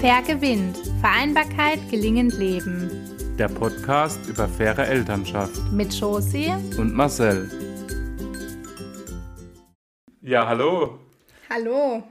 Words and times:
Fair 0.00 0.22
gewinnt. 0.22 0.78
Vereinbarkeit 1.02 1.78
gelingend 1.90 2.38
leben. 2.38 2.90
Der 3.38 3.48
Podcast 3.48 4.18
über 4.30 4.48
faire 4.48 4.88
Elternschaft. 4.88 5.60
Mit 5.70 5.92
Josie 5.92 6.54
und 6.78 6.94
Marcel. 6.94 7.50
Ja, 10.22 10.48
hallo. 10.48 11.00
Hallo. 11.50 12.02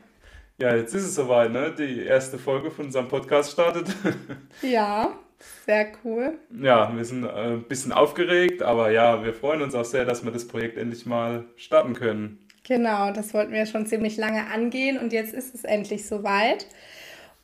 Ja, 0.59 0.75
jetzt 0.75 0.93
ist 0.93 1.05
es 1.05 1.15
soweit, 1.15 1.51
ne? 1.51 1.73
Die 1.75 2.03
erste 2.03 2.37
Folge 2.37 2.69
von 2.69 2.85
unserem 2.85 3.07
Podcast 3.07 3.53
startet. 3.53 3.87
Ja, 4.61 5.17
sehr 5.65 5.87
cool. 6.03 6.37
Ja, 6.61 6.95
wir 6.95 7.05
sind 7.05 7.23
äh, 7.23 7.29
ein 7.29 7.63
bisschen 7.63 7.91
aufgeregt, 7.91 8.61
aber 8.61 8.91
ja, 8.91 9.23
wir 9.23 9.33
freuen 9.33 9.63
uns 9.63 9.73
auch 9.73 9.85
sehr, 9.85 10.05
dass 10.05 10.23
wir 10.23 10.31
das 10.31 10.47
Projekt 10.47 10.77
endlich 10.77 11.07
mal 11.07 11.45
starten 11.55 11.95
können. 11.95 12.37
Genau, 12.67 13.11
das 13.11 13.33
wollten 13.33 13.53
wir 13.53 13.65
schon 13.65 13.87
ziemlich 13.87 14.15
lange 14.17 14.45
angehen 14.45 14.99
und 14.99 15.11
jetzt 15.11 15.33
ist 15.33 15.55
es 15.55 15.63
endlich 15.63 16.05
soweit. 16.05 16.67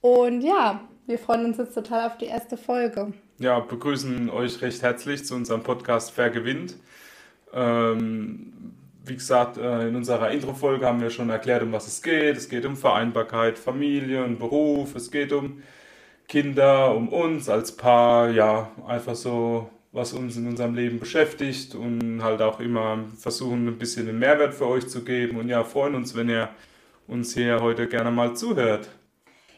Und 0.05 0.41
ja, 0.41 0.81
wir 1.07 1.17
freuen 1.17 1.45
uns 1.45 1.57
jetzt 1.57 1.73
total 1.73 2.05
auf 2.05 2.19
die 2.19 2.27
erste 2.27 2.57
Folge. 2.57 3.13
Ja, 3.39 3.59
begrüßen 3.59 4.29
euch 4.29 4.61
recht 4.61 4.83
herzlich 4.83 5.25
zu 5.25 5.33
unserem 5.33 5.63
Podcast 5.63 6.11
Fair 6.11 6.29
gewinnt. 6.29 6.75
Ähm, 7.51 8.53
wie 9.03 9.15
gesagt, 9.15 9.57
äh, 9.57 9.87
in 9.87 9.95
unserer 9.95 10.29
Intro-Folge 10.29 10.85
haben 10.85 11.01
wir 11.01 11.09
schon 11.09 11.31
erklärt, 11.31 11.63
um 11.63 11.71
was 11.71 11.87
es 11.87 12.03
geht. 12.03 12.37
Es 12.37 12.49
geht 12.49 12.67
um 12.67 12.75
Vereinbarkeit, 12.75 13.57
Familie 13.57 14.23
und 14.23 14.37
Beruf. 14.37 14.93
Es 14.93 15.09
geht 15.09 15.33
um 15.33 15.63
Kinder, 16.27 16.93
um 16.93 17.09
uns 17.09 17.49
als 17.49 17.75
Paar. 17.75 18.29
Ja, 18.29 18.69
einfach 18.85 19.15
so, 19.15 19.71
was 19.91 20.13
uns 20.13 20.37
in 20.37 20.47
unserem 20.47 20.75
Leben 20.75 20.99
beschäftigt 20.99 21.73
und 21.73 22.21
halt 22.21 22.43
auch 22.43 22.59
immer 22.59 23.05
versuchen, 23.17 23.67
ein 23.67 23.79
bisschen 23.79 24.07
einen 24.07 24.19
Mehrwert 24.19 24.53
für 24.53 24.67
euch 24.67 24.87
zu 24.87 25.03
geben. 25.03 25.37
Und 25.37 25.49
ja, 25.49 25.63
freuen 25.63 25.95
uns, 25.95 26.15
wenn 26.15 26.29
ihr 26.29 26.49
uns 27.07 27.33
hier 27.33 27.59
heute 27.59 27.87
gerne 27.87 28.11
mal 28.11 28.35
zuhört. 28.35 28.87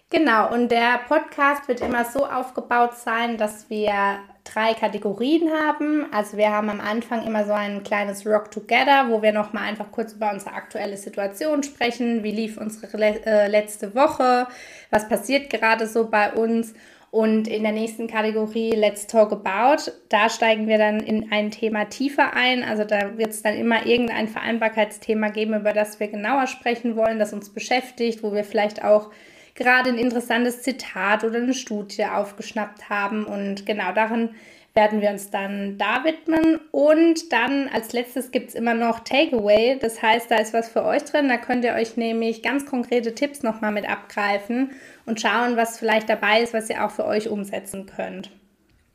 Genau, 0.09 0.53
und 0.53 0.71
der 0.71 1.01
Podcast 1.09 1.67
wird 1.67 1.81
immer 1.81 2.05
so 2.05 2.25
aufgebaut 2.25 2.93
sein, 2.95 3.37
dass 3.37 3.69
wir 3.69 4.19
drei 4.45 4.73
Kategorien 4.73 5.51
haben. 5.51 6.05
Also 6.13 6.37
wir 6.37 6.49
haben 6.49 6.69
am 6.69 6.79
Anfang 6.79 7.25
immer 7.27 7.43
so 7.45 7.51
ein 7.51 7.83
kleines 7.83 8.25
Rock 8.25 8.49
Together, 8.49 9.09
wo 9.09 9.21
wir 9.21 9.33
nochmal 9.33 9.63
einfach 9.67 9.91
kurz 9.91 10.13
über 10.13 10.31
unsere 10.31 10.53
aktuelle 10.53 10.95
Situation 10.95 11.61
sprechen. 11.61 12.23
Wie 12.23 12.31
lief 12.31 12.57
unsere 12.57 12.87
äh, 13.25 13.49
letzte 13.49 13.95
Woche? 13.95 14.47
Was 14.91 15.09
passiert 15.09 15.49
gerade 15.49 15.87
so 15.87 16.09
bei 16.09 16.31
uns? 16.31 16.73
Und 17.11 17.49
in 17.49 17.63
der 17.63 17.73
nächsten 17.73 18.07
Kategorie 18.07 18.71
Let's 18.71 19.07
Talk 19.07 19.33
About, 19.33 19.91
da 20.07 20.29
steigen 20.29 20.67
wir 20.67 20.77
dann 20.77 21.01
in 21.01 21.33
ein 21.33 21.51
Thema 21.51 21.85
tiefer 21.85 22.33
ein. 22.33 22.63
Also 22.63 22.85
da 22.85 23.17
wird 23.17 23.31
es 23.31 23.41
dann 23.41 23.55
immer 23.55 23.85
irgendein 23.85 24.29
Vereinbarkeitsthema 24.29 25.29
geben, 25.29 25.53
über 25.53 25.73
das 25.73 25.99
wir 25.99 26.07
genauer 26.07 26.47
sprechen 26.47 26.95
wollen, 26.95 27.19
das 27.19 27.33
uns 27.33 27.49
beschäftigt, 27.49 28.23
wo 28.23 28.33
wir 28.33 28.45
vielleicht 28.45 28.85
auch 28.85 29.09
gerade 29.57 29.89
ein 29.89 29.97
interessantes 29.97 30.61
Zitat 30.61 31.25
oder 31.25 31.39
eine 31.39 31.53
Studie 31.53 32.05
aufgeschnappt 32.05 32.89
haben. 32.89 33.25
Und 33.25 33.65
genau 33.65 33.91
darin 33.91 34.29
werden 34.73 35.01
wir 35.01 35.09
uns 35.09 35.31
dann 35.31 35.77
da 35.77 36.03
widmen. 36.05 36.59
Und 36.71 37.33
dann 37.33 37.67
als 37.67 37.91
letztes 37.93 38.31
gibt 38.31 38.49
es 38.49 38.55
immer 38.55 38.75
noch 38.75 38.99
Takeaway. 39.01 39.77
Das 39.81 40.01
heißt, 40.01 40.31
da 40.31 40.37
ist 40.37 40.53
was 40.53 40.69
für 40.69 40.85
euch 40.85 41.03
drin. 41.03 41.27
Da 41.27 41.37
könnt 41.37 41.65
ihr 41.65 41.73
euch 41.73 41.97
nämlich 41.97 42.43
ganz 42.43 42.65
konkrete 42.65 43.15
Tipps 43.15 43.43
nochmal 43.43 43.71
mit 43.71 43.89
abgreifen 43.89 44.71
und 45.05 45.19
schauen, 45.19 45.57
was 45.57 45.79
vielleicht 45.79 46.07
dabei 46.07 46.41
ist, 46.41 46.53
was 46.53 46.69
ihr 46.69 46.85
auch 46.85 46.91
für 46.91 47.05
euch 47.05 47.27
umsetzen 47.27 47.87
könnt. 47.87 48.31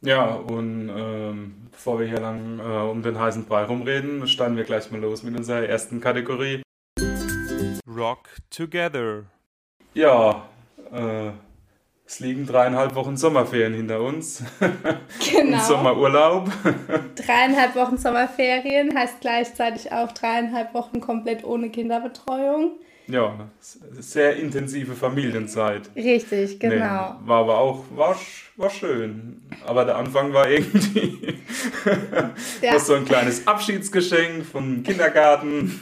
Ja, 0.04 0.34
und 0.34 0.88
ähm, 0.88 1.68
bevor 1.70 2.00
wir 2.00 2.06
hier 2.06 2.20
lang 2.20 2.58
äh, 2.58 2.90
um 2.90 3.02
den 3.02 3.18
heißen 3.18 3.44
Brei 3.44 3.64
rumreden, 3.64 4.26
starten 4.26 4.56
wir 4.56 4.64
gleich 4.64 4.90
mal 4.90 5.00
los 5.00 5.22
mit 5.22 5.36
unserer 5.36 5.64
ersten 5.64 6.00
Kategorie. 6.00 6.62
Rock 7.86 8.28
Together. 8.50 9.24
Ja, 9.94 10.48
äh, 10.92 11.32
es 12.06 12.20
liegen 12.20 12.46
dreieinhalb 12.46 12.94
Wochen 12.94 13.16
Sommerferien 13.16 13.74
hinter 13.74 14.02
uns. 14.02 14.42
Genau. 15.30 15.56
Und 15.56 15.62
Sommerurlaub. 15.62 16.50
dreieinhalb 17.14 17.74
Wochen 17.74 17.96
Sommerferien 17.96 18.94
heißt 18.94 19.20
gleichzeitig 19.20 19.92
auch 19.92 20.12
dreieinhalb 20.12 20.74
Wochen 20.74 21.00
komplett 21.00 21.44
ohne 21.44 21.70
Kinderbetreuung. 21.70 22.72
Ja, 23.06 23.48
sehr 23.60 24.36
intensive 24.36 24.94
Familienzeit. 24.94 25.90
Richtig, 25.96 26.60
genau. 26.60 27.16
Nee, 27.20 27.28
war 27.28 27.40
aber 27.40 27.58
auch, 27.58 27.84
war, 27.94 28.16
war 28.56 28.70
schön. 28.70 29.42
Aber 29.66 29.84
der 29.84 29.96
Anfang 29.96 30.32
war 30.32 30.48
irgendwie 30.48 31.38
ja. 32.62 32.78
so 32.78 32.94
ein 32.94 33.04
kleines 33.04 33.46
Abschiedsgeschenk 33.46 34.44
vom 34.44 34.82
Kindergarten 34.82 35.80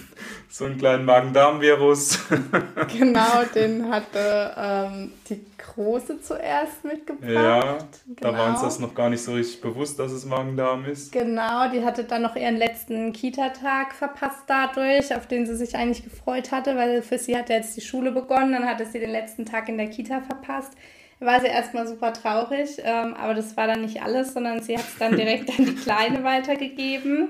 so 0.50 0.65
einen 0.65 0.78
kleinen 0.78 1.05
Magen-Darm-Virus. 1.05 2.27
genau, 2.99 3.44
den 3.55 3.88
hatte 3.88 4.53
ähm, 4.59 5.12
die 5.28 5.44
Große 5.56 6.21
zuerst 6.21 6.84
mitgebracht. 6.84 7.31
Ja, 7.31 7.78
genau. 8.06 8.33
da 8.33 8.37
war 8.37 8.50
uns 8.50 8.60
das 8.60 8.81
noch 8.81 8.93
gar 8.93 9.10
nicht 9.10 9.22
so 9.22 9.33
richtig 9.33 9.60
bewusst, 9.60 10.00
dass 10.00 10.10
es 10.10 10.27
Magen-Darm 10.27 10.87
ist. 10.87 11.12
Genau, 11.12 11.71
die 11.71 11.84
hatte 11.84 12.03
dann 12.03 12.22
noch 12.22 12.34
ihren 12.34 12.56
letzten 12.56 13.12
Kita-Tag 13.12 13.94
verpasst 13.94 14.43
dadurch, 14.49 15.15
auf 15.15 15.28
den 15.28 15.47
sie 15.47 15.55
sich 15.55 15.77
eigentlich 15.77 16.03
gefreut 16.03 16.50
hatte, 16.50 16.77
weil 16.77 17.00
für 17.03 17.19
sie 17.19 17.37
hat 17.37 17.49
ja 17.49 17.56
jetzt 17.56 17.77
die 17.77 17.81
Schule 17.81 18.10
begonnen, 18.10 18.53
dann 18.53 18.66
hatte 18.66 18.87
sie 18.87 18.99
den 18.99 19.10
letzten 19.10 19.47
Tag 19.47 19.69
in 19.69 19.78
der 19.78 19.89
Kita 19.89 20.21
verpasst. 20.21 20.72
Da 21.21 21.27
war 21.27 21.41
sie 21.41 21.47
erstmal 21.47 21.87
super 21.87 22.12
traurig, 22.12 22.78
ähm, 22.83 23.15
aber 23.15 23.34
das 23.34 23.56
war 23.56 23.69
dann 23.69 23.83
nicht 23.83 24.03
alles, 24.03 24.34
sondern 24.34 24.60
sie 24.62 24.77
hat 24.77 24.84
es 24.84 24.99
dann 24.99 25.16
direkt 25.16 25.49
an 25.56 25.65
die 25.65 25.77
Kleine 25.77 26.25
weitergegeben. 26.25 27.28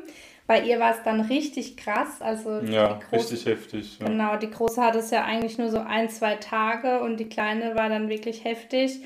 Bei 0.50 0.60
ihr 0.62 0.80
war 0.80 0.90
es 0.90 1.04
dann 1.04 1.20
richtig 1.20 1.76
krass. 1.76 2.20
Also 2.20 2.58
ja, 2.62 2.98
große, 3.08 3.34
richtig 3.34 3.46
heftig. 3.46 3.98
Ja. 4.00 4.06
Genau, 4.06 4.34
die 4.34 4.50
Große 4.50 4.82
hatte 4.82 4.98
es 4.98 5.12
ja 5.12 5.24
eigentlich 5.24 5.58
nur 5.58 5.70
so 5.70 5.78
ein, 5.78 6.10
zwei 6.10 6.34
Tage 6.34 7.02
und 7.02 7.18
die 7.20 7.28
Kleine 7.28 7.76
war 7.76 7.88
dann 7.88 8.08
wirklich 8.08 8.42
heftig. 8.42 8.98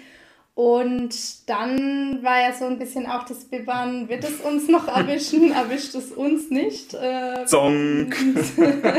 Und 0.55 1.15
dann 1.51 2.23
war 2.23 2.41
ja 2.41 2.55
so 2.55 2.65
ein 2.65 2.79
bisschen 2.79 3.07
auch 3.07 3.25
das 3.25 3.45
Bibbern, 3.45 4.09
wird 4.09 4.25
es 4.25 4.41
uns 4.41 4.69
noch 4.69 4.89
erwischen, 4.89 5.53
erwischt 5.55 5.95
es 5.95 6.13
uns 6.13 6.49
nicht. 6.49 6.95
Äh, 6.95 7.45
Zonk! 7.45 8.17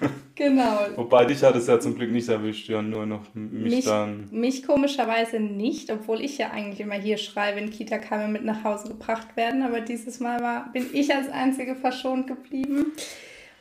genau. 0.40 0.78
Wobei 0.96 1.24
dich 1.26 1.42
hat 1.42 1.54
es 1.54 1.66
ja 1.66 1.78
zum 1.78 1.94
Glück 1.94 2.10
nicht 2.10 2.28
erwischt, 2.28 2.68
ja, 2.68 2.82
nur 2.82 3.06
noch 3.06 3.22
mich, 3.34 3.76
mich 3.76 3.84
dann. 3.84 4.28
Mich 4.30 4.66
komischerweise 4.66 5.38
nicht, 5.38 5.90
obwohl 5.90 6.20
ich 6.20 6.38
ja 6.38 6.50
eigentlich 6.50 6.80
immer 6.80 6.94
hier 6.94 7.18
schreibe, 7.18 7.58
wenn 7.58 7.70
Kita-Keime 7.70 8.28
mit 8.28 8.44
nach 8.44 8.64
Hause 8.64 8.88
gebracht 8.88 9.36
werden. 9.36 9.62
Aber 9.62 9.80
dieses 9.80 10.20
Mal 10.20 10.40
war, 10.40 10.72
bin 10.72 10.86
ich 10.92 11.14
als 11.14 11.28
Einzige 11.28 11.74
verschont 11.74 12.26
geblieben. 12.26 12.92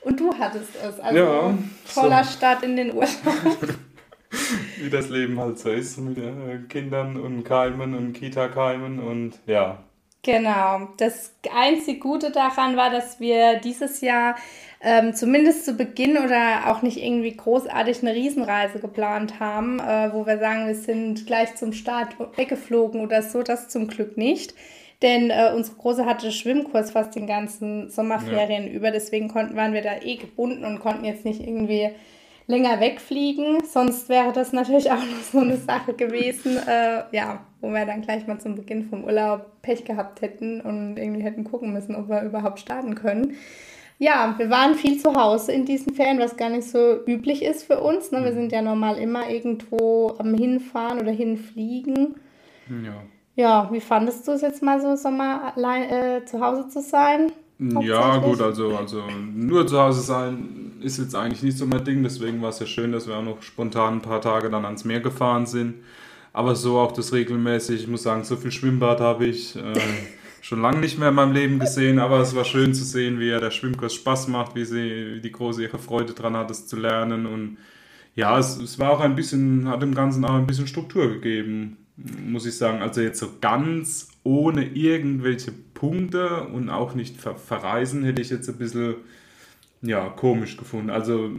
Und 0.01 0.19
du 0.19 0.34
hattest 0.39 0.69
es. 0.81 1.00
Also 1.00 1.18
ja, 1.18 1.57
voller 1.85 2.23
so. 2.23 2.31
Start 2.31 2.63
in 2.63 2.75
den 2.78 2.94
Urlaub. 2.94 3.09
wie 4.78 4.89
das 4.89 5.09
Leben 5.09 5.39
halt 5.39 5.59
so 5.59 5.69
ist 5.69 5.97
mit 5.97 6.18
äh, 6.18 6.59
Kindern 6.68 7.18
und 7.18 7.44
Keimen 7.44 7.94
und 7.95 8.13
Kita-Keimen 8.13 9.00
und 9.00 9.39
ja. 9.45 9.84
Genau. 10.24 10.90
Das 10.97 11.34
einzig 11.53 12.02
Gute 12.02 12.31
daran 12.31 12.75
war, 12.75 12.90
dass 12.90 13.19
wir 13.19 13.56
dieses 13.59 14.02
Jahr 14.02 14.35
ähm, 14.81 15.13
zumindest 15.13 15.66
zu 15.66 15.74
Beginn 15.74 16.18
oder 16.18 16.68
auch 16.68 16.81
nicht 16.81 16.97
irgendwie 16.97 17.35
großartig 17.35 18.02
eine 18.02 18.13
Riesenreise 18.13 18.80
geplant 18.80 19.40
haben, 19.40 19.80
äh, 19.80 20.13
wo 20.13 20.25
wir 20.25 20.40
sagen, 20.40 20.68
wir 20.68 20.75
sind 20.75 21.25
gleich 21.25 21.56
zum 21.56 21.74
Start 21.74 22.16
weggeflogen 22.38 23.02
oder 23.02 23.22
so, 23.22 23.44
das 23.44 23.69
zum 23.69 23.88
Glück 23.88 24.18
nicht. 24.18 24.53
Denn 25.02 25.30
äh, 25.30 25.53
unsere 25.56 25.78
Große 25.78 26.06
hatte 26.06 26.31
Schwimmkurs 26.31 26.91
fast 26.91 27.16
den 27.16 27.25
ganzen 27.25 27.90
Sommerferien 27.90 28.68
ja. 28.68 28.74
über, 28.74 28.91
deswegen 28.91 29.30
konnten, 29.30 29.56
waren 29.56 29.72
wir 29.72 29.81
da 29.81 30.01
eh 30.01 30.18
gebunden 30.18 30.66
und 30.66 30.80
konnten 30.80 31.06
jetzt 31.06 31.24
nicht 31.24 31.40
irgendwie 31.40 31.90
länger 32.50 32.80
wegfliegen. 32.80 33.64
Sonst 33.64 34.10
wäre 34.10 34.34
das 34.34 34.52
natürlich 34.54 34.92
auch 34.92 34.98
noch 34.98 35.24
so 35.32 35.40
eine 35.40 35.56
Sache 35.56 35.94
gewesen, 35.94 36.58
äh, 36.58 37.04
ja, 37.16 37.46
wo 37.62 37.70
wir 37.70 37.86
dann 37.86 38.02
gleich 38.02 38.26
mal 38.26 38.40
zum 38.40 38.56
Beginn 38.56 38.90
vom 38.90 39.04
Urlaub 39.04 39.62
Pech 39.62 39.86
gehabt 39.86 40.22
hätten 40.22 40.60
und 40.60 40.98
irgendwie 40.98 41.22
hätten 41.22 41.44
gucken 41.44 41.72
müssen, 41.72 41.96
ob 41.96 42.10
wir 42.10 42.24
überhaupt 42.24 42.60
starten 42.60 42.96
können. 42.96 43.36
Ja, 44.00 44.34
wir 44.38 44.50
waren 44.50 44.76
viel 44.76 44.98
zu 44.98 45.14
Hause 45.14 45.52
in 45.52 45.66
diesen 45.66 45.94
Ferien, 45.94 46.20
was 46.20 46.38
gar 46.38 46.50
nicht 46.50 46.68
so 46.68 47.06
üblich 47.06 47.44
ist 47.44 47.66
für 47.66 47.82
uns. 47.82 48.12
Ne? 48.12 48.24
Wir 48.24 48.34
sind 48.34 48.52
ja 48.52 48.62
normal 48.62 48.98
immer 48.98 49.30
irgendwo 49.30 50.16
am 50.18 50.34
Hinfahren 50.34 51.00
oder 51.00 51.12
hinfliegen. 51.12 52.16
Ja. 52.84 53.04
Ja, 53.36 53.69
wie 53.72 53.80
fandest 53.80 54.28
du 54.28 54.31
es 54.31 54.42
jetzt 54.42 54.63
mal 54.63 54.81
so, 54.81 54.95
Sommer 54.95 55.54
allein 55.56 55.90
äh, 55.90 56.25
zu 56.25 56.42
Hause 56.42 56.68
zu 56.68 56.81
sein? 56.81 57.31
Ja, 57.59 58.17
gut, 58.17 58.41
also, 58.41 58.77
also 58.77 59.03
nur 59.35 59.67
zu 59.67 59.77
Hause 59.77 60.01
sein 60.01 60.71
ist 60.81 60.97
jetzt 60.97 61.13
eigentlich 61.13 61.44
nicht 61.44 61.57
so 61.57 61.65
mein 61.65 61.83
Ding, 61.83 62.03
deswegen 62.03 62.41
war 62.41 62.50
es 62.50 62.59
ja 62.59 62.65
schön, 62.65 62.94
dass 62.94 63.06
wir 63.06 63.17
auch 63.17 63.23
noch 63.23 63.41
spontan 63.41 63.95
ein 63.95 64.01
paar 64.01 64.21
Tage 64.21 64.50
dann 64.50 64.63
ans 64.63 64.85
Meer 64.85 65.01
gefahren 65.01 65.45
sind. 65.45 65.75
Aber 66.31 66.56
so 66.56 66.79
auch 66.79 66.94
das 66.94 67.11
regelmäßig, 67.11 67.81
ich 67.81 67.88
muss 67.88 68.03
sagen, 68.03 68.23
so 68.23 68.38
viel 68.38 68.51
Schwimmbad 68.51 69.01
habe 69.01 69.25
ich 69.25 69.57
äh, 69.57 69.73
schon 70.41 70.61
lange 70.61 70.79
nicht 70.79 70.97
mehr 70.97 71.09
in 71.09 71.15
meinem 71.15 71.33
Leben 71.33 71.59
gesehen, 71.59 72.00
aber 72.00 72.19
es 72.19 72.33
war 72.33 72.45
schön 72.45 72.73
zu 72.73 72.85
sehen, 72.85 73.19
wie 73.19 73.27
ja 73.27 73.41
der 73.41 73.51
Schwimmkurs 73.51 73.94
Spaß 73.94 74.29
macht, 74.29 74.56
wie 74.56 74.63
sie, 74.63 75.15
wie 75.15 75.21
die 75.21 75.31
Große 75.31 75.63
ihre 75.63 75.79
Freude 75.79 76.13
dran 76.13 76.38
hat, 76.38 76.50
es 76.51 76.65
zu 76.65 76.77
lernen 76.77 77.25
und 77.25 77.57
ja, 78.15 78.38
es, 78.38 78.57
es 78.57 78.79
war 78.79 78.91
auch 78.91 79.00
ein 79.01 79.15
bisschen, 79.15 79.67
hat 79.67 79.81
dem 79.81 79.95
Ganzen 79.95 80.23
auch 80.25 80.35
ein 80.35 80.47
bisschen 80.47 80.67
Struktur 80.67 81.09
gegeben, 81.09 81.77
muss 82.25 82.45
ich 82.45 82.57
sagen. 82.57 82.81
Also 82.81 83.01
jetzt 83.01 83.19
so 83.19 83.27
ganz 83.41 84.09
ohne 84.23 84.65
irgendwelche 84.65 85.53
Punkte 85.80 86.44
und 86.44 86.70
auch 86.70 86.94
nicht 86.94 87.20
ver 87.20 87.36
verreisen, 87.36 88.04
hätte 88.04 88.22
ich 88.22 88.30
jetzt 88.30 88.50
ein 88.50 88.58
bisschen 88.58 88.96
ja, 89.81 90.10
komisch 90.10 90.58
gefunden. 90.58 90.90
Also 90.90 91.31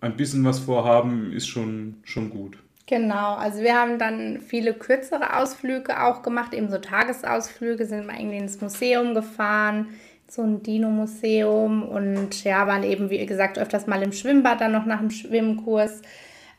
ein 0.00 0.16
bisschen 0.16 0.44
was 0.44 0.60
vorhaben 0.60 1.32
ist 1.32 1.48
schon, 1.48 1.96
schon 2.04 2.30
gut. 2.30 2.58
Genau, 2.86 3.34
also 3.34 3.60
wir 3.60 3.74
haben 3.74 3.98
dann 3.98 4.40
viele 4.40 4.74
kürzere 4.74 5.36
Ausflüge 5.36 6.02
auch 6.02 6.22
gemacht, 6.22 6.54
eben 6.54 6.70
so 6.70 6.78
Tagesausflüge, 6.78 7.86
sind 7.86 8.06
mal 8.06 8.18
irgendwie 8.18 8.38
ins 8.38 8.60
Museum 8.60 9.14
gefahren, 9.14 9.86
so 10.28 10.42
ein 10.42 10.62
Dino-Museum 10.62 11.84
und 11.84 12.42
ja, 12.42 12.66
waren 12.66 12.82
eben, 12.82 13.10
wie 13.10 13.24
gesagt, 13.26 13.58
öfters 13.58 13.86
mal 13.86 14.02
im 14.02 14.12
Schwimmbad, 14.12 14.60
dann 14.60 14.72
noch 14.72 14.86
nach 14.86 15.00
dem 15.00 15.10
Schwimmkurs, 15.10 16.02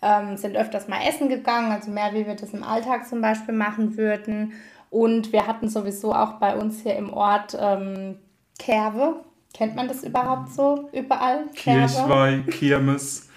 ähm, 0.02 0.38
sind 0.38 0.56
öfters 0.56 0.88
mal 0.88 1.02
essen 1.08 1.28
gegangen, 1.28 1.72
also 1.72 1.92
mehr, 1.92 2.14
wie 2.14 2.26
wir 2.26 2.36
das 2.36 2.54
im 2.54 2.64
Alltag 2.64 3.08
zum 3.08 3.22
Beispiel 3.22 3.54
machen 3.54 3.98
würden. 3.98 4.54
Und 4.92 5.34
wir 5.34 5.48
hatten 5.48 5.70
sowieso 5.70 6.14
auch 6.14 6.34
bei 6.34 6.56
uns 6.56 6.84
hier 6.84 6.96
im 6.96 7.12
Ort 7.12 7.58
ähm, 7.60 8.20
Kerve, 8.60 9.24
Kennt 9.54 9.76
man 9.76 9.90
das 9.90 10.04
überhaupt 10.04 10.54
so 10.54 10.90
überall? 10.94 11.44
Kirchweih, 11.54 12.44
Kirmes, 12.50 13.30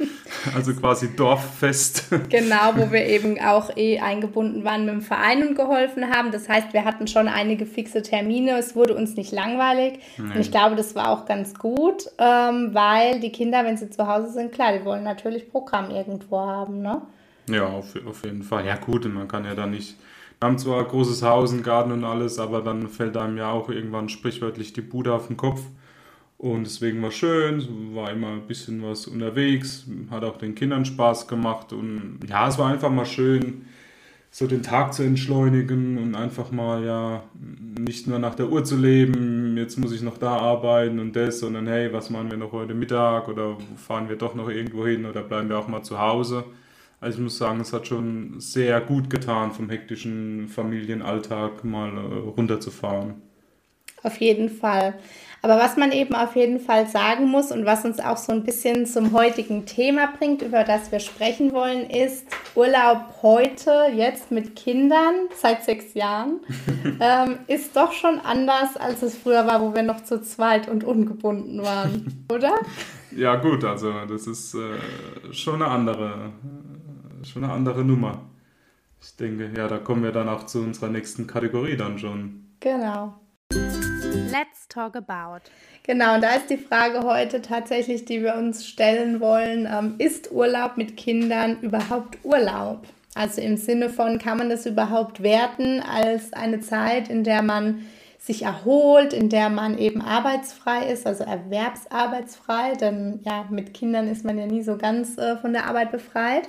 also 0.54 0.72
quasi 0.72 1.14
Dorffest. 1.16 2.04
Genau, 2.28 2.76
wo 2.76 2.92
wir 2.92 3.04
eben 3.06 3.40
auch 3.40 3.76
eh 3.76 3.98
eingebunden 3.98 4.64
waren 4.64 4.84
mit 4.84 4.94
dem 4.94 5.02
Verein 5.02 5.48
und 5.48 5.56
geholfen 5.56 6.10
haben. 6.10 6.30
Das 6.30 6.48
heißt, 6.48 6.72
wir 6.72 6.84
hatten 6.84 7.08
schon 7.08 7.26
einige 7.26 7.66
fixe 7.66 8.02
Termine. 8.02 8.56
Es 8.58 8.76
wurde 8.76 8.94
uns 8.94 9.16
nicht 9.16 9.32
langweilig. 9.32 9.98
Nee. 10.16 10.34
Und 10.34 10.40
ich 10.40 10.52
glaube, 10.52 10.76
das 10.76 10.94
war 10.94 11.10
auch 11.10 11.26
ganz 11.26 11.54
gut, 11.54 12.08
ähm, 12.18 12.70
weil 12.72 13.18
die 13.18 13.32
Kinder, 13.32 13.64
wenn 13.64 13.76
sie 13.76 13.90
zu 13.90 14.06
Hause 14.06 14.30
sind, 14.30 14.52
klar, 14.52 14.72
die 14.72 14.84
wollen 14.84 15.02
natürlich 15.02 15.50
Programm 15.50 15.90
irgendwo 15.90 16.38
haben, 16.38 16.80
ne? 16.80 17.02
Ja, 17.48 17.66
auf, 17.66 17.94
auf 18.06 18.24
jeden 18.24 18.44
Fall. 18.44 18.64
Ja, 18.66 18.76
gut, 18.76 19.04
man 19.12 19.26
kann 19.26 19.44
ja 19.44 19.54
da 19.54 19.66
nicht. 19.66 19.96
Haben 20.44 20.58
zwar 20.58 20.80
ein 20.80 20.88
großes 20.88 21.22
Haus, 21.22 21.52
einen 21.52 21.62
Garten 21.62 21.90
und 21.90 22.04
alles, 22.04 22.38
aber 22.38 22.60
dann 22.60 22.88
fällt 22.88 23.16
einem 23.16 23.38
ja 23.38 23.50
auch 23.50 23.70
irgendwann 23.70 24.10
sprichwörtlich 24.10 24.74
die 24.74 24.82
Bude 24.82 25.14
auf 25.14 25.28
den 25.28 25.38
Kopf. 25.38 25.62
Und 26.36 26.64
deswegen 26.64 27.02
war 27.02 27.12
schön, 27.12 27.66
war 27.94 28.10
immer 28.10 28.28
ein 28.28 28.46
bisschen 28.46 28.82
was 28.82 29.06
unterwegs, 29.06 29.86
hat 30.10 30.22
auch 30.22 30.36
den 30.36 30.54
Kindern 30.54 30.84
Spaß 30.84 31.28
gemacht 31.28 31.72
und 31.72 32.18
ja, 32.28 32.46
es 32.46 32.58
war 32.58 32.68
einfach 32.68 32.90
mal 32.90 33.06
schön, 33.06 33.64
so 34.30 34.46
den 34.46 34.62
Tag 34.62 34.92
zu 34.92 35.02
entschleunigen 35.02 35.96
und 35.96 36.14
einfach 36.14 36.50
mal 36.50 36.84
ja 36.84 37.22
nicht 37.78 38.06
nur 38.06 38.18
nach 38.18 38.34
der 38.34 38.50
Uhr 38.50 38.64
zu 38.64 38.76
leben, 38.76 39.56
jetzt 39.56 39.78
muss 39.78 39.92
ich 39.92 40.02
noch 40.02 40.18
da 40.18 40.36
arbeiten 40.36 40.98
und 40.98 41.16
das, 41.16 41.38
sondern 41.38 41.66
hey, 41.68 41.90
was 41.90 42.10
machen 42.10 42.30
wir 42.30 42.36
noch 42.36 42.52
heute 42.52 42.74
Mittag 42.74 43.28
oder 43.28 43.56
fahren 43.76 44.10
wir 44.10 44.16
doch 44.16 44.34
noch 44.34 44.50
irgendwo 44.50 44.86
hin 44.86 45.06
oder 45.06 45.22
bleiben 45.22 45.48
wir 45.48 45.58
auch 45.58 45.68
mal 45.68 45.82
zu 45.82 45.98
Hause. 45.98 46.44
Also 47.04 47.18
ich 47.18 47.24
muss 47.24 47.36
sagen, 47.36 47.60
es 47.60 47.74
hat 47.74 47.86
schon 47.86 48.40
sehr 48.40 48.80
gut 48.80 49.10
getan, 49.10 49.52
vom 49.52 49.68
hektischen 49.68 50.48
Familienalltag 50.48 51.62
mal 51.62 51.90
äh, 51.90 52.00
runterzufahren. 52.30 53.16
Auf 54.02 54.16
jeden 54.16 54.48
Fall. 54.48 54.94
Aber 55.42 55.58
was 55.58 55.76
man 55.76 55.92
eben 55.92 56.14
auf 56.14 56.34
jeden 56.34 56.58
Fall 56.58 56.86
sagen 56.86 57.28
muss 57.28 57.52
und 57.52 57.66
was 57.66 57.84
uns 57.84 58.00
auch 58.00 58.16
so 58.16 58.32
ein 58.32 58.44
bisschen 58.44 58.86
zum 58.86 59.12
heutigen 59.12 59.66
Thema 59.66 60.08
bringt, 60.18 60.40
über 60.40 60.64
das 60.64 60.90
wir 60.92 61.00
sprechen 61.00 61.52
wollen, 61.52 61.90
ist 61.90 62.26
Urlaub 62.54 63.16
heute, 63.20 63.88
jetzt 63.94 64.30
mit 64.30 64.56
Kindern 64.56 65.14
seit 65.36 65.62
sechs 65.62 65.92
Jahren, 65.92 66.40
ähm, 67.00 67.40
ist 67.48 67.76
doch 67.76 67.92
schon 67.92 68.18
anders, 68.20 68.78
als 68.78 69.02
es 69.02 69.14
früher 69.14 69.46
war, 69.46 69.60
wo 69.60 69.74
wir 69.74 69.82
noch 69.82 70.02
zu 70.02 70.22
zweit 70.22 70.70
und 70.70 70.84
ungebunden 70.84 71.62
waren, 71.62 72.24
oder? 72.32 72.54
Ja 73.14 73.36
gut, 73.36 73.62
also 73.64 73.92
das 74.08 74.26
ist 74.26 74.54
äh, 74.54 75.32
schon 75.34 75.56
eine 75.56 75.66
andere, 75.66 76.32
schon 77.24 77.44
eine 77.44 77.52
andere 77.52 77.84
Nummer. 77.84 78.22
Ich 79.00 79.16
denke, 79.16 79.50
ja, 79.56 79.68
da 79.68 79.78
kommen 79.78 80.02
wir 80.02 80.12
dann 80.12 80.28
auch 80.28 80.46
zu 80.46 80.60
unserer 80.60 80.88
nächsten 80.88 81.26
Kategorie 81.26 81.76
dann 81.76 81.98
schon. 81.98 82.46
Genau. 82.60 83.14
Let's 83.50 84.66
talk 84.68 84.96
about. 84.96 85.42
Genau, 85.82 86.14
und 86.14 86.22
da 86.22 86.34
ist 86.34 86.48
die 86.48 86.56
Frage 86.56 87.02
heute 87.02 87.42
tatsächlich, 87.42 88.04
die 88.04 88.22
wir 88.22 88.34
uns 88.34 88.66
stellen 88.66 89.20
wollen, 89.20 89.68
ähm, 89.70 89.94
ist 89.98 90.32
Urlaub 90.32 90.76
mit 90.76 90.96
Kindern 90.96 91.60
überhaupt 91.60 92.18
Urlaub? 92.24 92.86
Also 93.14 93.40
im 93.40 93.56
Sinne 93.56 93.90
von, 93.90 94.18
kann 94.18 94.38
man 94.38 94.48
das 94.48 94.66
überhaupt 94.66 95.22
werten 95.22 95.80
als 95.80 96.32
eine 96.32 96.60
Zeit, 96.60 97.08
in 97.08 97.22
der 97.22 97.42
man 97.42 97.86
sich 98.18 98.42
erholt, 98.42 99.12
in 99.12 99.28
der 99.28 99.50
man 99.50 99.76
eben 99.76 100.00
arbeitsfrei 100.00 100.90
ist, 100.90 101.06
also 101.06 101.24
erwerbsarbeitsfrei, 101.24 102.72
denn 102.72 103.20
ja, 103.22 103.46
mit 103.50 103.74
Kindern 103.74 104.08
ist 104.08 104.24
man 104.24 104.38
ja 104.38 104.46
nie 104.46 104.62
so 104.62 104.78
ganz 104.78 105.18
äh, 105.18 105.36
von 105.36 105.52
der 105.52 105.66
Arbeit 105.66 105.92
befreit. 105.92 106.48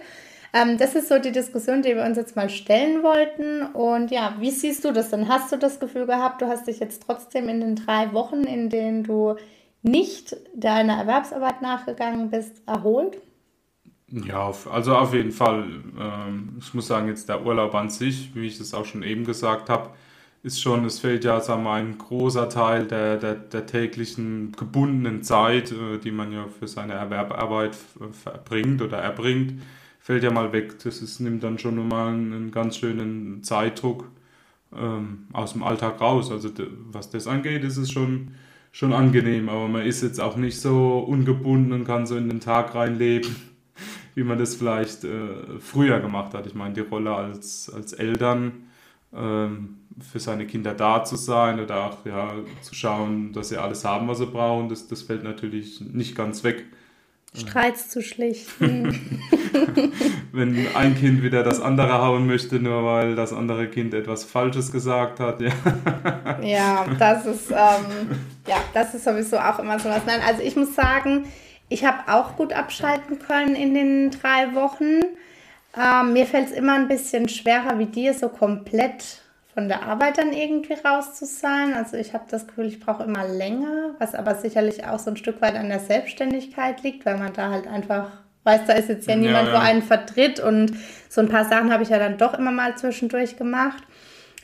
Ähm, 0.56 0.78
das 0.78 0.96
ist 0.96 1.10
so 1.10 1.20
die 1.20 1.34
Diskussion, 1.34 1.82
die 1.82 1.96
wir 1.96 2.06
uns 2.06 2.16
jetzt 2.16 2.38
mal 2.38 2.50
stellen 2.50 3.04
wollten. 3.04 3.64
Und 3.74 4.10
ja, 4.10 4.36
wie 4.40 4.52
siehst 4.52 4.86
du 4.86 4.94
das 4.94 5.10
denn? 5.10 5.28
Hast 5.28 5.52
du 5.52 5.58
das 5.58 5.82
Gefühl 5.82 6.06
gehabt, 6.06 6.42
du 6.42 6.48
hast 6.48 6.68
dich 6.68 6.80
jetzt 6.80 7.04
trotzdem 7.06 7.50
in 7.50 7.60
den 7.60 7.76
drei 7.76 8.14
Wochen, 8.14 8.46
in 8.46 8.70
denen 8.70 9.04
du 9.04 9.36
nicht 9.82 10.38
deiner 10.56 10.98
Erwerbsarbeit 10.98 11.62
nachgegangen 11.62 12.30
bist, 12.30 12.62
erholt? 12.66 13.18
Ja, 14.08 14.54
also 14.72 14.96
auf 14.96 15.14
jeden 15.14 15.34
Fall. 15.34 15.66
Ähm, 16.00 16.56
ich 16.62 16.74
muss 16.74 16.88
sagen, 16.88 17.10
jetzt 17.10 17.28
der 17.28 17.46
Urlaub 17.46 17.76
an 17.76 17.90
sich, 17.90 18.34
wie 18.34 18.48
ich 18.48 18.58
das 18.58 18.74
auch 18.74 18.86
schon 18.86 19.04
eben 19.04 19.26
gesagt 19.26 19.70
habe, 19.70 19.90
ist 20.42 20.62
schon, 20.62 20.86
es 20.86 21.00
fehlt 21.00 21.26
ja, 21.26 21.42
sagen 21.42 21.64
wir, 21.64 21.74
ein 21.74 21.98
großer 21.98 22.48
Teil 22.48 22.86
der, 22.86 23.18
der, 23.18 23.34
der 23.36 23.66
täglichen 23.66 24.54
gebundenen 24.54 25.22
Zeit, 25.22 25.74
äh, 25.74 25.98
die 25.98 26.12
man 26.12 26.32
ja 26.32 26.46
für 26.48 26.70
seine 26.70 26.94
Erwerbarbeit 26.94 27.76
verbringt 28.14 28.82
oder 28.82 29.00
erbringt 29.00 29.62
fällt 30.06 30.22
ja 30.22 30.30
mal 30.30 30.54
weg. 30.54 30.78
Das 30.84 31.02
ist, 31.02 31.20
nimmt 31.20 31.44
dann 31.44 31.58
schon 31.58 31.88
mal 31.88 32.10
einen, 32.10 32.32
einen 32.32 32.52
ganz 32.52 32.78
schönen 32.78 33.42
Zeitdruck 33.42 34.08
ähm, 34.72 35.26
aus 35.34 35.54
dem 35.54 35.64
Alltag 35.64 36.00
raus. 36.00 36.30
Also 36.30 36.52
was 36.92 37.10
das 37.10 37.26
angeht, 37.26 37.64
ist 37.64 37.78
es 37.78 37.92
schon, 37.92 38.36
schon 38.72 38.94
angenehm, 38.94 39.50
aber 39.50 39.68
man 39.68 39.82
ist 39.82 40.04
jetzt 40.04 40.22
auch 40.22 40.38
nicht 40.38 40.62
so 40.62 41.00
ungebunden 41.00 41.74
und 41.74 41.86
kann 41.86 42.06
so 42.06 42.18
in 42.18 42.30
den 42.30 42.40
Tag 42.40 42.76
reinleben, 42.76 43.36
wie 44.14 44.24
man 44.24 44.38
das 44.38 44.54
vielleicht 44.54 45.06
äh, 45.06 45.60
früher 45.60 46.00
gemacht 46.00 46.36
hat. 46.36 46.46
Ich 46.46 46.54
meine, 46.54 46.76
die 46.76 46.82
Rolle 46.82 47.16
als, 47.16 47.72
als 47.74 47.94
Eltern 47.94 48.52
ähm, 49.12 49.78
für 50.00 50.20
seine 50.20 50.46
Kinder 50.46 50.76
da 50.76 51.04
zu 51.04 51.16
sein 51.16 51.60
oder 51.60 51.84
auch 51.84 52.06
ja, 52.06 52.32
zu 52.62 52.76
schauen, 52.76 53.34
dass 53.34 53.50
sie 53.50 53.58
alles 53.58 53.84
haben, 53.84 54.08
was 54.08 54.20
sie 54.20 54.28
brauchen, 54.28 54.70
das, 54.70 54.88
das 54.88 55.02
fällt 55.02 55.24
natürlich 55.24 55.82
nicht 55.82 56.16
ganz 56.16 56.44
weg. 56.44 56.64
Streits 57.36 57.90
zu 57.90 58.02
schlichten. 58.02 59.22
Wenn 60.32 60.68
ein 60.76 60.96
Kind 60.96 61.24
wieder 61.24 61.44
das 61.44 61.60
andere 61.62 62.02
hauen 62.02 62.28
möchte, 62.28 62.60
nur 62.60 62.84
weil 62.86 63.16
das 63.16 63.34
andere 63.34 63.68
Kind 63.68 63.94
etwas 63.94 64.24
Falsches 64.24 64.72
gesagt 64.72 65.20
hat. 65.20 65.42
Ja, 65.42 65.52
ja 66.42 66.86
das 66.98 67.26
ist 67.26 67.52
ähm, 67.52 68.18
ja, 68.48 68.58
das 68.74 68.94
ist 68.94 69.04
sowieso 69.04 69.38
auch 69.38 69.60
immer 69.60 69.80
so 69.80 69.90
was. 69.90 70.06
Nein, 70.06 70.22
also 70.26 70.42
ich 70.42 70.56
muss 70.56 70.76
sagen, 70.76 71.26
ich 71.70 71.84
habe 71.86 72.12
auch 72.12 72.36
gut 72.36 72.54
abschalten 72.54 73.20
können 73.20 73.56
in 73.56 73.74
den 73.74 74.12
drei 74.12 74.54
Wochen. 74.54 75.02
Ähm, 75.78 76.14
mir 76.14 76.26
fällt 76.26 76.48
es 76.48 76.52
immer 76.52 76.74
ein 76.74 76.88
bisschen 76.88 77.28
schwerer 77.28 77.80
wie 77.80 77.88
dir, 77.88 78.14
so 78.14 78.30
komplett 78.30 79.22
von 79.56 79.70
der 79.70 79.84
Arbeit 79.84 80.18
dann 80.18 80.34
irgendwie 80.34 80.74
raus 80.74 81.16
zu 81.16 81.26
sein. 81.26 81.74
Also 81.74 81.96
ich 81.96 82.14
habe 82.14 82.26
das 82.30 82.46
Gefühl, 82.46 82.66
ich 82.66 82.82
brauche 82.82 83.04
immer 83.04 83.26
länger, 83.26 83.96
was 84.00 84.14
aber 84.14 84.36
sicherlich 84.36 84.86
auch 84.86 85.00
so 85.00 85.10
ein 85.10 85.18
Stück 85.18 85.42
weit 85.42 85.56
an 85.56 85.70
der 85.70 85.80
Selbstständigkeit 85.80 86.84
liegt, 86.84 87.06
weil 87.06 87.18
man 87.18 87.32
da 87.32 87.50
halt 87.50 87.66
einfach 87.66 88.12
weiß, 88.44 88.66
da 88.68 88.74
ist 88.74 88.90
jetzt 88.90 89.08
ja 89.08 89.16
niemand, 89.16 89.48
ja, 89.48 89.54
ja. 89.54 89.60
wo 89.60 89.64
einen 89.64 89.82
vertritt 89.82 90.42
und 90.42 90.74
so 91.10 91.22
ein 91.22 91.30
paar 91.30 91.46
Sachen 91.46 91.72
habe 91.72 91.84
ich 91.84 91.90
ja 91.90 91.98
dann 91.98 92.18
doch 92.18 92.38
immer 92.38 92.52
mal 92.52 92.78
zwischendurch 92.78 93.38
gemacht. 93.38 93.82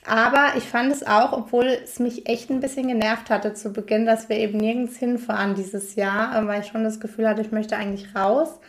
Aber 0.07 0.53
ich 0.57 0.63
fand 0.63 0.91
es 0.91 1.05
auch, 1.05 1.33
obwohl 1.33 1.65
es 1.65 1.99
mich 1.99 2.27
echt 2.27 2.49
ein 2.49 2.61
bisschen 2.61 2.87
genervt 2.87 3.29
hatte 3.29 3.53
zu 3.53 3.71
Beginn, 3.71 4.05
dass 4.05 4.29
wir 4.29 4.37
eben 4.37 4.57
nirgends 4.57 4.97
hinfahren 4.97 5.55
dieses 5.55 5.95
Jahr, 5.95 6.47
weil 6.47 6.61
ich 6.61 6.67
schon 6.67 6.83
das 6.83 6.99
Gefühl 6.99 7.27
hatte, 7.27 7.41
ich 7.41 7.51
möchte 7.51 7.75
eigentlich 7.75 8.15
raus 8.15 8.59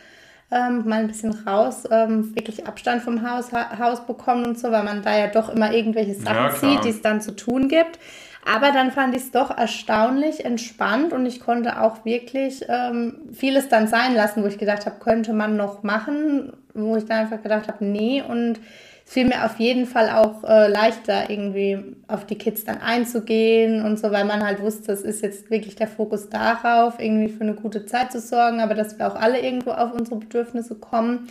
ähm, 0.53 0.87
mal 0.87 0.99
ein 0.99 1.07
bisschen 1.07 1.31
raus, 1.31 1.83
ähm, 1.89 2.35
wirklich 2.35 2.67
Abstand 2.67 3.01
vom 3.01 3.29
Haus, 3.29 3.51
ha 3.51 3.77
Haus 3.79 4.05
bekommen 4.05 4.45
und 4.45 4.59
so, 4.59 4.71
weil 4.71 4.83
man 4.83 5.01
da 5.01 5.17
ja 5.17 5.27
doch 5.27 5.49
immer 5.49 5.73
irgendwelche 5.73 6.13
Sachen 6.13 6.35
ja, 6.35 6.51
sieht, 6.51 6.83
die 6.85 6.89
es 6.89 7.01
dann 7.01 7.21
zu 7.21 7.35
tun 7.35 7.67
gibt. 7.67 7.99
Aber 8.45 8.71
dann 8.71 8.91
fand 8.91 9.15
ich 9.15 9.23
es 9.23 9.31
doch 9.31 9.57
erstaunlich 9.57 10.43
entspannt 10.43 11.13
und 11.13 11.25
ich 11.25 11.39
konnte 11.39 11.81
auch 11.81 12.03
wirklich 12.03 12.65
ähm, 12.67 13.15
vieles 13.31 13.69
dann 13.69 13.87
sein 13.87 14.13
lassen, 14.15 14.43
wo 14.43 14.47
ich 14.47 14.57
gedacht 14.57 14.85
habe, 14.85 14.99
könnte 14.99 15.31
man 15.33 15.55
noch 15.55 15.83
machen, 15.83 16.51
wo 16.73 16.97
ich 16.97 17.05
dann 17.05 17.19
einfach 17.19 17.41
gedacht 17.41 17.69
habe, 17.69 17.85
nee 17.85 18.21
und 18.21 18.59
es 19.05 19.13
fiel 19.13 19.25
mir 19.27 19.45
auf 19.45 19.59
jeden 19.59 19.85
Fall 19.85 20.09
auch 20.09 20.43
äh, 20.43 20.67
leichter, 20.67 21.29
irgendwie 21.29 21.95
auf 22.07 22.25
die 22.25 22.37
Kids 22.37 22.63
dann 22.63 22.81
einzugehen 22.81 23.83
und 23.85 23.99
so, 23.99 24.11
weil 24.11 24.25
man 24.25 24.43
halt 24.43 24.61
wusste, 24.61 24.91
es 24.91 25.01
ist 25.01 25.21
jetzt 25.21 25.51
wirklich 25.51 25.75
der 25.75 25.87
Fokus 25.87 26.29
darauf, 26.29 26.99
irgendwie 26.99 27.29
für 27.29 27.43
eine 27.43 27.53
gute 27.53 27.85
Zeit 27.85 28.11
zu 28.11 28.19
sorgen, 28.19 28.61
aber 28.61 28.75
dass 28.75 28.97
wir 28.97 29.07
auch 29.07 29.15
alle 29.15 29.41
irgendwo 29.41 29.71
auf 29.71 29.93
unsere 29.93 30.17
Bedürfnisse 30.17 30.75
kommen. 30.75 31.27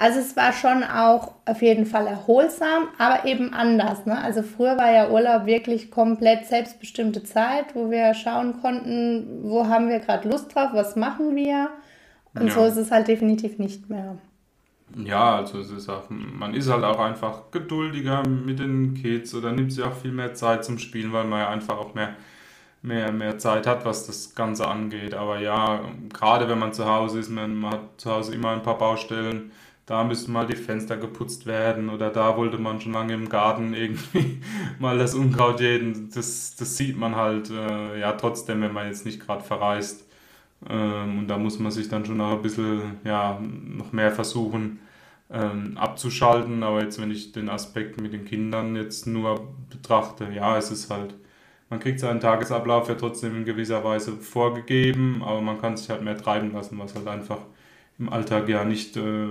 Also 0.00 0.18
es 0.18 0.34
war 0.34 0.54
schon 0.54 0.82
auch 0.82 1.32
auf 1.44 1.60
jeden 1.60 1.84
Fall 1.84 2.06
erholsam, 2.06 2.88
aber 2.96 3.26
eben 3.26 3.52
anders. 3.52 4.06
Ne? 4.06 4.16
Also 4.16 4.42
früher 4.42 4.78
war 4.78 4.90
ja 4.90 5.10
Urlaub 5.10 5.44
wirklich 5.44 5.90
komplett 5.90 6.46
selbstbestimmte 6.46 7.22
Zeit, 7.22 7.74
wo 7.74 7.90
wir 7.90 8.14
schauen 8.14 8.62
konnten, 8.62 9.40
wo 9.42 9.66
haben 9.68 9.90
wir 9.90 9.98
gerade 9.98 10.26
Lust 10.26 10.54
drauf, 10.54 10.70
was 10.72 10.96
machen 10.96 11.36
wir. 11.36 11.68
Und 12.34 12.46
ja. 12.46 12.52
so 12.54 12.64
ist 12.64 12.76
es 12.76 12.90
halt 12.90 13.08
definitiv 13.08 13.58
nicht 13.58 13.90
mehr. 13.90 14.16
Ja, 14.96 15.36
also 15.36 15.60
es 15.60 15.70
ist 15.70 15.88
auch, 15.88 16.10
man 16.10 16.52
ist 16.54 16.68
halt 16.68 16.82
auch 16.84 16.98
einfach 16.98 17.50
geduldiger 17.52 18.24
mit 18.26 18.58
den 18.58 18.94
Kids 18.94 19.32
oder 19.34 19.52
nimmt 19.52 19.72
sich 19.72 19.84
auch 19.84 19.94
viel 19.94 20.10
mehr 20.10 20.34
Zeit 20.34 20.64
zum 20.64 20.78
Spielen, 20.78 21.12
weil 21.12 21.24
man 21.24 21.38
ja 21.40 21.48
einfach 21.48 21.78
auch 21.78 21.94
mehr, 21.94 22.16
mehr, 22.82 23.12
mehr 23.12 23.38
Zeit 23.38 23.66
hat, 23.66 23.84
was 23.84 24.06
das 24.06 24.34
Ganze 24.34 24.66
angeht. 24.68 25.14
Aber 25.14 25.40
ja, 25.40 25.82
gerade 26.12 26.48
wenn 26.48 26.58
man 26.58 26.72
zu 26.72 26.86
Hause 26.86 27.20
ist, 27.20 27.30
man 27.30 27.64
hat 27.66 28.00
zu 28.00 28.10
Hause 28.12 28.34
immer 28.34 28.50
ein 28.52 28.62
paar 28.64 28.78
Baustellen, 28.78 29.52
da 29.86 30.04
müssten 30.04 30.32
mal 30.32 30.46
die 30.46 30.56
Fenster 30.56 30.96
geputzt 30.96 31.46
werden 31.46 31.90
oder 31.90 32.10
da 32.10 32.36
wollte 32.36 32.58
man 32.58 32.80
schon 32.80 32.92
lange 32.92 33.14
im 33.14 33.28
Garten 33.28 33.74
irgendwie 33.76 34.42
mal 34.80 34.98
das 34.98 35.14
Unkraut 35.14 35.60
jäten. 35.60 36.10
Das, 36.14 36.56
das 36.56 36.76
sieht 36.76 36.96
man 36.98 37.16
halt 37.16 37.50
äh, 37.50 38.00
ja 38.00 38.12
trotzdem, 38.14 38.62
wenn 38.62 38.72
man 38.72 38.88
jetzt 38.88 39.06
nicht 39.06 39.20
gerade 39.20 39.44
verreist. 39.44 40.04
Ähm, 40.68 41.20
und 41.20 41.28
da 41.28 41.38
muss 41.38 41.58
man 41.58 41.72
sich 41.72 41.88
dann 41.88 42.04
schon 42.04 42.20
auch 42.20 42.32
ein 42.32 42.42
bisschen 42.42 42.98
ja, 43.04 43.40
noch 43.40 43.92
mehr 43.92 44.10
versuchen 44.12 44.80
ähm, 45.30 45.76
abzuschalten. 45.78 46.62
Aber 46.62 46.82
jetzt, 46.82 47.00
wenn 47.00 47.10
ich 47.10 47.32
den 47.32 47.48
Aspekt 47.48 48.00
mit 48.00 48.12
den 48.12 48.24
Kindern 48.24 48.76
jetzt 48.76 49.06
nur 49.06 49.54
betrachte, 49.70 50.28
ja, 50.34 50.56
es 50.58 50.70
ist 50.70 50.90
halt, 50.90 51.14
man 51.70 51.80
kriegt 51.80 52.00
seinen 52.00 52.20
Tagesablauf 52.20 52.88
ja 52.88 52.94
trotzdem 52.96 53.36
in 53.36 53.44
gewisser 53.44 53.84
Weise 53.84 54.12
vorgegeben, 54.16 55.22
aber 55.24 55.40
man 55.40 55.60
kann 55.60 55.76
sich 55.76 55.88
halt 55.90 56.02
mehr 56.02 56.16
treiben 56.18 56.52
lassen, 56.52 56.78
was 56.78 56.94
halt 56.94 57.06
einfach 57.08 57.38
im 57.98 58.08
Alltag 58.08 58.48
ja 58.48 58.64
nicht 58.64 58.96
äh, 58.96 59.28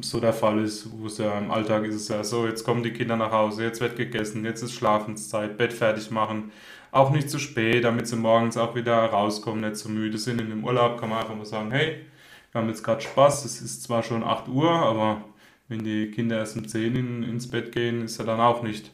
so 0.00 0.20
der 0.20 0.32
Fall 0.32 0.58
ist, 0.60 0.90
wo 0.98 1.06
es 1.06 1.18
ja 1.18 1.38
im 1.38 1.50
Alltag 1.50 1.84
ist 1.84 1.94
es 1.94 2.08
ja 2.08 2.24
so, 2.24 2.46
jetzt 2.46 2.64
kommen 2.64 2.82
die 2.82 2.92
Kinder 2.92 3.16
nach 3.16 3.30
Hause, 3.32 3.62
jetzt 3.64 3.80
wird 3.80 3.96
gegessen, 3.96 4.44
jetzt 4.44 4.62
ist 4.62 4.72
Schlafenszeit, 4.72 5.56
Bett 5.56 5.72
fertig 5.72 6.10
machen, 6.10 6.50
auch 6.92 7.10
nicht 7.10 7.30
zu 7.30 7.38
spät, 7.38 7.84
damit 7.84 8.08
sie 8.08 8.16
morgens 8.16 8.56
auch 8.56 8.74
wieder 8.74 8.96
rauskommen, 8.96 9.60
nicht 9.60 9.76
zu 9.76 9.88
so 9.88 9.94
müde 9.94 10.18
sind. 10.18 10.40
In 10.40 10.50
dem 10.50 10.64
Urlaub 10.64 10.98
kann 10.98 11.10
man 11.10 11.18
einfach 11.18 11.36
mal 11.36 11.44
sagen, 11.44 11.70
hey, 11.70 12.04
wir 12.52 12.60
haben 12.60 12.68
jetzt 12.68 12.82
gerade 12.82 13.00
Spaß, 13.00 13.44
es 13.44 13.60
ist 13.62 13.82
zwar 13.82 14.02
schon 14.02 14.24
8 14.24 14.48
Uhr, 14.48 14.70
aber 14.70 15.22
wenn 15.68 15.84
die 15.84 16.10
Kinder 16.10 16.38
erst 16.38 16.56
um 16.56 16.66
10 16.66 16.96
in, 16.96 17.22
ins 17.22 17.48
Bett 17.48 17.72
gehen, 17.72 18.04
ist 18.04 18.18
ja 18.18 18.24
dann 18.24 18.40
auch 18.40 18.62
nicht 18.62 18.90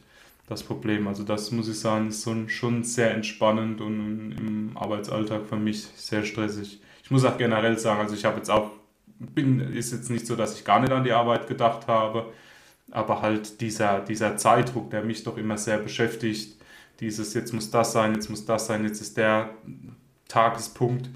das 0.47 0.63
Problem. 0.63 1.07
Also 1.07 1.23
das 1.23 1.51
muss 1.51 1.67
ich 1.67 1.79
sagen, 1.79 2.09
ist 2.09 2.29
schon 2.47 2.83
sehr 2.83 3.11
entspannend 3.13 3.81
und 3.81 4.31
im 4.37 4.77
Arbeitsalltag 4.77 5.47
für 5.47 5.57
mich 5.57 5.83
sehr 5.95 6.23
stressig. 6.23 6.79
Ich 7.03 7.11
muss 7.11 7.25
auch 7.25 7.37
generell 7.37 7.77
sagen, 7.79 8.01
also 8.01 8.15
ich 8.15 8.25
habe 8.25 8.37
jetzt 8.37 8.49
auch 8.49 8.71
bin, 9.19 9.59
ist 9.73 9.91
jetzt 9.91 10.09
nicht 10.09 10.27
so, 10.27 10.35
dass 10.35 10.55
ich 10.57 10.65
gar 10.65 10.79
nicht 10.79 10.91
an 10.91 11.03
die 11.03 11.11
Arbeit 11.11 11.47
gedacht 11.47 11.87
habe, 11.87 12.31
aber 12.91 13.21
halt 13.21 13.61
dieser, 13.61 14.01
dieser 14.01 14.37
Zeitdruck, 14.37 14.89
der 14.91 15.03
mich 15.03 15.23
doch 15.23 15.37
immer 15.37 15.57
sehr 15.57 15.77
beschäftigt, 15.77 16.55
dieses 16.99 17.33
jetzt 17.33 17.53
muss 17.53 17.71
das 17.71 17.91
sein, 17.91 18.13
jetzt 18.13 18.29
muss 18.29 18.45
das 18.45 18.67
sein, 18.67 18.83
jetzt 18.83 19.01
ist 19.01 19.17
der 19.17 19.49
Tagespunkt, 20.27 21.09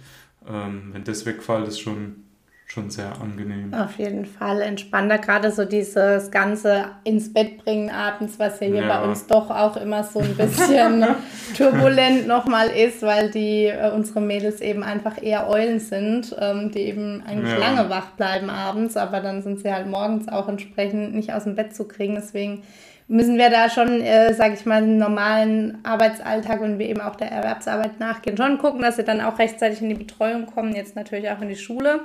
ähm, 0.47 0.89
wenn 0.93 1.03
das 1.03 1.25
wegfällt, 1.25 1.67
ist 1.67 1.79
schon 1.79 2.23
schon 2.71 2.89
sehr 2.89 3.19
angenehm. 3.21 3.73
Auf 3.73 3.97
jeden 3.97 4.25
Fall 4.25 4.61
entspannter, 4.61 5.17
gerade 5.17 5.51
so 5.51 5.65
dieses 5.65 6.31
ganze 6.31 6.85
ins 7.03 7.33
Bett 7.33 7.57
bringen 7.65 7.89
abends, 7.89 8.39
was 8.39 8.61
ja 8.61 8.67
hier 8.67 8.85
ja. 8.85 8.87
bei 8.87 9.09
uns 9.09 9.27
doch 9.27 9.49
auch 9.49 9.75
immer 9.75 10.05
so 10.05 10.19
ein 10.19 10.37
bisschen 10.37 11.05
turbulent 11.57 12.27
nochmal 12.27 12.69
ist, 12.69 13.01
weil 13.01 13.29
die 13.29 13.65
äh, 13.65 13.91
unsere 13.91 14.21
Mädels 14.21 14.61
eben 14.61 14.83
einfach 14.83 15.21
eher 15.21 15.49
Eulen 15.49 15.81
sind, 15.81 16.33
ähm, 16.39 16.71
die 16.71 16.79
eben 16.79 17.21
eigentlich 17.27 17.51
ja. 17.51 17.59
lange 17.59 17.89
wach 17.89 18.11
bleiben 18.11 18.49
abends, 18.49 18.95
aber 18.95 19.19
dann 19.19 19.41
sind 19.41 19.59
sie 19.59 19.73
halt 19.73 19.87
morgens 19.87 20.29
auch 20.29 20.47
entsprechend 20.47 21.13
nicht 21.13 21.33
aus 21.33 21.43
dem 21.43 21.55
Bett 21.55 21.75
zu 21.75 21.89
kriegen. 21.89 22.15
Deswegen 22.15 22.63
müssen 23.11 23.37
wir 23.37 23.49
da 23.49 23.69
schon, 23.69 23.99
äh, 23.99 24.33
sage 24.33 24.53
ich 24.53 24.65
mal, 24.65 24.81
einen 24.81 24.97
normalen 24.97 25.79
Arbeitsalltag, 25.83 26.61
wenn 26.61 26.79
wir 26.79 26.87
eben 26.87 27.01
auch 27.01 27.17
der 27.17 27.29
Erwerbsarbeit 27.29 27.99
nachgehen, 27.99 28.37
schon 28.37 28.57
gucken, 28.57 28.81
dass 28.81 28.95
sie 28.95 29.03
dann 29.03 29.19
auch 29.19 29.37
rechtzeitig 29.37 29.81
in 29.81 29.89
die 29.89 29.95
Betreuung 29.95 30.45
kommen, 30.45 30.73
jetzt 30.73 30.95
natürlich 30.95 31.29
auch 31.29 31.41
in 31.41 31.49
die 31.49 31.57
Schule. 31.57 31.99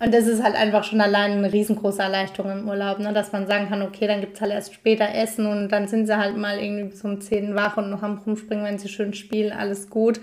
Und 0.00 0.14
das 0.14 0.26
ist 0.26 0.42
halt 0.42 0.54
einfach 0.54 0.84
schon 0.84 1.02
allein 1.02 1.32
eine 1.32 1.52
riesengroße 1.52 2.00
Erleichterung 2.00 2.52
im 2.52 2.68
Urlaub, 2.68 2.98
ne? 2.98 3.12
dass 3.12 3.32
man 3.32 3.46
sagen 3.46 3.68
kann, 3.68 3.82
okay, 3.82 4.06
dann 4.06 4.20
gibt 4.20 4.36
es 4.36 4.40
halt 4.40 4.52
erst 4.52 4.72
später 4.72 5.14
Essen 5.14 5.44
und 5.44 5.68
dann 5.68 5.86
sind 5.86 6.06
sie 6.06 6.16
halt 6.16 6.36
mal 6.36 6.58
irgendwie 6.58 6.84
bis 6.84 7.04
um 7.04 7.20
10 7.20 7.54
wach 7.54 7.76
und 7.76 7.90
noch 7.90 8.02
am 8.02 8.16
Rumspringen, 8.16 8.64
wenn 8.64 8.78
sie 8.78 8.88
schön 8.88 9.12
spielen, 9.12 9.52
alles 9.52 9.90
gut. 9.90 10.18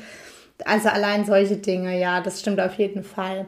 Also 0.64 0.90
allein 0.90 1.26
solche 1.26 1.58
Dinge, 1.58 2.00
ja, 2.00 2.22
das 2.22 2.40
stimmt 2.40 2.60
auf 2.62 2.74
jeden 2.76 3.04
Fall. 3.04 3.46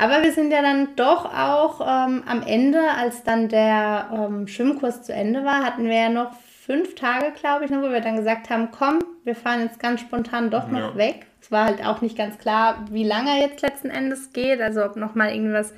Aber 0.00 0.22
wir 0.22 0.32
sind 0.32 0.50
ja 0.50 0.62
dann 0.62 0.96
doch 0.96 1.26
auch 1.26 1.80
ähm, 1.80 2.22
am 2.26 2.42
Ende, 2.46 2.80
als 2.96 3.22
dann 3.22 3.48
der 3.48 4.10
ähm, 4.12 4.48
Schwimmkurs 4.48 5.02
zu 5.02 5.12
Ende 5.12 5.44
war, 5.44 5.64
hatten 5.64 5.84
wir 5.84 5.96
ja 5.96 6.08
noch 6.08 6.32
fünf 6.64 6.94
Tage, 6.94 7.32
glaube 7.38 7.64
ich, 7.64 7.70
ne, 7.70 7.82
wo 7.82 7.90
wir 7.90 8.00
dann 8.00 8.16
gesagt 8.16 8.48
haben, 8.48 8.68
komm, 8.70 9.00
wir 9.24 9.34
fahren 9.34 9.60
jetzt 9.60 9.78
ganz 9.78 10.00
spontan 10.00 10.50
doch 10.50 10.68
noch 10.68 10.94
ja. 10.94 10.96
weg 10.96 11.26
war 11.50 11.66
halt 11.66 11.84
auch 11.84 12.00
nicht 12.00 12.16
ganz 12.16 12.38
klar, 12.38 12.84
wie 12.90 13.04
lange 13.04 13.30
er 13.30 13.48
jetzt 13.48 13.62
letzten 13.62 13.90
Endes 13.90 14.32
geht, 14.32 14.60
also 14.60 14.84
ob 14.84 14.96
nochmal 14.96 15.34
irgendwas 15.34 15.72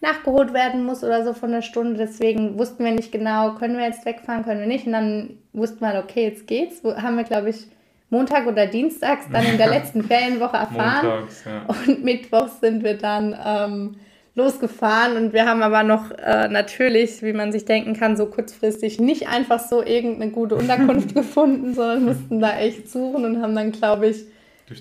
nachgeholt 0.00 0.52
werden 0.52 0.84
muss 0.84 1.02
oder 1.02 1.24
so 1.24 1.32
von 1.32 1.50
der 1.50 1.62
Stunde. 1.62 1.96
Deswegen 1.96 2.58
wussten 2.58 2.84
wir 2.84 2.92
nicht 2.92 3.10
genau, 3.10 3.54
können 3.54 3.78
wir 3.78 3.84
jetzt 3.84 4.04
wegfahren, 4.04 4.44
können 4.44 4.60
wir 4.60 4.66
nicht. 4.66 4.86
Und 4.86 4.92
dann 4.92 5.38
wussten 5.52 5.80
wir, 5.80 5.98
okay, 5.98 6.24
jetzt 6.24 6.46
geht's. 6.46 6.82
Haben 6.84 7.16
wir, 7.16 7.24
glaube 7.24 7.50
ich, 7.50 7.66
Montag 8.10 8.46
oder 8.46 8.66
Dienstags 8.66 9.26
dann 9.32 9.44
in 9.44 9.58
der 9.58 9.68
letzten 9.70 10.02
Ferienwoche 10.02 10.56
erfahren. 10.56 11.06
Montags, 11.06 11.44
ja. 11.44 11.62
Und 11.66 12.04
Mittwochs 12.04 12.60
sind 12.60 12.84
wir 12.84 12.96
dann 12.96 13.36
ähm, 13.44 13.96
losgefahren 14.34 15.16
und 15.16 15.32
wir 15.32 15.46
haben 15.46 15.62
aber 15.62 15.82
noch 15.82 16.10
äh, 16.10 16.48
natürlich, 16.48 17.22
wie 17.22 17.32
man 17.32 17.52
sich 17.52 17.64
denken 17.64 17.94
kann, 17.94 18.16
so 18.16 18.26
kurzfristig 18.26 19.00
nicht 19.00 19.28
einfach 19.28 19.60
so 19.60 19.82
irgendeine 19.82 20.32
gute 20.32 20.56
Unterkunft 20.56 21.14
gefunden, 21.14 21.74
sondern 21.74 22.04
mussten 22.04 22.40
da 22.40 22.58
echt 22.58 22.90
suchen 22.90 23.24
und 23.24 23.42
haben 23.42 23.54
dann, 23.54 23.72
glaube 23.72 24.08
ich, 24.08 24.26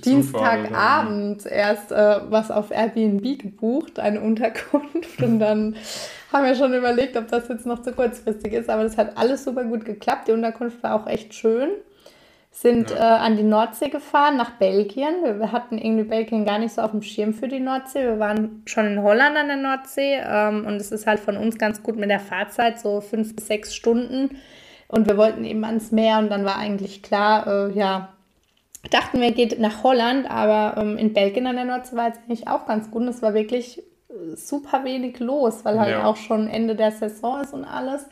Dienstagabend 0.05 1.45
erst 1.45 1.91
äh, 1.91 2.19
was 2.29 2.51
auf 2.51 2.71
Airbnb 2.71 3.39
gebucht, 3.39 3.99
eine 3.99 4.21
Unterkunft. 4.21 5.21
Und 5.21 5.39
dann 5.39 5.75
haben 6.33 6.45
wir 6.45 6.55
schon 6.55 6.73
überlegt, 6.73 7.17
ob 7.17 7.27
das 7.27 7.49
jetzt 7.49 7.65
noch 7.65 7.81
zu 7.81 7.91
kurzfristig 7.91 8.53
ist. 8.53 8.69
Aber 8.69 8.83
das 8.83 8.97
hat 8.97 9.17
alles 9.17 9.43
super 9.43 9.65
gut 9.65 9.83
geklappt. 9.83 10.29
Die 10.29 10.31
Unterkunft 10.31 10.81
war 10.83 10.95
auch 10.95 11.07
echt 11.07 11.33
schön. 11.33 11.69
Sind 12.55 12.91
ja. 12.91 12.97
äh, 12.97 13.19
an 13.19 13.35
die 13.35 13.43
Nordsee 13.43 13.89
gefahren, 13.89 14.37
nach 14.37 14.51
Belgien. 14.51 15.15
Wir, 15.23 15.51
hatten 15.51 15.79
irgendwie 15.79 16.03
Belgien 16.03 16.45
gar 16.45 16.59
nicht 16.59 16.75
so 16.75 16.83
auf 16.83 16.91
dem 16.91 17.01
Schirm 17.01 17.33
für 17.33 17.47
die 17.47 17.59
Nordsee. 17.59 18.03
Wir 18.03 18.19
waren 18.19 18.61
schon 18.67 18.85
in 18.85 19.01
Holland 19.01 19.35
an 19.35 19.47
der 19.47 19.57
Nordsee. 19.57 20.21
Ähm, 20.23 20.65
und 20.67 20.75
es 20.75 20.91
ist 20.91 21.07
halt 21.07 21.19
von 21.19 21.35
uns 21.35 21.57
ganz 21.57 21.81
gut 21.81 21.97
mit 21.97 22.11
der 22.11 22.19
Fahrzeit, 22.19 22.79
so 22.79 23.01
fünf 23.01 23.35
bis 23.35 23.47
sechs 23.47 23.75
Stunden. 23.75 24.37
Und 24.87 25.07
wir 25.07 25.17
wollten 25.17 25.43
eben 25.43 25.65
ans 25.65 25.91
Meer 25.91 26.19
und 26.19 26.29
dann 26.29 26.45
war 26.45 26.57
eigentlich 26.57 27.01
klar, 27.01 27.47
äh, 27.47 27.71
ja, 27.71 28.09
dachten 28.91 29.19
wir, 29.19 29.31
geht 29.31 29.59
nach 29.59 29.83
Holland, 29.83 30.29
aber 30.29 30.79
ähm, 30.79 30.97
in 30.97 31.13
Belgien 31.13 31.47
an 31.47 31.55
der 31.55 31.65
Nordsee 31.65 31.95
war 31.95 32.09
es 32.09 32.17
eigentlich 32.19 32.47
auch 32.47 32.67
ganz 32.67 32.91
gut. 32.91 33.01
Und 33.01 33.07
es 33.07 33.23
war 33.23 33.33
wirklich 33.33 33.79
äh, 33.79 34.35
super 34.35 34.83
wenig 34.83 35.19
los, 35.19 35.65
weil 35.65 35.79
halt 35.79 35.89
ja. 35.89 36.05
auch 36.05 36.17
schon 36.17 36.47
Ende 36.47 36.75
der 36.75 36.91
Saison 36.91 37.41
ist 37.41 37.51
und 37.51 37.65
alles. 37.65 38.05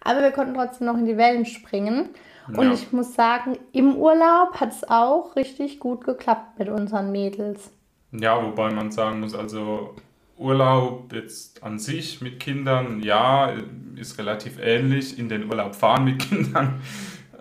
Aber 0.00 0.22
wir 0.22 0.30
konnten 0.30 0.54
trotzdem 0.54 0.86
noch 0.86 0.96
in 0.96 1.06
die 1.06 1.16
Wellen 1.16 1.44
springen. 1.44 2.10
Und 2.56 2.66
ja. 2.66 2.72
ich 2.72 2.92
muss 2.92 3.14
sagen, 3.14 3.58
im 3.72 3.96
Urlaub 3.96 4.60
hat 4.60 4.72
es 4.72 4.88
auch 4.88 5.36
richtig 5.36 5.78
gut 5.78 6.04
geklappt 6.04 6.58
mit 6.58 6.68
unseren 6.68 7.12
Mädels. 7.12 7.70
Ja, 8.12 8.42
wobei 8.44 8.70
man 8.72 8.90
sagen 8.90 9.20
muss, 9.20 9.34
also 9.34 9.94
Urlaub 10.36 11.12
jetzt 11.12 11.62
an 11.62 11.78
sich 11.78 12.20
mit 12.20 12.40
Kindern, 12.40 13.02
ja, 13.02 13.52
ist 13.96 14.18
relativ 14.18 14.58
ähnlich. 14.60 15.18
In 15.18 15.28
den 15.28 15.48
Urlaub 15.48 15.74
fahren 15.74 16.04
mit 16.04 16.18
Kindern 16.28 16.80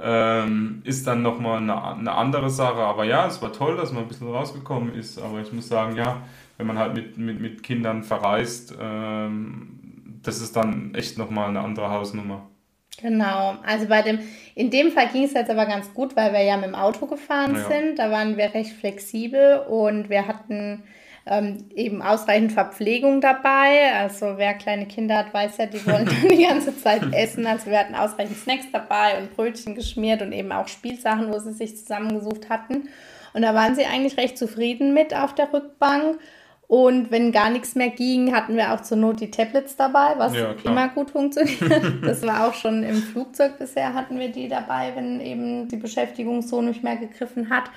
ähm, 0.02 0.82
ist 0.84 1.08
dann 1.08 1.22
nochmal 1.22 1.58
eine, 1.58 1.84
eine 1.84 2.12
andere 2.14 2.50
Sache. 2.50 2.80
Aber 2.80 3.06
ja, 3.06 3.28
es 3.28 3.42
war 3.42 3.52
toll, 3.52 3.78
dass 3.78 3.92
man 3.92 4.04
ein 4.04 4.08
bisschen 4.08 4.30
rausgekommen 4.30 4.94
ist. 4.94 5.20
Aber 5.20 5.40
ich 5.40 5.52
muss 5.52 5.68
sagen, 5.68 5.96
ja, 5.96 6.22
wenn 6.58 6.68
man 6.68 6.78
halt 6.78 6.94
mit, 6.94 7.18
mit, 7.18 7.40
mit 7.40 7.64
Kindern 7.64 8.04
verreist, 8.04 8.76
ähm, 8.80 9.80
das 10.22 10.42
ist 10.42 10.56
dann 10.56 10.94
echt 10.94 11.18
nochmal 11.18 11.50
eine 11.50 11.62
andere 11.62 11.90
Hausnummer. 11.90 12.48
Genau, 13.02 13.56
also 13.66 13.88
bei 13.88 14.02
dem, 14.02 14.20
in 14.56 14.70
dem 14.70 14.92
Fall 14.92 15.08
ging 15.08 15.24
es 15.24 15.34
jetzt 15.34 15.50
aber 15.50 15.66
ganz 15.66 15.94
gut, 15.94 16.16
weil 16.16 16.34
wir 16.34 16.44
ja 16.44 16.58
mit 16.58 16.66
dem 16.66 16.76
Auto 16.76 17.06
gefahren 17.06 17.56
ja. 17.56 17.68
sind. 17.70 18.00
Da 18.00 18.12
waren 18.12 18.36
wir 18.38 18.54
recht 18.54 18.74
flexibel 18.74 19.60
und 19.70 20.10
wir 20.10 20.28
hatten 20.28 20.84
ähm, 21.26 21.66
eben 21.76 22.02
ausreichend 22.02 22.52
Verpflegung 22.52 23.22
dabei. 23.22 23.94
Also 23.96 24.38
wer 24.38 24.54
kleine 24.56 24.86
Kinder 24.86 25.18
hat, 25.18 25.34
weiß 25.34 25.58
ja, 25.58 25.66
die 25.68 25.86
wollen 25.86 26.10
die 26.30 26.44
ganze 26.44 26.76
Zeit 26.78 27.02
essen. 27.14 27.46
Also 27.48 27.70
wir 27.70 27.80
hatten 27.80 27.96
ausreichend 27.96 28.38
Snacks 28.38 28.66
dabei 28.72 29.18
und 29.20 29.36
Brötchen 29.36 29.76
geschmiert 29.76 30.22
und 30.22 30.34
eben 30.34 30.52
auch 30.52 30.68
Spielsachen, 30.68 31.32
wo 31.32 31.40
sie 31.40 31.54
sich 31.54 31.78
zusammengesucht 31.78 32.50
hatten. 32.50 32.90
Und 33.34 33.44
da 33.44 33.54
waren 33.54 33.76
sie 33.76 33.86
eigentlich 33.86 34.18
recht 34.18 34.38
zufrieden 34.38 34.94
mit 34.94 35.16
auf 35.16 35.36
der 35.36 35.54
Rückbank. 35.54 36.20
Und 36.70 37.10
wenn 37.10 37.32
gar 37.32 37.50
nichts 37.50 37.74
mehr 37.74 37.90
ging, 37.90 38.32
hatten 38.32 38.56
wir 38.56 38.72
auch 38.72 38.82
zur 38.82 38.98
Not 38.98 39.22
die 39.22 39.32
Tablets 39.32 39.76
dabei, 39.76 40.14
was 40.18 40.36
ja, 40.36 40.54
immer 40.64 40.88
gut 40.90 41.10
funktioniert. 41.10 41.82
das 42.04 42.22
war 42.22 42.48
auch 42.48 42.54
schon 42.54 42.84
im 42.84 42.98
Flugzeug 42.98 43.58
bisher 43.58 43.96
hatten 43.96 44.20
wir 44.20 44.30
die 44.30 44.48
dabei, 44.48 44.92
wenn 44.94 45.20
eben 45.20 45.68
die 45.68 45.78
Beschäftigung 45.78 46.44
so 46.44 46.62
nicht 46.62 46.84
mehr 46.84 46.98
gegriffen 46.98 47.50
hat. 47.50 47.72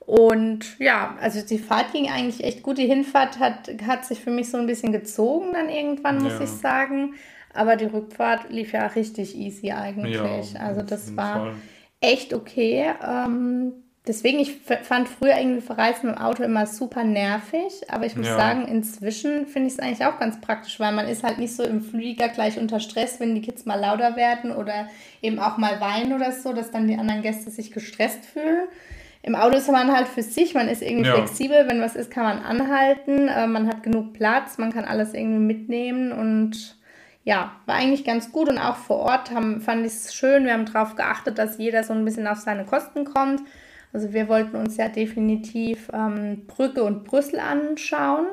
Und 0.00 0.78
ja, 0.78 1.14
also 1.20 1.44
die 1.44 1.58
Fahrt 1.58 1.92
ging 1.92 2.08
eigentlich 2.08 2.42
echt 2.42 2.62
gut. 2.62 2.78
Die 2.78 2.86
Hinfahrt 2.86 3.38
hat, 3.38 3.70
hat 3.86 4.06
sich 4.06 4.20
für 4.20 4.30
mich 4.30 4.48
so 4.48 4.56
ein 4.56 4.66
bisschen 4.66 4.92
gezogen 4.92 5.52
dann 5.52 5.68
irgendwann, 5.68 6.22
muss 6.22 6.32
ja. 6.32 6.44
ich 6.44 6.50
sagen. 6.50 7.12
Aber 7.52 7.76
die 7.76 7.84
Rückfahrt 7.84 8.48
lief 8.48 8.72
ja 8.72 8.86
richtig 8.86 9.36
easy 9.36 9.72
eigentlich. 9.72 10.14
Ja, 10.14 10.60
also 10.60 10.80
das 10.80 11.14
war 11.18 11.34
Fall. 11.34 11.54
echt 12.00 12.32
okay. 12.32 12.94
Ähm, 13.06 13.74
deswegen, 14.06 14.38
ich 14.38 14.56
fand 14.82 15.08
früher 15.08 15.36
irgendwie 15.38 15.60
Verreisen 15.60 16.08
dem 16.08 16.18
Auto 16.18 16.42
immer 16.42 16.66
super 16.66 17.04
nervig. 17.04 17.72
Aber 17.88 18.06
ich 18.06 18.16
muss 18.16 18.26
ja. 18.26 18.36
sagen, 18.36 18.66
inzwischen 18.66 19.46
finde 19.46 19.68
ich 19.68 19.74
es 19.74 19.78
eigentlich 19.78 20.04
auch 20.06 20.18
ganz 20.18 20.40
praktisch, 20.40 20.80
weil 20.80 20.92
man 20.92 21.08
ist 21.08 21.22
halt 21.22 21.38
nicht 21.38 21.54
so 21.54 21.62
im 21.62 21.82
Flieger 21.82 22.28
gleich 22.28 22.58
unter 22.58 22.80
Stress, 22.80 23.20
wenn 23.20 23.34
die 23.34 23.42
Kids 23.42 23.64
mal 23.64 23.80
lauter 23.80 24.16
werden 24.16 24.52
oder 24.52 24.88
eben 25.20 25.38
auch 25.38 25.58
mal 25.58 25.80
weinen 25.80 26.12
oder 26.12 26.32
so, 26.32 26.52
dass 26.52 26.70
dann 26.70 26.88
die 26.88 26.96
anderen 26.96 27.22
Gäste 27.22 27.50
sich 27.50 27.72
gestresst 27.72 28.24
fühlen 28.24 28.68
im 29.22 29.36
Auto 29.36 29.56
ist 29.56 29.70
man 29.70 29.92
halt 29.92 30.08
für 30.08 30.22
sich, 30.22 30.54
man 30.54 30.68
ist 30.68 30.82
irgendwie 30.82 31.06
ja. 31.06 31.14
flexibel, 31.14 31.68
wenn 31.68 31.80
was 31.80 31.94
ist, 31.94 32.10
kann 32.10 32.24
man 32.24 32.38
anhalten, 32.42 33.28
äh, 33.28 33.46
man 33.46 33.68
hat 33.68 33.84
genug 33.84 34.12
Platz, 34.14 34.58
man 34.58 34.72
kann 34.72 34.84
alles 34.84 35.14
irgendwie 35.14 35.38
mitnehmen 35.38 36.12
und 36.12 36.76
ja, 37.24 37.52
war 37.66 37.76
eigentlich 37.76 38.04
ganz 38.04 38.32
gut 38.32 38.48
und 38.48 38.58
auch 38.58 38.74
vor 38.74 38.96
Ort 38.96 39.30
haben, 39.30 39.60
fand 39.60 39.86
ich 39.86 39.92
es 39.92 40.12
schön. 40.12 40.44
Wir 40.44 40.54
haben 40.54 40.66
darauf 40.66 40.96
geachtet, 40.96 41.38
dass 41.38 41.56
jeder 41.56 41.84
so 41.84 41.92
ein 41.92 42.04
bisschen 42.04 42.26
auf 42.26 42.38
seine 42.38 42.64
Kosten 42.64 43.04
kommt. 43.04 43.42
Also 43.92 44.12
wir 44.12 44.28
wollten 44.28 44.56
uns 44.56 44.76
ja 44.76 44.88
definitiv 44.88 45.90
ähm, 45.92 46.46
Brücke 46.46 46.82
und 46.82 47.04
Brüssel 47.04 47.40
anschauen 47.40 48.26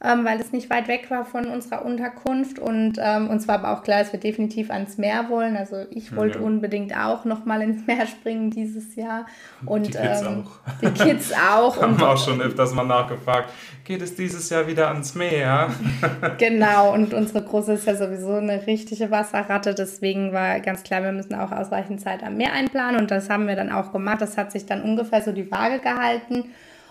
ähm, 0.00 0.24
weil 0.24 0.40
es 0.40 0.52
nicht 0.52 0.70
weit 0.70 0.86
weg 0.86 1.10
war 1.10 1.24
von 1.24 1.46
unserer 1.46 1.84
Unterkunft. 1.84 2.60
Und 2.60 2.98
ähm, 3.00 3.28
uns 3.28 3.48
war 3.48 3.56
aber 3.56 3.72
auch 3.72 3.82
klar, 3.82 3.98
dass 3.98 4.12
wir 4.12 4.20
definitiv 4.20 4.70
ans 4.70 4.96
Meer 4.96 5.28
wollen. 5.28 5.56
Also 5.56 5.86
ich 5.90 6.14
wollte 6.14 6.38
ja. 6.38 6.44
unbedingt 6.44 6.96
auch 6.96 7.24
nochmal 7.24 7.62
ins 7.62 7.84
Meer 7.86 8.06
springen 8.06 8.50
dieses 8.50 8.94
Jahr. 8.94 9.26
Und 9.66 9.88
die 9.88 9.90
Kids 9.90 10.22
ähm, 10.22 10.44
auch. 10.44 10.80
Die 10.82 10.90
Kids 10.92 11.32
auch. 11.32 11.76
Haben 11.82 11.98
wir 11.98 12.10
auch 12.10 12.24
schon 12.24 12.40
öfters 12.40 12.72
mal 12.74 12.84
nachgefragt, 12.84 13.50
geht 13.82 14.00
es 14.00 14.14
dieses 14.14 14.48
Jahr 14.50 14.68
wieder 14.68 14.88
ans 14.88 15.16
Meer? 15.16 15.70
genau, 16.38 16.94
und 16.94 17.12
unsere 17.12 17.42
Große 17.42 17.72
ist 17.72 17.88
ja 17.88 17.96
sowieso 17.96 18.34
eine 18.34 18.68
richtige 18.68 19.10
Wasserratte. 19.10 19.74
Deswegen 19.74 20.32
war 20.32 20.60
ganz 20.60 20.84
klar, 20.84 21.02
wir 21.02 21.10
müssen 21.10 21.34
auch 21.34 21.50
ausreichend 21.50 22.00
Zeit 22.00 22.22
am 22.22 22.36
Meer 22.36 22.52
einplanen. 22.52 23.00
Und 23.00 23.10
das 23.10 23.28
haben 23.28 23.48
wir 23.48 23.56
dann 23.56 23.72
auch 23.72 23.90
gemacht. 23.90 24.22
Das 24.22 24.38
hat 24.38 24.52
sich 24.52 24.64
dann 24.64 24.82
ungefähr 24.82 25.22
so 25.22 25.32
die 25.32 25.50
Waage 25.50 25.80
gehalten. 25.80 26.44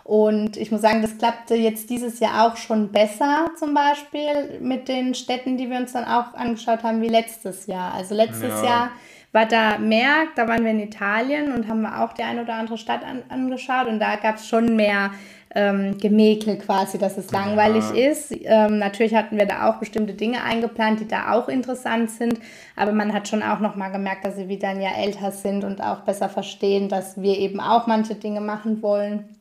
Und 0.07 0.55
ich 0.55 0.71
muss 0.71 0.79
sagen, 0.79 1.01
das 1.01 1.17
klappte 1.17 1.53
jetzt 1.55 1.89
dieses 1.89 2.21
Jahr 2.21 2.47
auch 2.47 2.55
schon 2.55 2.93
besser, 2.93 3.51
zum 3.59 3.73
Beispiel 3.73 4.57
mit 4.61 4.87
den 4.87 5.13
Städten, 5.13 5.57
die 5.57 5.69
wir 5.69 5.75
uns 5.75 5.91
dann 5.91 6.05
auch 6.05 6.33
angeschaut 6.33 6.81
haben, 6.83 7.01
wie 7.01 7.09
letztes 7.09 7.67
Jahr. 7.67 7.93
Also 7.93 8.15
letztes 8.15 8.61
ja. 8.61 8.65
Jahr 8.65 8.91
war 9.33 9.45
da 9.45 9.77
mehr, 9.77 10.27
da 10.37 10.47
waren 10.47 10.63
wir 10.63 10.71
in 10.71 10.79
Italien 10.79 11.51
und 11.51 11.67
haben 11.67 11.81
wir 11.81 12.01
auch 12.01 12.13
die 12.13 12.23
eine 12.23 12.43
oder 12.43 12.53
andere 12.53 12.77
Stadt 12.77 13.03
an, 13.03 13.23
angeschaut 13.27 13.87
und 13.87 13.99
da 13.99 14.15
gab 14.15 14.37
es 14.37 14.47
schon 14.47 14.77
mehr 14.77 15.11
ähm, 15.53 15.97
Gemäkel 15.97 16.57
quasi, 16.57 16.97
dass 16.97 17.17
es 17.17 17.29
langweilig 17.31 17.83
ja. 17.93 18.09
ist. 18.09 18.33
Ähm, 18.45 18.79
natürlich 18.79 19.13
hatten 19.13 19.37
wir 19.37 19.45
da 19.45 19.69
auch 19.69 19.75
bestimmte 19.75 20.13
Dinge 20.13 20.41
eingeplant, 20.41 21.01
die 21.01 21.07
da 21.09 21.33
auch 21.33 21.49
interessant 21.49 22.11
sind, 22.11 22.39
aber 22.77 22.93
man 22.93 23.11
hat 23.11 23.27
schon 23.27 23.43
auch 23.43 23.59
nochmal 23.59 23.91
gemerkt, 23.91 24.23
dass 24.23 24.37
sie 24.37 24.47
wieder 24.47 24.69
ein 24.69 24.79
Jahr 24.79 24.97
älter 24.97 25.31
sind 25.31 25.65
und 25.65 25.81
auch 25.81 25.99
besser 26.01 26.29
verstehen, 26.29 26.87
dass 26.87 27.21
wir 27.21 27.37
eben 27.37 27.59
auch 27.59 27.87
manche 27.87 28.15
Dinge 28.15 28.39
machen 28.39 28.81
wollen. 28.81 29.36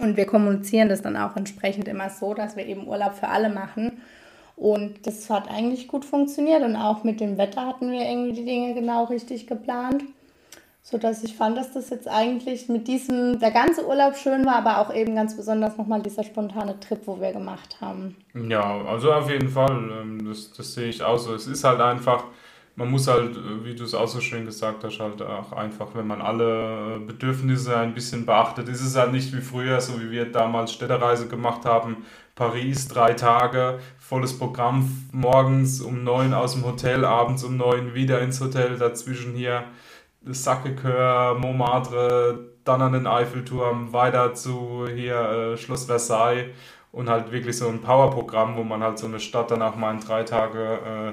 Und 0.00 0.16
wir 0.16 0.26
kommunizieren 0.26 0.88
das 0.88 1.02
dann 1.02 1.16
auch 1.16 1.36
entsprechend 1.36 1.88
immer 1.88 2.10
so, 2.10 2.34
dass 2.34 2.56
wir 2.56 2.66
eben 2.66 2.88
Urlaub 2.88 3.14
für 3.14 3.28
alle 3.28 3.50
machen. 3.50 4.00
Und 4.56 5.06
das 5.06 5.30
hat 5.30 5.50
eigentlich 5.50 5.88
gut 5.88 6.04
funktioniert. 6.04 6.62
Und 6.62 6.76
auch 6.76 7.04
mit 7.04 7.20
dem 7.20 7.38
Wetter 7.38 7.66
hatten 7.66 7.90
wir 7.90 8.02
irgendwie 8.02 8.32
die 8.32 8.44
Dinge 8.44 8.74
genau 8.74 9.04
richtig 9.04 9.46
geplant. 9.46 10.04
Sodass 10.82 11.22
ich 11.22 11.36
fand, 11.36 11.58
dass 11.58 11.72
das 11.72 11.90
jetzt 11.90 12.08
eigentlich 12.08 12.68
mit 12.68 12.88
diesem, 12.88 13.38
der 13.38 13.50
ganze 13.50 13.86
Urlaub 13.86 14.16
schön 14.16 14.46
war, 14.46 14.56
aber 14.56 14.78
auch 14.78 14.94
eben 14.94 15.14
ganz 15.14 15.36
besonders 15.36 15.76
nochmal 15.76 16.02
dieser 16.02 16.24
spontane 16.24 16.80
Trip, 16.80 17.00
wo 17.06 17.20
wir 17.20 17.32
gemacht 17.32 17.76
haben. 17.80 18.16
Ja, 18.34 18.82
also 18.86 19.12
auf 19.12 19.30
jeden 19.30 19.48
Fall. 19.48 19.90
Ähm, 20.00 20.26
das, 20.26 20.52
das 20.52 20.74
sehe 20.74 20.88
ich 20.88 21.02
auch 21.02 21.18
so. 21.18 21.34
Es 21.34 21.46
ist 21.46 21.64
halt 21.64 21.80
einfach 21.80 22.24
man 22.76 22.90
muss 22.90 23.08
halt, 23.08 23.36
äh, 23.36 23.64
wie 23.64 23.74
du 23.74 23.84
es 23.84 23.94
auch 23.94 24.08
so 24.08 24.20
schön 24.20 24.46
gesagt 24.46 24.84
hast, 24.84 25.00
halt 25.00 25.22
auch 25.22 25.52
einfach, 25.52 25.88
wenn 25.94 26.06
man 26.06 26.22
alle 26.22 27.00
Bedürfnisse 27.06 27.76
ein 27.76 27.94
bisschen 27.94 28.26
beachtet, 28.26 28.68
ist 28.68 28.80
es 28.80 28.96
halt 28.96 29.12
nicht 29.12 29.32
wie 29.34 29.40
früher, 29.40 29.80
so 29.80 30.00
wie 30.00 30.10
wir 30.10 30.30
damals 30.30 30.72
Städtereise 30.72 31.28
gemacht 31.28 31.64
haben. 31.64 31.98
Paris, 32.34 32.88
drei 32.88 33.12
Tage, 33.12 33.80
volles 33.98 34.38
Programm, 34.38 35.08
morgens 35.12 35.80
um 35.82 36.04
neun 36.04 36.32
aus 36.32 36.54
dem 36.54 36.64
Hotel, 36.64 37.04
abends 37.04 37.44
um 37.44 37.56
neun 37.56 37.94
wieder 37.94 38.20
ins 38.22 38.40
Hotel, 38.40 38.78
dazwischen 38.78 39.34
hier 39.34 39.64
Sacré-Cœur, 40.24 41.34
Montmartre, 41.38 42.38
dann 42.64 42.82
an 42.82 42.92
den 42.92 43.06
Eiffelturm, 43.06 43.92
weiter 43.92 44.34
zu 44.34 44.86
hier 44.86 45.20
äh, 45.54 45.56
Schloss 45.56 45.86
Versailles 45.86 46.50
und 46.92 47.08
halt 47.08 47.32
wirklich 47.32 47.56
so 47.56 47.68
ein 47.68 47.80
Powerprogramm, 47.80 48.56
wo 48.56 48.64
man 48.64 48.82
halt 48.82 48.98
so 48.98 49.06
eine 49.06 49.20
Stadt 49.20 49.50
dann 49.50 49.62
auch 49.62 49.76
mal 49.76 49.94
in 49.94 50.00
drei 50.00 50.22
Tage 50.24 50.78
äh, 50.84 51.08
äh, 51.08 51.12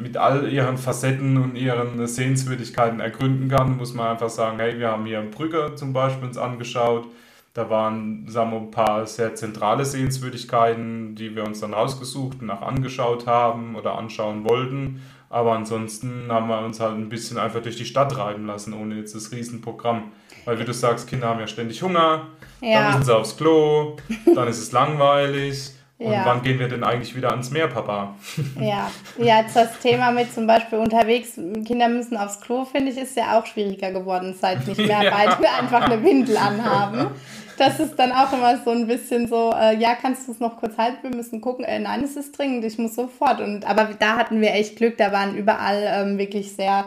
mit 0.00 0.16
all 0.16 0.52
ihren 0.52 0.78
Facetten 0.78 1.36
und 1.36 1.56
ihren 1.56 2.06
Sehenswürdigkeiten 2.06 3.00
ergründen 3.00 3.48
kann, 3.48 3.76
muss 3.76 3.92
man 3.92 4.08
einfach 4.08 4.28
sagen, 4.28 4.58
hey, 4.60 4.78
wir 4.78 4.92
haben 4.92 5.04
hier 5.04 5.20
Brügge 5.22 5.72
zum 5.74 5.92
Beispiel 5.92 6.28
uns 6.28 6.38
angeschaut. 6.38 7.06
Da 7.54 7.68
waren, 7.68 8.28
sagen 8.28 8.52
wir, 8.52 8.58
ein 8.58 8.70
paar 8.70 9.04
sehr 9.06 9.34
zentrale 9.34 9.84
Sehenswürdigkeiten, 9.84 11.16
die 11.16 11.34
wir 11.34 11.44
uns 11.44 11.58
dann 11.58 11.74
rausgesucht 11.74 12.40
und 12.40 12.50
auch 12.50 12.62
angeschaut 12.62 13.26
haben 13.26 13.74
oder 13.74 13.98
anschauen 13.98 14.48
wollten. 14.48 15.02
Aber 15.28 15.52
ansonsten 15.54 16.30
haben 16.30 16.46
wir 16.46 16.60
uns 16.60 16.78
halt 16.78 16.94
ein 16.94 17.08
bisschen 17.08 17.36
einfach 17.36 17.60
durch 17.60 17.76
die 17.76 17.84
Stadt 17.84 18.16
reiben 18.16 18.46
lassen, 18.46 18.74
ohne 18.74 18.94
jetzt 18.94 19.14
das 19.14 19.32
Riesenprogramm. 19.32 20.12
Weil 20.44 20.58
wie 20.60 20.64
du 20.64 20.72
sagst, 20.72 21.08
Kinder 21.08 21.28
haben 21.28 21.40
ja 21.40 21.46
ständig 21.46 21.82
Hunger, 21.82 22.28
ja. 22.60 22.80
dann 22.80 22.92
müssen 22.92 23.04
sie 23.04 23.16
aufs 23.16 23.36
Klo, 23.36 23.96
dann 24.34 24.48
ist 24.48 24.58
es 24.58 24.72
langweilig. 24.72 25.72
Und 25.98 26.12
ja. 26.12 26.24
wann 26.24 26.42
gehen 26.42 26.60
wir 26.60 26.68
denn 26.68 26.84
eigentlich 26.84 27.16
wieder 27.16 27.30
ans 27.30 27.50
Meer, 27.50 27.66
Papa? 27.66 28.14
Ja, 28.60 28.90
ja 29.18 29.40
jetzt 29.40 29.56
das 29.56 29.80
Thema 29.80 30.12
mit 30.12 30.32
zum 30.32 30.46
Beispiel 30.46 30.78
unterwegs, 30.78 31.34
Kinder 31.34 31.88
müssen 31.88 32.16
aufs 32.16 32.40
Klo, 32.40 32.64
finde 32.64 32.92
ich, 32.92 32.98
ist 32.98 33.16
ja 33.16 33.38
auch 33.38 33.46
schwieriger 33.46 33.90
geworden, 33.90 34.34
seit 34.40 34.66
nicht 34.66 34.78
mehr 34.78 35.02
ja. 35.02 35.10
beide 35.38 35.50
einfach 35.50 35.82
eine 35.82 36.02
Windel 36.04 36.36
anhaben. 36.36 37.08
Das 37.56 37.80
ist 37.80 37.96
dann 37.96 38.12
auch 38.12 38.32
immer 38.32 38.56
so 38.64 38.70
ein 38.70 38.86
bisschen 38.86 39.26
so, 39.26 39.52
äh, 39.52 39.76
ja, 39.76 39.96
kannst 40.00 40.28
du 40.28 40.32
es 40.32 40.38
noch 40.38 40.58
kurz 40.58 40.78
halten, 40.78 40.98
wir 41.02 41.16
müssen 41.16 41.40
gucken, 41.40 41.64
äh, 41.64 41.80
nein, 41.80 42.04
es 42.04 42.16
ist 42.16 42.38
dringend, 42.38 42.64
ich 42.64 42.78
muss 42.78 42.94
sofort. 42.94 43.40
Und, 43.40 43.68
aber 43.68 43.88
da 43.98 44.16
hatten 44.16 44.40
wir 44.40 44.54
echt 44.54 44.76
Glück, 44.76 44.96
da 44.96 45.10
waren 45.10 45.36
überall 45.36 45.82
ähm, 45.84 46.18
wirklich 46.18 46.54
sehr 46.54 46.84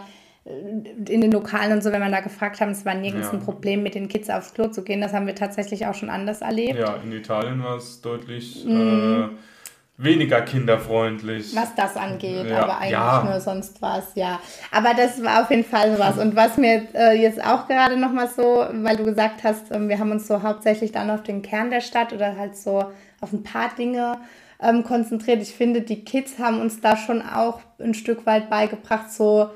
in 1.07 1.21
den 1.21 1.31
Lokalen 1.31 1.73
und 1.73 1.83
so, 1.83 1.91
wenn 1.91 1.99
man 1.99 2.11
da 2.11 2.21
gefragt 2.21 2.61
haben, 2.61 2.71
es 2.71 2.85
war 2.85 2.93
nirgends 2.93 3.27
ja. 3.27 3.33
ein 3.33 3.43
Problem, 3.43 3.83
mit 3.83 3.95
den 3.95 4.07
Kids 4.07 4.29
aufs 4.29 4.53
Klo 4.53 4.67
zu 4.67 4.83
gehen. 4.83 5.01
Das 5.01 5.13
haben 5.13 5.27
wir 5.27 5.35
tatsächlich 5.35 5.85
auch 5.87 5.95
schon 5.95 6.09
anders 6.09 6.41
erlebt. 6.41 6.79
Ja, 6.79 6.97
in 7.03 7.11
Italien 7.11 7.63
war 7.63 7.77
es 7.77 8.01
deutlich 8.01 8.65
mm. 8.65 8.69
äh, 8.71 9.29
weniger 9.97 10.41
kinderfreundlich. 10.41 11.55
Was 11.55 11.75
das 11.75 11.95
angeht, 11.95 12.47
ja. 12.49 12.63
aber 12.63 12.77
eigentlich 12.77 12.91
ja. 12.91 13.23
nur 13.23 13.39
sonst 13.39 13.81
was, 13.81 14.15
ja. 14.15 14.39
Aber 14.71 14.93
das 14.93 15.23
war 15.23 15.43
auf 15.43 15.49
jeden 15.49 15.63
Fall 15.63 15.93
sowas. 15.93 16.17
Und 16.17 16.35
was 16.35 16.57
mir 16.57 16.87
äh, 16.93 17.21
jetzt 17.21 17.43
auch 17.43 17.67
gerade 17.67 17.97
nochmal 17.97 18.27
so, 18.27 18.65
weil 18.71 18.97
du 18.97 19.03
gesagt 19.03 19.43
hast, 19.43 19.71
äh, 19.71 19.87
wir 19.87 19.99
haben 19.99 20.11
uns 20.11 20.27
so 20.27 20.41
hauptsächlich 20.41 20.91
dann 20.91 21.09
auf 21.09 21.23
den 21.23 21.41
Kern 21.41 21.69
der 21.69 21.81
Stadt 21.81 22.13
oder 22.13 22.37
halt 22.37 22.55
so 22.55 22.85
auf 23.21 23.31
ein 23.31 23.43
paar 23.43 23.69
Dinge 23.77 24.17
ähm, 24.61 24.83
konzentriert. 24.83 25.41
Ich 25.41 25.53
finde, 25.53 25.81
die 25.81 26.03
Kids 26.03 26.39
haben 26.39 26.59
uns 26.59 26.81
da 26.81 26.97
schon 26.97 27.21
auch 27.21 27.59
ein 27.79 27.93
Stück 27.93 28.25
weit 28.25 28.49
beigebracht, 28.49 29.11
so 29.11 29.49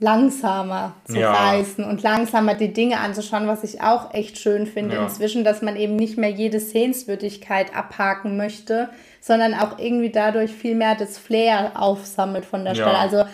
langsamer 0.00 0.94
zu 1.04 1.18
ja. 1.18 1.30
reisen 1.30 1.84
und 1.84 2.02
langsamer 2.02 2.54
die 2.54 2.72
Dinge 2.72 2.98
anzuschauen, 3.00 3.46
was 3.46 3.62
ich 3.64 3.82
auch 3.82 4.14
echt 4.14 4.38
schön 4.38 4.66
finde 4.66 4.96
ja. 4.96 5.02
inzwischen, 5.02 5.44
dass 5.44 5.60
man 5.60 5.76
eben 5.76 5.96
nicht 5.96 6.16
mehr 6.16 6.30
jede 6.30 6.58
Sehenswürdigkeit 6.58 7.76
abhaken 7.76 8.38
möchte, 8.38 8.88
sondern 9.20 9.52
auch 9.52 9.78
irgendwie 9.78 10.10
dadurch 10.10 10.52
viel 10.52 10.74
mehr 10.74 10.94
das 10.94 11.18
Flair 11.18 11.72
aufsammelt 11.74 12.46
von 12.46 12.64
der 12.64 12.72
ja. 12.72 12.82
Stelle. 12.82 12.98
Also 12.98 13.24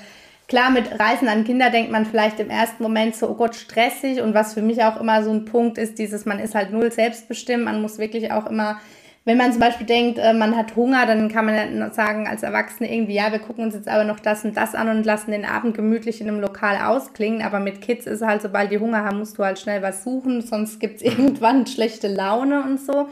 klar, 0.48 0.70
mit 0.70 0.98
Reisen 0.98 1.28
an 1.28 1.44
Kinder 1.44 1.70
denkt 1.70 1.92
man 1.92 2.04
vielleicht 2.04 2.40
im 2.40 2.50
ersten 2.50 2.82
Moment 2.82 3.14
so, 3.14 3.28
oh 3.28 3.34
Gott, 3.34 3.54
stressig 3.54 4.20
und 4.20 4.34
was 4.34 4.54
für 4.54 4.62
mich 4.62 4.82
auch 4.82 5.00
immer 5.00 5.22
so 5.22 5.30
ein 5.30 5.44
Punkt 5.44 5.78
ist, 5.78 6.00
dieses, 6.00 6.26
man 6.26 6.40
ist 6.40 6.56
halt 6.56 6.72
null 6.72 6.90
selbstbestimmt, 6.90 7.64
man 7.64 7.80
muss 7.80 7.98
wirklich 7.98 8.32
auch 8.32 8.46
immer 8.46 8.80
wenn 9.26 9.36
man 9.36 9.50
zum 9.50 9.60
Beispiel 9.60 9.86
denkt, 9.86 10.18
äh, 10.18 10.32
man 10.32 10.56
hat 10.56 10.76
Hunger, 10.76 11.04
dann 11.04 11.28
kann 11.28 11.46
man 11.46 11.92
sagen 11.92 12.28
als 12.28 12.44
Erwachsene 12.44 12.90
irgendwie, 12.90 13.14
ja, 13.14 13.32
wir 13.32 13.40
gucken 13.40 13.64
uns 13.64 13.74
jetzt 13.74 13.88
aber 13.88 14.04
noch 14.04 14.20
das 14.20 14.44
und 14.44 14.56
das 14.56 14.76
an 14.76 14.88
und 14.88 15.04
lassen 15.04 15.32
den 15.32 15.44
Abend 15.44 15.76
gemütlich 15.76 16.20
in 16.20 16.28
einem 16.28 16.40
Lokal 16.40 16.76
ausklingen. 16.76 17.42
Aber 17.42 17.58
mit 17.58 17.80
Kids 17.80 18.06
ist 18.06 18.22
halt, 18.22 18.40
sobald 18.40 18.70
die 18.70 18.78
Hunger 18.78 19.04
haben, 19.04 19.18
musst 19.18 19.36
du 19.36 19.44
halt 19.44 19.58
schnell 19.58 19.82
was 19.82 20.04
suchen, 20.04 20.42
sonst 20.42 20.78
gibt's 20.78 21.02
irgendwann 21.02 21.66
schlechte 21.66 22.06
Laune 22.06 22.62
und 22.62 22.80
so. 22.80 23.08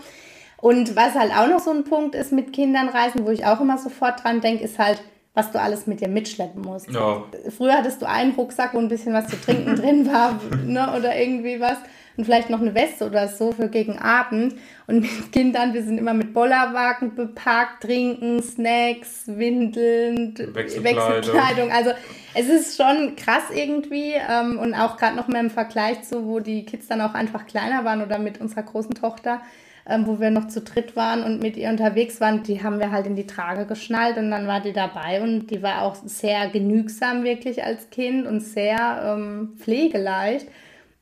Und 0.59 0.95
was 0.95 1.15
halt 1.15 1.33
auch 1.37 1.49
noch 1.49 1.59
so 1.59 1.73
ein 1.73 1.83
Punkt 1.83 2.15
ist 2.15 2.31
mit 2.31 2.53
Kindern 2.53 2.89
reisen, 2.89 3.27
wo 3.27 3.31
ich 3.31 3.45
auch 3.45 3.61
immer 3.61 3.77
sofort 3.77 4.23
dran 4.23 4.41
denke, 4.41 4.63
ist 4.63 4.79
halt, 4.79 5.03
was 5.35 5.51
du 5.51 5.61
alles 5.61 5.89
mit 5.89 6.01
dir 6.01 6.09
mitschleppen 6.09 6.63
musst. 6.63 6.93
Ja. 6.93 7.25
Früher 7.57 7.73
hattest 7.73 8.01
du 8.01 8.09
einen 8.09 8.35
Rucksack, 8.35 8.73
wo 8.73 8.79
ein 8.79 8.89
bisschen 8.89 9.15
was 9.15 9.27
zu 9.27 9.37
trinken 9.41 9.75
drin 9.81 10.07
war, 10.07 10.39
ne, 10.65 10.95
oder 10.97 11.19
irgendwie 11.19 11.59
was 11.59 11.79
und 12.17 12.25
vielleicht 12.25 12.51
noch 12.51 12.61
eine 12.61 12.75
Weste 12.75 13.07
oder 13.07 13.29
so 13.29 13.53
für 13.53 13.69
gegen 13.69 13.99
Abend. 13.99 14.55
Und 14.87 15.01
mit 15.01 15.33
Kindern, 15.33 15.75
wir 15.75 15.83
sind 15.83 15.99
immer 15.99 16.15
mit 16.15 16.33
Bollerwagen 16.33 17.15
bepackt, 17.15 17.83
trinken, 17.83 18.43
Snacks, 18.43 19.25
Windeln, 19.27 20.35
Wechselkleidung. 20.55 20.85
Wechselkleidung. 20.85 21.73
Also 21.73 21.91
es 22.35 22.49
ist 22.49 22.77
schon 22.77 23.17
krass 23.17 23.45
irgendwie 23.55 24.13
ähm, 24.31 24.59
und 24.59 24.75
auch 24.75 24.97
gerade 24.97 25.17
noch 25.17 25.29
mal 25.29 25.41
im 25.41 25.51
Vergleich 25.51 26.03
zu, 26.03 26.27
wo 26.27 26.41
die 26.41 26.65
Kids 26.65 26.87
dann 26.87 27.01
auch 27.01 27.15
einfach 27.15 27.47
kleiner 27.47 27.85
waren 27.85 28.03
oder 28.03 28.19
mit 28.19 28.41
unserer 28.41 28.63
großen 28.63 28.95
Tochter. 28.95 29.41
Ähm, 29.87 30.07
wo 30.07 30.19
wir 30.19 30.31
noch 30.31 30.49
zu 30.49 30.63
dritt 30.63 30.97
waren 30.97 31.23
und 31.23 31.43
mit 31.43 31.59
ihr 31.59 31.69
unterwegs 31.69 32.19
waren, 32.19 32.43
die 32.43 32.63
haben 32.63 32.81
wir 32.81 32.91
halt 32.91 33.07
in 33.07 33.17
die 33.17 33.27
Trage 33.27 33.67
geschnallt 33.67 34.17
und 34.17 34.31
dann 34.31 34.47
war 34.47 34.61
die 34.61 34.73
dabei 34.73 35.21
und 35.21 35.49
die 35.49 35.63
war 35.63 35.83
auch 35.83 35.95
sehr 36.07 36.49
genügsam 36.49 37.23
wirklich 37.23 37.63
als 37.63 37.91
Kind 37.91 38.27
und 38.27 38.41
sehr 38.41 39.15
ähm, 39.15 39.59
pflegeleicht. 39.59 40.47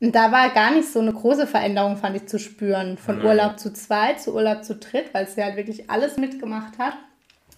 Und 0.03 0.17
da 0.17 0.33
war 0.33 0.51
gar 0.51 0.73
nicht 0.73 0.93
so 0.93 0.99
eine 0.99 1.13
große 1.13 1.47
Veränderung, 1.47 1.97
fand 1.97 2.17
ich, 2.17 2.27
zu 2.27 2.41
spüren. 2.41 2.99
Von 2.99 3.19
Nein. 3.19 3.27
Urlaub 3.27 3.61
zu 3.61 3.73
zweit 3.73 4.21
zu 4.21 4.35
Urlaub 4.35 4.65
zu 4.65 4.75
dritt, 4.75 5.15
weil 5.15 5.29
sie 5.29 5.45
halt 5.45 5.55
wirklich 5.55 5.89
alles 5.89 6.17
mitgemacht 6.17 6.77
hat. 6.77 6.95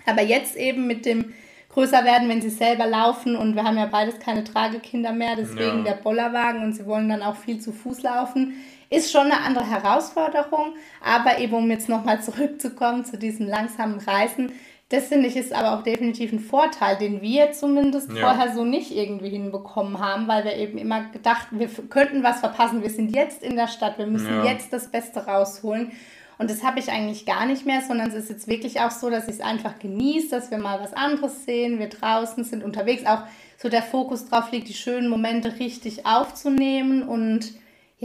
Aber 0.04 0.20
jetzt 0.20 0.54
eben 0.54 0.86
mit 0.86 1.06
dem 1.06 1.32
größer 1.70 2.04
werden, 2.04 2.28
wenn 2.28 2.42
sie 2.42 2.50
selber 2.50 2.86
laufen 2.86 3.34
und 3.34 3.56
wir 3.56 3.64
haben 3.64 3.78
ja 3.78 3.86
beides 3.86 4.18
keine 4.20 4.44
Tragekinder 4.44 5.12
mehr, 5.12 5.36
deswegen 5.36 5.78
ja. 5.78 5.94
der 5.94 6.02
Bollerwagen 6.02 6.62
und 6.62 6.74
sie 6.74 6.84
wollen 6.84 7.08
dann 7.08 7.22
auch 7.22 7.36
viel 7.36 7.60
zu 7.60 7.72
Fuß 7.72 8.02
laufen, 8.02 8.52
ist 8.90 9.10
schon 9.10 9.32
eine 9.32 9.40
andere 9.40 9.68
Herausforderung. 9.68 10.74
Aber 11.02 11.38
eben, 11.38 11.54
um 11.54 11.70
jetzt 11.70 11.88
nochmal 11.88 12.22
zurückzukommen 12.22 13.06
zu 13.06 13.16
diesem 13.16 13.48
langsamen 13.48 13.98
Reisen, 14.00 14.52
Das 14.94 15.06
finde 15.06 15.26
ich 15.26 15.34
ist 15.34 15.52
aber 15.52 15.76
auch 15.76 15.82
definitiv 15.82 16.32
ein 16.32 16.38
Vorteil, 16.38 16.96
den 16.96 17.20
wir 17.20 17.50
zumindest 17.50 18.12
ja. 18.12 18.20
vorher 18.20 18.54
so 18.54 18.64
nicht 18.64 18.92
irgendwie 18.92 19.30
hinbekommen 19.30 19.98
haben, 19.98 20.28
weil 20.28 20.44
wir 20.44 20.54
eben 20.54 20.78
immer 20.78 21.06
gedacht, 21.10 21.48
wir 21.50 21.68
könnten 21.90 22.22
was 22.22 22.38
verpassen. 22.38 22.80
Wir 22.80 22.90
sind 22.90 23.14
jetzt 23.14 23.42
in 23.42 23.56
der 23.56 23.66
Stadt, 23.66 23.98
wir 23.98 24.06
müssen 24.06 24.28
ja. 24.28 24.44
jetzt 24.44 24.72
das 24.72 24.88
Beste 24.92 25.26
rausholen. 25.26 25.90
Und 26.38 26.48
das 26.48 26.62
habe 26.62 26.78
ich 26.78 26.92
eigentlich 26.92 27.26
gar 27.26 27.44
nicht 27.44 27.66
mehr, 27.66 27.80
sondern 27.80 28.08
es 28.08 28.14
ist 28.14 28.30
jetzt 28.30 28.46
wirklich 28.46 28.80
auch 28.80 28.92
so, 28.92 29.10
dass 29.10 29.24
ich 29.24 29.34
es 29.36 29.40
einfach 29.40 29.80
genieße, 29.80 30.30
dass 30.30 30.52
wir 30.52 30.58
mal 30.58 30.80
was 30.80 30.92
anderes 30.92 31.44
sehen, 31.44 31.80
wir 31.80 31.88
draußen 31.88 32.44
sind 32.44 32.62
unterwegs, 32.62 33.04
auch 33.04 33.22
so 33.56 33.68
der 33.68 33.82
Fokus 33.82 34.28
drauf 34.28 34.52
liegt, 34.52 34.68
die 34.68 34.74
schönen 34.74 35.08
Momente 35.08 35.58
richtig 35.58 36.06
aufzunehmen 36.06 37.02
und 37.02 37.52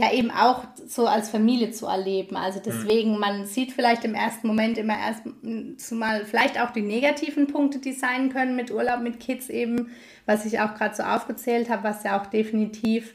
ja 0.00 0.12
eben 0.12 0.30
auch 0.30 0.64
so 0.86 1.06
als 1.06 1.28
Familie 1.28 1.70
zu 1.72 1.86
erleben. 1.86 2.36
Also 2.36 2.60
deswegen, 2.64 3.18
man 3.18 3.44
sieht 3.44 3.72
vielleicht 3.72 4.04
im 4.04 4.14
ersten 4.14 4.46
Moment 4.46 4.78
immer 4.78 4.94
erst 4.98 5.92
mal 5.92 6.24
vielleicht 6.24 6.58
auch 6.60 6.70
die 6.70 6.82
negativen 6.82 7.46
Punkte, 7.46 7.78
die 7.78 7.92
sein 7.92 8.32
können 8.32 8.56
mit 8.56 8.70
Urlaub 8.70 9.00
mit 9.00 9.20
Kids 9.20 9.50
eben, 9.50 9.90
was 10.24 10.46
ich 10.46 10.60
auch 10.60 10.74
gerade 10.74 10.94
so 10.94 11.02
aufgezählt 11.02 11.68
habe, 11.68 11.84
was 11.84 12.02
ja 12.02 12.20
auch 12.20 12.26
definitiv 12.26 13.14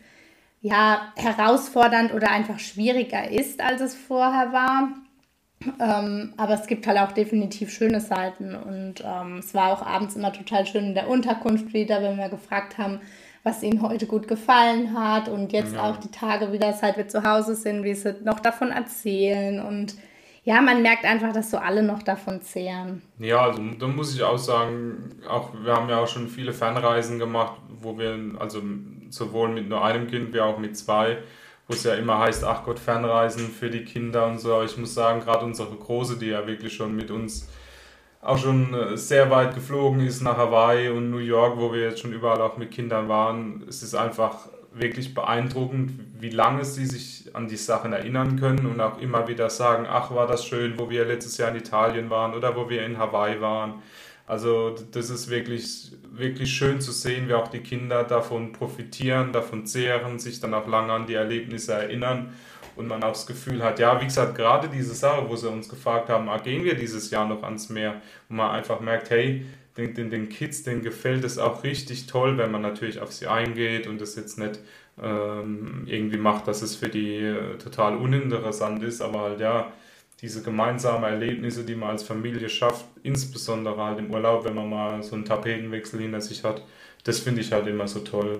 ja 0.61 1.11
herausfordernd 1.15 2.13
oder 2.13 2.29
einfach 2.29 2.59
schwieriger 2.59 3.29
ist, 3.31 3.61
als 3.61 3.81
es 3.81 3.95
vorher 3.95 4.53
war. 4.53 4.89
Ähm, 5.79 6.33
aber 6.37 6.53
es 6.53 6.67
gibt 6.67 6.85
halt 6.85 6.99
auch 6.99 7.13
definitiv 7.13 7.71
schöne 7.71 8.01
Seiten 8.01 8.53
und 8.53 9.03
ähm, 9.03 9.37
es 9.39 9.53
war 9.55 9.71
auch 9.71 9.81
abends 9.81 10.15
immer 10.15 10.33
total 10.33 10.67
schön 10.67 10.85
in 10.87 10.93
der 10.93 11.07
Unterkunft 11.07 11.73
wieder, 11.73 12.03
wenn 12.03 12.17
wir 12.17 12.29
gefragt 12.29 12.77
haben, 12.77 12.99
was 13.45 13.63
ihnen 13.63 13.81
heute 13.81 14.07
gut 14.07 14.27
gefallen 14.27 14.99
hat 14.99 15.29
und 15.29 15.53
jetzt 15.53 15.75
ja. 15.75 15.89
auch 15.89 15.97
die 15.97 16.11
Tage 16.11 16.51
wieder, 16.51 16.73
seit 16.73 16.97
wir 16.97 17.07
zu 17.07 17.23
Hause 17.23 17.55
sind, 17.55 17.83
wie 17.83 17.93
sie 17.93 18.15
noch 18.23 18.41
davon 18.41 18.71
erzählen 18.71 19.65
und 19.65 19.95
ja, 20.43 20.61
man 20.61 20.81
merkt 20.83 21.05
einfach, 21.05 21.31
dass 21.31 21.49
so 21.49 21.57
alle 21.57 21.81
noch 21.81 22.03
davon 22.03 22.41
zehren. 22.41 23.01
Ja, 23.17 23.41
also 23.41 23.63
da 23.79 23.87
muss 23.87 24.13
ich 24.13 24.21
auch 24.21 24.37
sagen, 24.37 25.15
auch 25.27 25.51
wir 25.63 25.73
haben 25.73 25.89
ja 25.89 25.99
auch 25.99 26.07
schon 26.07 26.27
viele 26.27 26.53
Fernreisen 26.53 27.17
gemacht, 27.17 27.55
wo 27.81 27.97
wir 27.97 28.15
also 28.37 28.61
sowohl 29.09 29.49
mit 29.49 29.69
nur 29.69 29.83
einem 29.83 30.07
Kind 30.07 30.33
wie 30.33 30.41
auch 30.41 30.59
mit 30.59 30.77
zwei 30.77 31.17
wo 31.67 31.73
es 31.73 31.83
ja 31.83 31.95
immer 31.95 32.19
heißt, 32.19 32.43
ach 32.43 32.63
Gott, 32.63 32.79
Fernreisen 32.79 33.49
für 33.49 33.69
die 33.69 33.83
Kinder 33.83 34.27
und 34.27 34.39
so. 34.39 34.53
Aber 34.53 34.65
ich 34.65 34.77
muss 34.77 34.93
sagen, 34.93 35.21
gerade 35.21 35.45
unsere 35.45 35.75
Große, 35.75 36.17
die 36.17 36.27
ja 36.27 36.45
wirklich 36.45 36.73
schon 36.73 36.95
mit 36.95 37.09
uns 37.09 37.49
auch 38.25 38.39
schon 38.39 38.73
äh, 38.73 38.97
sehr 38.97 39.29
weit 39.29 39.53
geflogen 39.53 40.05
ist 40.05 40.21
nach 40.21 40.37
Hawaii 40.37 40.89
und 40.89 41.11
New 41.11 41.19
York, 41.19 41.57
wo 41.57 41.71
wir 41.71 41.81
jetzt 41.81 41.99
schon 41.99 42.11
überall 42.11 42.41
auch 42.41 42.57
mit 42.57 42.71
Kindern 42.71 43.07
waren, 43.07 43.63
es 43.69 43.83
ist 43.83 43.93
einfach 43.93 44.49
wirklich 44.73 45.13
beeindruckend, 45.13 45.91
wie 46.19 46.31
lange 46.31 46.65
sie 46.65 46.85
sich 46.85 47.33
an 47.33 47.47
die 47.47 47.55
Sachen 47.55 47.93
erinnern 47.93 48.37
können 48.37 48.65
und 48.65 48.81
auch 48.81 48.99
immer 48.99 49.27
wieder 49.27 49.49
sagen, 49.49 49.85
ach 49.87 50.13
war 50.13 50.27
das 50.27 50.45
schön, 50.45 50.77
wo 50.77 50.89
wir 50.89 51.05
letztes 51.05 51.37
Jahr 51.37 51.51
in 51.51 51.55
Italien 51.55 52.09
waren 52.09 52.33
oder 52.33 52.55
wo 52.55 52.69
wir 52.69 52.85
in 52.85 52.97
Hawaii 52.97 53.39
waren. 53.39 53.75
Also 54.27 54.75
das 54.91 55.11
ist 55.11 55.29
wirklich, 55.29 55.91
wirklich 56.11 56.51
schön 56.51 56.81
zu 56.81 56.91
sehen, 56.91 57.29
wie 57.29 57.35
auch 57.35 57.47
die 57.47 57.59
Kinder 57.59 58.03
davon 58.03 58.53
profitieren, 58.53 59.31
davon 59.31 59.67
zehren, 59.67 60.17
sich 60.17 60.39
dann 60.39 60.55
auch 60.55 60.67
lange 60.67 60.91
an 60.91 61.05
die 61.05 61.13
Erlebnisse 61.13 61.73
erinnern 61.73 62.33
und 62.75 62.87
man 62.87 63.03
auch 63.03 63.13
das 63.13 63.25
Gefühl 63.25 63.63
hat, 63.63 63.79
ja, 63.79 63.99
wie 64.01 64.05
gesagt, 64.05 64.35
gerade 64.35 64.67
diese 64.67 64.93
Sache, 64.93 65.29
wo 65.29 65.35
sie 65.35 65.49
uns 65.49 65.69
gefragt 65.69 66.09
haben, 66.09 66.29
ah, 66.29 66.37
gehen 66.37 66.63
wir 66.63 66.75
dieses 66.75 67.09
Jahr 67.11 67.27
noch 67.27 67.43
ans 67.43 67.69
Meer, 67.69 68.01
wo 68.29 68.35
man 68.35 68.51
einfach 68.51 68.79
merkt, 68.79 69.09
hey, 69.09 69.45
den, 69.77 69.93
den, 69.93 70.09
den 70.09 70.29
Kids, 70.29 70.63
denen 70.63 70.81
gefällt 70.81 71.23
es 71.23 71.37
auch 71.37 71.63
richtig 71.63 72.07
toll, 72.07 72.37
wenn 72.37 72.51
man 72.51 72.61
natürlich 72.61 72.99
auf 72.99 73.11
sie 73.11 73.27
eingeht 73.27 73.87
und 73.87 73.99
das 73.99 74.15
jetzt 74.15 74.39
nicht 74.39 74.59
ähm, 75.01 75.83
irgendwie 75.85 76.17
macht, 76.17 76.47
dass 76.47 76.61
es 76.61 76.75
für 76.75 76.87
die 76.87 77.17
äh, 77.17 77.57
total 77.57 77.97
uninteressant 77.97 78.81
ist, 78.83 79.01
aber 79.01 79.21
halt 79.21 79.39
ja, 79.41 79.73
diese 80.21 80.41
gemeinsamen 80.41 81.03
Erlebnisse, 81.03 81.65
die 81.65 81.75
man 81.75 81.89
als 81.89 82.03
Familie 82.03 82.47
schafft, 82.47 82.85
insbesondere 83.03 83.83
halt 83.83 83.99
im 83.99 84.11
Urlaub, 84.11 84.45
wenn 84.45 84.55
man 84.55 84.69
mal 84.69 85.03
so 85.03 85.15
einen 85.15 85.25
Tapetenwechsel 85.25 85.99
hinter 85.99 86.21
sich 86.21 86.43
hat, 86.43 86.63
das 87.03 87.19
finde 87.19 87.41
ich 87.41 87.51
halt 87.51 87.67
immer 87.67 87.87
so 87.87 87.99
toll. 87.99 88.39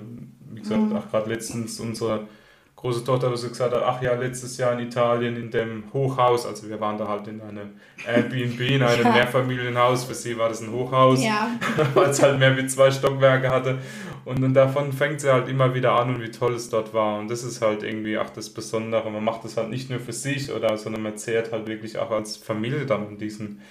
Wie 0.51 0.61
gesagt, 0.61 0.81
mhm. 0.81 0.95
auch 0.95 1.09
gerade 1.09 1.29
letztens 1.29 1.79
unsere 1.79 2.27
große 2.75 3.03
Tochter 3.03 3.27
hat 3.27 3.33
gesagt 3.33 3.73
hat, 3.73 3.83
ach 3.83 4.01
ja, 4.01 4.13
letztes 4.15 4.57
Jahr 4.57 4.73
in 4.73 4.87
Italien 4.87 5.37
in 5.37 5.49
dem 5.49 5.85
Hochhaus, 5.93 6.45
also 6.45 6.69
wir 6.69 6.79
waren 6.79 6.97
da 6.97 7.07
halt 7.07 7.27
in 7.27 7.41
einem 7.41 7.79
Airbnb, 8.05 8.59
in 8.59 8.83
einem 8.83 9.03
ja. 9.03 9.11
Mehrfamilienhaus, 9.11 10.03
für 10.03 10.13
sie 10.13 10.37
war 10.37 10.49
das 10.49 10.61
ein 10.61 10.71
Hochhaus, 10.71 11.23
ja. 11.23 11.49
weil 11.93 12.09
es 12.09 12.21
halt 12.21 12.37
mehr 12.37 12.55
wie 12.57 12.67
zwei 12.67 12.91
Stockwerke 12.91 13.49
hatte 13.49 13.79
und, 14.25 14.43
und 14.43 14.53
davon 14.53 14.91
fängt 14.91 15.21
sie 15.21 15.31
halt 15.31 15.47
immer 15.47 15.73
wieder 15.73 15.93
an 15.93 16.15
und 16.15 16.21
wie 16.21 16.31
toll 16.31 16.53
es 16.53 16.69
dort 16.69 16.93
war 16.93 17.17
und 17.19 17.29
das 17.29 17.43
ist 17.43 17.61
halt 17.61 17.81
irgendwie 17.81 18.17
auch 18.17 18.29
das 18.29 18.49
Besondere, 18.49 19.09
man 19.09 19.23
macht 19.23 19.45
das 19.45 19.57
halt 19.57 19.69
nicht 19.69 19.89
nur 19.89 19.99
für 19.99 20.13
sich 20.13 20.51
oder, 20.51 20.77
sondern 20.77 21.01
man 21.01 21.17
zehrt 21.17 21.51
halt 21.51 21.67
wirklich 21.67 21.97
auch 21.97 22.11
als 22.11 22.37
Familie 22.37 22.85
dann 22.85 23.07
an 23.07 23.17
diesen, 23.17 23.61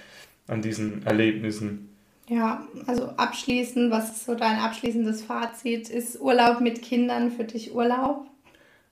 an 0.47 0.61
diesen 0.61 1.05
Erlebnissen. 1.05 1.89
Ja, 2.27 2.65
also 2.87 3.09
abschließend, 3.17 3.91
was 3.91 4.17
ist 4.17 4.25
so 4.25 4.33
dein 4.33 4.57
abschließendes 4.57 5.21
Fazit? 5.21 5.89
Ist 5.89 6.19
Urlaub 6.19 6.59
mit 6.59 6.81
Kindern 6.81 7.31
für 7.31 7.43
dich 7.43 7.75
Urlaub? 7.75 8.25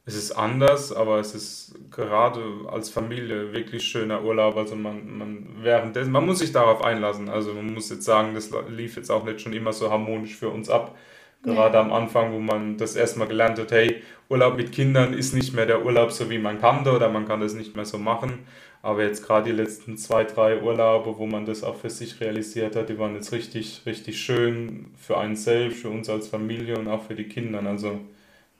Es 0.05 0.15
ist 0.15 0.33
anders, 0.33 0.91
aber 0.91 1.19
es 1.19 1.33
ist 1.33 1.75
gerade 1.89 2.41
als 2.67 2.89
Familie 2.89 3.53
wirklich 3.53 3.85
schöner 3.85 4.23
Urlaub. 4.23 4.57
Also 4.57 4.75
man, 4.75 5.17
man 5.17 5.47
währenddessen, 5.61 6.11
man 6.11 6.25
muss 6.25 6.39
sich 6.39 6.51
darauf 6.51 6.83
einlassen. 6.83 7.29
Also 7.29 7.53
man 7.53 7.73
muss 7.73 7.89
jetzt 7.89 8.03
sagen, 8.03 8.35
das 8.35 8.51
lief 8.67 8.97
jetzt 8.97 9.09
auch 9.09 9.23
nicht 9.23 9.39
schon 9.39 9.53
immer 9.53 9.71
so 9.71 9.89
harmonisch 9.89 10.35
für 10.35 10.49
uns 10.49 10.69
ab. 10.69 10.97
Gerade 11.43 11.75
ja. 11.75 11.81
am 11.81 11.93
Anfang, 11.93 12.33
wo 12.33 12.39
man 12.39 12.77
das 12.77 12.95
erstmal 12.95 13.27
gelernt 13.27 13.59
hat, 13.59 13.71
hey, 13.71 14.01
Urlaub 14.29 14.57
mit 14.57 14.71
Kindern 14.71 15.13
ist 15.13 15.33
nicht 15.33 15.53
mehr 15.53 15.65
der 15.65 15.85
Urlaub 15.85 16.11
so 16.11 16.29
wie 16.29 16.37
man 16.37 16.59
kannte 16.59 16.91
oder 16.91 17.09
man 17.09 17.25
kann 17.25 17.41
das 17.41 17.53
nicht 17.53 17.75
mehr 17.75 17.85
so 17.85 17.97
machen. 17.97 18.39
Aber 18.81 19.03
jetzt 19.03 19.25
gerade 19.25 19.51
die 19.51 19.55
letzten 19.55 19.97
zwei, 19.97 20.25
drei 20.25 20.61
Urlaube, 20.61 21.17
wo 21.17 21.25
man 21.25 21.45
das 21.45 21.63
auch 21.63 21.75
für 21.75 21.89
sich 21.89 22.19
realisiert 22.19 22.75
hat, 22.75 22.89
die 22.89 22.99
waren 22.99 23.15
jetzt 23.15 23.31
richtig, 23.31 23.83
richtig 23.85 24.19
schön 24.19 24.87
für 24.97 25.17
einen 25.17 25.37
selbst, 25.37 25.81
für 25.81 25.89
uns 25.89 26.09
als 26.09 26.27
Familie 26.27 26.77
und 26.77 26.89
auch 26.89 27.03
für 27.03 27.15
die 27.15 27.29
Kinder. 27.29 27.63
Also 27.65 27.99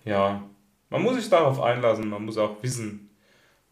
ja, 0.06 0.44
man 0.94 1.02
muss 1.02 1.16
sich 1.16 1.28
darauf 1.28 1.60
einlassen, 1.60 2.08
man 2.08 2.24
muss 2.24 2.38
auch 2.38 2.62
wissen, 2.62 3.10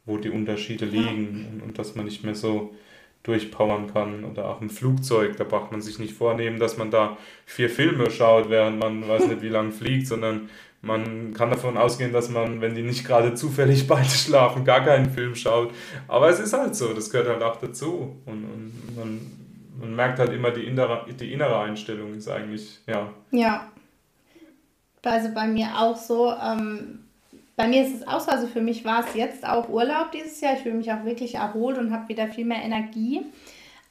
wo 0.06 0.18
die 0.18 0.32
Unterschiede 0.32 0.86
liegen 0.86 1.48
und, 1.52 1.62
und 1.62 1.78
dass 1.78 1.94
man 1.94 2.06
nicht 2.06 2.24
mehr 2.24 2.34
so 2.34 2.74
durchpowern 3.22 3.94
kann. 3.94 4.26
Oder 4.26 4.50
auch 4.50 4.60
im 4.60 4.72
Flugzeug, 4.72 5.38
da 5.38 5.44
braucht 5.44 5.72
man 5.72 5.84
sich 5.84 6.00
nicht 6.00 6.16
vornehmen, 6.16 6.60
dass 6.60 6.78
man 6.78 6.90
da 6.90 7.20
vier 7.46 7.70
Filme 7.70 8.10
schaut, 8.10 8.50
während 8.50 8.80
man 8.80 9.08
weiß 9.08 9.28
nicht 9.28 9.44
wie 9.44 9.50
lange 9.58 9.72
fliegt, 9.72 10.08
sondern 10.08 10.50
man 10.82 11.36
kann 11.36 11.52
davon 11.52 11.78
ausgehen, 11.78 12.12
dass 12.12 12.32
man, 12.32 12.60
wenn 12.60 12.74
die 12.74 12.82
nicht 12.82 13.06
gerade 13.06 13.36
zufällig 13.36 13.88
beide 13.88 14.10
schlafen, 14.10 14.66
gar 14.66 14.84
keinen 14.84 15.12
Film 15.12 15.36
schaut. 15.36 15.76
Aber 16.08 16.28
es 16.28 16.40
ist 16.40 16.54
halt 16.54 16.76
so, 16.76 16.92
das 16.92 17.12
gehört 17.12 17.28
halt 17.28 17.44
auch 17.44 17.58
dazu. 17.58 18.20
Und, 18.26 18.46
und 18.46 18.96
man, 18.96 19.22
man 19.80 19.96
merkt 19.96 20.18
halt 20.18 20.34
immer, 20.34 20.50
die 20.50 20.64
innere, 20.64 21.06
die 21.08 21.32
innere 21.32 21.60
Einstellung 21.60 22.16
ist 22.16 22.28
eigentlich, 22.28 22.80
ja. 22.88 23.14
Ja. 23.30 23.68
Also 25.04 25.32
bei 25.36 25.46
mir 25.46 25.68
auch 25.78 25.96
so, 25.96 26.32
ähm, 26.32 27.02
bei 27.62 27.68
mir 27.68 27.84
ist 27.84 27.94
es 27.94 28.08
auch 28.08 28.20
so, 28.20 28.32
also 28.32 28.48
für 28.48 28.60
mich 28.60 28.86
war 28.86 29.06
es 29.06 29.14
jetzt 29.14 29.46
auch 29.46 29.70
Urlaub 29.70 30.12
dieses 30.12 30.42
Jahr. 30.42 30.54
Ich 30.54 30.62
fühle 30.62 30.74
mich 30.74 30.92
auch 30.92 31.06
wirklich 31.06 31.36
erholt 31.36 31.78
und 31.78 31.92
habe 31.92 32.10
wieder 32.10 32.28
viel 32.28 32.44
mehr 32.44 32.64
Energie. 32.64 33.22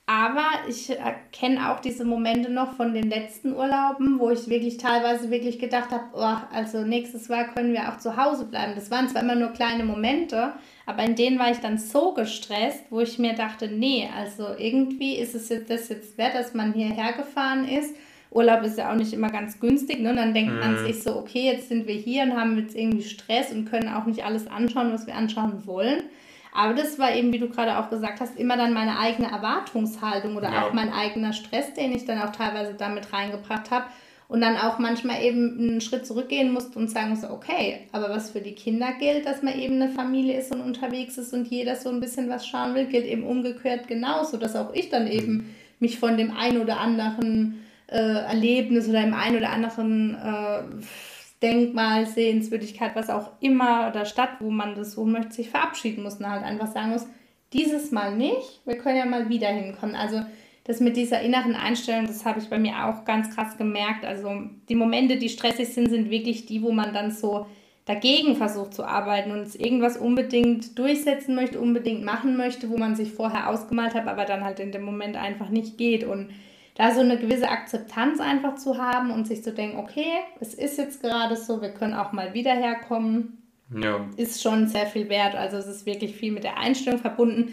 Aber 0.07 0.45
ich 0.69 0.93
kenne 1.31 1.71
auch 1.71 1.79
diese 1.79 2.05
Momente 2.05 2.51
noch 2.51 2.75
von 2.75 2.95
den 2.95 3.09
letzten 3.09 3.55
Urlauben, 3.55 4.19
wo 4.19 4.31
ich 4.31 4.49
wirklich 4.49 4.79
teilweise 4.79 5.31
wirklich 5.31 5.61
gedacht 5.61 5.93
habe, 5.93 6.03
oh, 6.15 6.37
also 6.53 6.83
nächstes 6.83 7.29
Mal 7.29 7.47
können 7.47 7.73
wir 7.73 7.89
auch 7.89 7.99
zu 7.99 8.17
Hause 8.17 8.47
bleiben. 8.47 8.73
Das 8.75 8.91
waren 8.91 9.09
zwar 9.09 9.23
immer 9.23 9.37
nur 9.37 9.51
kleine 9.51 9.85
Momente, 9.85 10.53
aber 10.85 11.05
in 11.05 11.15
denen 11.15 11.39
war 11.39 11.53
ich 11.53 11.59
dann 11.59 11.79
so 11.79 12.13
gestresst, 12.13 12.87
wo 12.91 12.99
ich 12.99 13.21
mir 13.21 13.35
dachte, 13.35 13.69
nee, 13.69 14.09
also 14.19 14.49
irgendwie 14.59 15.15
ist 15.15 15.37
es 15.37 15.49
jetzt 15.49 15.71
das 15.71 15.89
jetzt 15.91 16.19
wert, 16.19 16.35
dass 16.35 16.55
man 16.55 16.73
hierher 16.73 17.13
gefahren 17.13 17.69
ist 17.69 17.95
Urlaub 18.31 18.63
ist 18.63 18.79
ja 18.79 18.91
auch 18.91 18.97
nicht 18.97 19.13
immer 19.13 19.31
ganz 19.31 19.59
günstig. 19.59 20.01
Ne? 20.01 20.11
Und 20.11 20.17
dann 20.17 20.35
denkt 20.35 20.53
mhm. 20.53 20.61
man 20.61 20.79
sich 20.79 21.03
so, 21.03 21.17
okay, 21.17 21.47
jetzt 21.47 21.69
sind 21.69 21.87
wir 21.87 21.95
hier 21.95 22.23
und 22.23 22.37
haben 22.37 22.57
jetzt 22.59 22.77
irgendwie 22.77 23.03
Stress 23.03 23.53
und 23.53 23.69
können 23.69 23.89
auch 23.89 24.07
nicht 24.07 24.25
alles 24.25 24.47
anschauen, 24.47 24.93
was 24.93 25.07
wir 25.07 25.17
anschauen 25.17 25.67
wollen. 25.67 26.03
Aber 26.53 26.75
das 26.75 26.99
war 26.99 27.15
eben, 27.15 27.33
wie 27.33 27.39
du 27.39 27.49
gerade 27.49 27.79
auch 27.79 27.91
gesagt 27.91 28.21
hast, 28.21 28.37
immer 28.37 28.57
dann 28.57 28.73
meine 28.73 28.99
eigene 28.99 29.31
Erwartungshaltung 29.31 30.37
oder 30.37 30.51
ja. 30.51 30.63
auch 30.63 30.73
mein 30.73 30.93
eigener 30.93 31.33
Stress, 31.33 31.75
den 31.75 31.93
ich 31.93 32.05
dann 32.07 32.21
auch 32.21 32.33
teilweise 32.33 32.75
damit 32.75 33.13
reingebracht 33.13 33.71
habe. 33.71 33.87
Und 34.27 34.43
dann 34.43 34.57
auch 34.57 34.79
manchmal 34.79 35.25
eben 35.25 35.59
einen 35.59 35.81
Schritt 35.81 36.07
zurückgehen 36.07 36.53
musste 36.53 36.79
und 36.79 36.89
sagen 36.89 37.11
musste, 37.11 37.33
okay, 37.33 37.89
aber 37.91 38.11
was 38.11 38.31
für 38.31 38.41
die 38.41 38.55
Kinder 38.55 38.93
gilt, 38.97 39.27
dass 39.27 39.43
man 39.43 39.59
eben 39.59 39.83
eine 39.83 39.89
Familie 39.89 40.39
ist 40.39 40.55
und 40.55 40.61
unterwegs 40.61 41.19
ist 41.19 41.35
und 41.35 41.49
jeder 41.49 41.75
so 41.75 41.89
ein 41.89 41.99
bisschen 41.99 42.31
was 42.31 42.47
schauen 42.47 42.77
will, 42.77 42.87
gilt 42.87 43.07
eben 43.07 43.25
umgekehrt 43.25 43.89
genauso, 43.89 44.37
dass 44.37 44.55
auch 44.55 44.73
ich 44.73 44.89
dann 44.89 45.09
eben 45.09 45.33
mhm. 45.33 45.45
mich 45.81 45.99
von 45.99 46.17
dem 46.17 46.31
einen 46.31 46.59
oder 46.63 46.79
anderen 46.79 47.61
äh, 47.91 47.97
Erlebnis 47.97 48.89
oder 48.89 49.03
im 49.03 49.15
einen 49.15 49.37
oder 49.37 49.51
anderen 49.51 50.15
äh, 50.15 50.63
Denkmal, 51.43 52.07
Sehenswürdigkeit, 52.07 52.95
was 52.95 53.09
auch 53.09 53.33
immer 53.41 53.89
oder 53.89 54.05
Stadt, 54.05 54.31
wo 54.41 54.51
man 54.51 54.75
das 54.75 54.93
so 54.93 55.05
möchte, 55.05 55.33
sich 55.33 55.51
verabschieden 55.51 56.03
muss 56.03 56.17
und 56.17 56.29
halt 56.29 56.45
einfach 56.45 56.71
sagen 56.71 56.91
muss, 56.91 57.07
dieses 57.53 57.91
Mal 57.91 58.15
nicht, 58.15 58.61
wir 58.65 58.77
können 58.77 58.99
ja 58.99 59.07
mal 59.07 59.29
wieder 59.29 59.49
hinkommen. 59.49 59.97
Also 59.97 60.23
das 60.65 60.81
mit 60.81 60.97
dieser 60.97 61.21
inneren 61.21 61.57
Einstellung, 61.57 62.07
das 62.07 62.25
habe 62.25 62.39
ich 62.39 62.49
bei 62.49 62.59
mir 62.59 62.85
auch 62.87 63.05
ganz 63.05 63.35
krass 63.35 63.57
gemerkt. 63.57 64.05
Also 64.05 64.31
die 64.69 64.75
Momente, 64.75 65.17
die 65.17 65.29
stressig 65.29 65.69
sind, 65.69 65.89
sind 65.89 66.11
wirklich 66.11 66.47
die, 66.47 66.63
wo 66.63 66.71
man 66.71 66.93
dann 66.93 67.11
so 67.11 67.47
dagegen 67.87 68.37
versucht 68.37 68.75
zu 68.75 68.85
arbeiten 68.85 69.33
und 69.33 69.53
irgendwas 69.57 69.97
unbedingt 69.97 70.79
durchsetzen 70.79 71.35
möchte, 71.35 71.61
unbedingt 71.61 72.05
machen 72.05 72.37
möchte, 72.37 72.71
wo 72.71 72.77
man 72.77 72.95
sich 72.95 73.11
vorher 73.11 73.49
ausgemalt 73.49 73.95
hat, 73.95 74.07
aber 74.07 74.27
dann 74.27 74.45
halt 74.45 74.61
in 74.61 74.71
dem 74.71 74.83
Moment 74.83 75.17
einfach 75.17 75.49
nicht 75.49 75.77
geht. 75.79 76.05
Und 76.05 76.29
da 76.81 76.95
so 76.95 77.01
eine 77.01 77.19
gewisse 77.19 77.47
Akzeptanz 77.47 78.21
einfach 78.21 78.55
zu 78.55 78.79
haben 78.79 79.11
und 79.11 79.27
sich 79.27 79.45
zu 79.45 79.53
denken, 79.53 79.77
okay, 79.77 80.07
es 80.41 80.55
ist 80.55 80.79
jetzt 80.79 81.03
gerade 81.03 81.37
so, 81.37 81.61
wir 81.61 81.69
können 81.69 81.93
auch 81.93 82.13
mal 82.13 82.33
wieder 82.33 82.53
herkommen, 82.53 83.43
ja. 83.71 84.07
ist 84.17 84.43
schon 84.43 84.67
sehr 84.67 84.87
viel 84.87 85.11
wert. 85.11 85.35
Also 85.35 85.59
es 85.59 85.67
ist 85.67 85.85
wirklich 85.85 86.17
viel 86.17 86.33
mit 86.33 86.43
der 86.43 86.57
Einstellung 86.57 86.99
verbunden. 86.99 87.53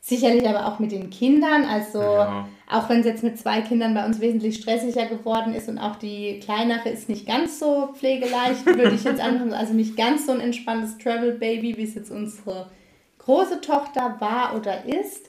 Sicherlich 0.00 0.48
aber 0.48 0.66
auch 0.66 0.78
mit 0.78 0.92
den 0.92 1.10
Kindern. 1.10 1.64
Also 1.64 2.00
ja. 2.00 2.48
auch 2.70 2.88
wenn 2.88 3.00
es 3.00 3.06
jetzt 3.06 3.24
mit 3.24 3.36
zwei 3.36 3.62
Kindern 3.62 3.94
bei 3.94 4.06
uns 4.06 4.20
wesentlich 4.20 4.54
stressiger 4.58 5.06
geworden 5.06 5.54
ist 5.54 5.68
und 5.68 5.80
auch 5.80 5.96
die 5.96 6.38
kleinere 6.38 6.88
ist 6.88 7.08
nicht 7.08 7.26
ganz 7.26 7.58
so 7.58 7.88
pflegeleicht, 7.94 8.64
würde 8.64 8.94
ich 8.94 9.02
jetzt 9.02 9.20
einfach, 9.20 9.58
also 9.58 9.74
nicht 9.74 9.96
ganz 9.96 10.26
so 10.26 10.30
ein 10.32 10.40
entspanntes 10.40 10.98
Travel 10.98 11.32
Baby, 11.32 11.76
wie 11.76 11.82
es 11.82 11.96
jetzt 11.96 12.12
unsere 12.12 12.70
große 13.18 13.60
Tochter 13.60 14.18
war 14.20 14.54
oder 14.56 14.84
ist. 14.84 15.27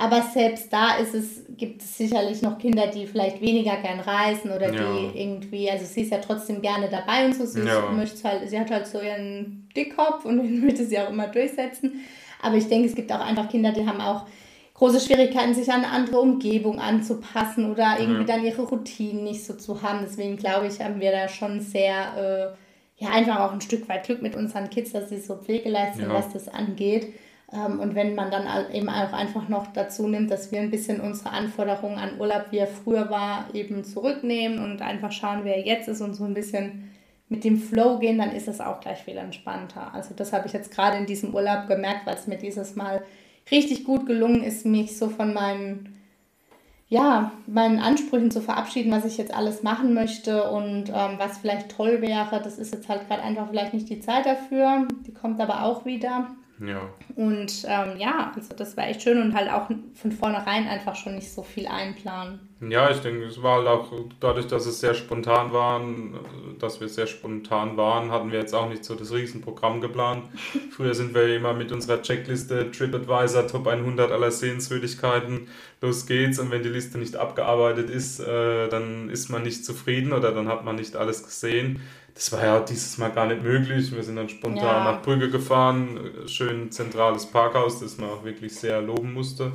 Aber 0.00 0.22
selbst 0.22 0.72
da 0.72 0.96
ist 0.98 1.12
es, 1.12 1.42
gibt 1.56 1.82
es 1.82 1.98
sicherlich 1.98 2.40
noch 2.40 2.56
Kinder, 2.58 2.86
die 2.86 3.08
vielleicht 3.08 3.40
weniger 3.40 3.76
gern 3.78 3.98
reisen 3.98 4.52
oder 4.52 4.72
ja. 4.72 4.80
die 4.80 5.18
irgendwie, 5.20 5.68
also 5.68 5.84
sie 5.84 6.02
ist 6.02 6.12
ja 6.12 6.18
trotzdem 6.18 6.62
gerne 6.62 6.88
dabei 6.88 7.26
und 7.26 7.34
so. 7.34 7.44
Sie, 7.44 7.66
ja. 7.66 7.90
möchte 7.90 8.22
halt, 8.26 8.48
sie 8.48 8.58
hat 8.58 8.70
halt 8.70 8.86
so 8.86 9.00
ihren 9.00 9.68
Dickkopf 9.76 10.24
und 10.24 10.36
den 10.42 10.64
möchte 10.64 10.84
sie 10.84 11.00
auch 11.00 11.10
immer 11.10 11.26
durchsetzen. 11.26 12.00
Aber 12.40 12.54
ich 12.54 12.68
denke, 12.68 12.88
es 12.88 12.94
gibt 12.94 13.10
auch 13.10 13.20
einfach 13.20 13.48
Kinder, 13.48 13.72
die 13.72 13.88
haben 13.88 14.00
auch 14.00 14.26
große 14.74 15.00
Schwierigkeiten, 15.00 15.52
sich 15.52 15.68
an 15.68 15.82
eine 15.82 15.92
andere 15.92 16.20
Umgebung 16.20 16.78
anzupassen 16.78 17.68
oder 17.68 17.96
irgendwie 17.98 18.20
ja. 18.20 18.26
dann 18.26 18.44
ihre 18.44 18.62
Routinen 18.62 19.24
nicht 19.24 19.44
so 19.44 19.54
zu 19.54 19.82
haben. 19.82 19.98
Deswegen 20.04 20.36
glaube 20.36 20.68
ich, 20.68 20.80
haben 20.80 21.00
wir 21.00 21.10
da 21.10 21.28
schon 21.28 21.60
sehr, 21.60 22.54
äh, 23.00 23.02
ja, 23.04 23.10
einfach 23.10 23.40
auch 23.40 23.52
ein 23.52 23.60
Stück 23.60 23.88
weit 23.88 24.04
Glück 24.04 24.22
mit 24.22 24.36
unseren 24.36 24.70
Kids, 24.70 24.92
dass 24.92 25.08
sie 25.08 25.18
so 25.18 25.34
pflegeleicht 25.34 25.96
sind, 25.96 26.08
was 26.08 26.32
das 26.32 26.46
angeht. 26.46 27.12
Ähm, 27.52 27.80
und 27.80 27.94
wenn 27.94 28.14
man 28.14 28.30
dann 28.30 28.46
eben 28.72 28.88
auch 28.88 29.12
einfach 29.12 29.48
noch 29.48 29.66
dazu 29.72 30.06
nimmt, 30.06 30.30
dass 30.30 30.52
wir 30.52 30.60
ein 30.60 30.70
bisschen 30.70 31.00
unsere 31.00 31.30
Anforderungen 31.30 31.98
an 31.98 32.18
Urlaub, 32.18 32.46
wie 32.50 32.58
er 32.58 32.66
früher 32.66 33.10
war, 33.10 33.46
eben 33.54 33.84
zurücknehmen 33.84 34.62
und 34.62 34.82
einfach 34.82 35.12
schauen, 35.12 35.40
wer 35.44 35.60
jetzt 35.60 35.88
ist 35.88 36.00
und 36.00 36.14
so 36.14 36.24
ein 36.24 36.34
bisschen 36.34 36.90
mit 37.28 37.44
dem 37.44 37.58
Flow 37.58 37.98
gehen, 37.98 38.18
dann 38.18 38.32
ist 38.32 38.48
es 38.48 38.60
auch 38.60 38.80
gleich 38.80 39.00
viel 39.00 39.16
entspannter. 39.16 39.92
Also 39.94 40.14
das 40.14 40.32
habe 40.32 40.46
ich 40.46 40.52
jetzt 40.52 40.70
gerade 40.70 40.96
in 40.96 41.06
diesem 41.06 41.34
Urlaub 41.34 41.66
gemerkt, 41.66 42.06
weil 42.06 42.14
es 42.14 42.26
mir 42.26 42.38
dieses 42.38 42.74
Mal 42.74 43.02
richtig 43.50 43.84
gut 43.84 44.06
gelungen 44.06 44.42
ist, 44.42 44.66
mich 44.66 44.96
so 44.98 45.08
von 45.08 45.34
meinen, 45.34 45.98
ja, 46.88 47.32
meinen 47.46 47.80
Ansprüchen 47.80 48.30
zu 48.30 48.40
verabschieden, 48.40 48.92
was 48.92 49.04
ich 49.04 49.18
jetzt 49.18 49.34
alles 49.34 49.62
machen 49.62 49.92
möchte 49.92 50.50
und 50.50 50.88
ähm, 50.88 51.18
was 51.18 51.38
vielleicht 51.38 51.70
toll 51.70 52.00
wäre. 52.00 52.40
Das 52.42 52.58
ist 52.58 52.72
jetzt 52.72 52.88
halt 52.88 53.08
gerade 53.08 53.22
einfach 53.22 53.48
vielleicht 53.48 53.74
nicht 53.74 53.90
die 53.90 54.00
Zeit 54.00 54.24
dafür. 54.24 54.88
Die 55.06 55.12
kommt 55.12 55.40
aber 55.40 55.64
auch 55.64 55.84
wieder. 55.84 56.28
Ja. 56.60 56.90
Und 57.14 57.64
ähm, 57.66 57.96
ja, 57.98 58.32
also 58.34 58.54
das 58.54 58.76
war 58.76 58.88
echt 58.88 59.02
schön 59.02 59.20
und 59.20 59.34
halt 59.34 59.50
auch 59.50 59.68
von 59.94 60.12
vornherein 60.12 60.66
einfach 60.66 60.96
schon 60.96 61.14
nicht 61.14 61.30
so 61.30 61.42
viel 61.42 61.66
einplanen. 61.66 62.40
Ja, 62.60 62.90
ich 62.90 62.98
denke, 62.98 63.24
es 63.24 63.40
war 63.40 63.58
halt 63.58 63.68
auch 63.68 63.92
dadurch, 64.18 64.48
dass 64.48 64.66
es 64.66 64.80
sehr 64.80 64.94
spontan 64.94 65.52
waren, 65.52 66.18
dass 66.58 66.80
wir 66.80 66.88
sehr 66.88 67.06
spontan 67.06 67.76
waren, 67.76 68.10
hatten 68.10 68.32
wir 68.32 68.40
jetzt 68.40 68.54
auch 68.54 68.68
nicht 68.68 68.84
so 68.84 68.96
das 68.96 69.12
Riesenprogramm 69.12 69.80
geplant. 69.80 70.24
Früher 70.72 70.94
sind 70.94 71.14
wir 71.14 71.36
immer 71.36 71.54
mit 71.54 71.70
unserer 71.70 72.02
Checkliste 72.02 72.72
TripAdvisor 72.72 73.46
Top 73.46 73.68
100 73.68 74.10
aller 74.10 74.32
Sehenswürdigkeiten, 74.32 75.46
los 75.80 76.06
geht's 76.06 76.40
und 76.40 76.50
wenn 76.50 76.64
die 76.64 76.68
Liste 76.68 76.98
nicht 76.98 77.14
abgearbeitet 77.14 77.90
ist, 77.90 78.18
äh, 78.18 78.68
dann 78.68 79.08
ist 79.08 79.28
man 79.28 79.44
nicht 79.44 79.64
zufrieden 79.64 80.12
oder 80.12 80.32
dann 80.32 80.48
hat 80.48 80.64
man 80.64 80.74
nicht 80.74 80.96
alles 80.96 81.22
gesehen. 81.22 81.80
Das 82.18 82.32
war 82.32 82.44
ja 82.44 82.58
dieses 82.58 82.98
Mal 82.98 83.12
gar 83.12 83.26
nicht 83.26 83.44
möglich. 83.44 83.94
Wir 83.94 84.02
sind 84.02 84.16
dann 84.16 84.28
spontan 84.28 84.64
ja. 84.64 84.84
nach 84.92 85.02
Brügge 85.02 85.30
gefahren, 85.30 86.00
schön 86.26 86.72
zentrales 86.72 87.26
Parkhaus, 87.26 87.78
das 87.78 87.96
man 87.96 88.10
auch 88.10 88.24
wirklich 88.24 88.56
sehr 88.56 88.82
loben 88.82 89.12
musste. 89.12 89.52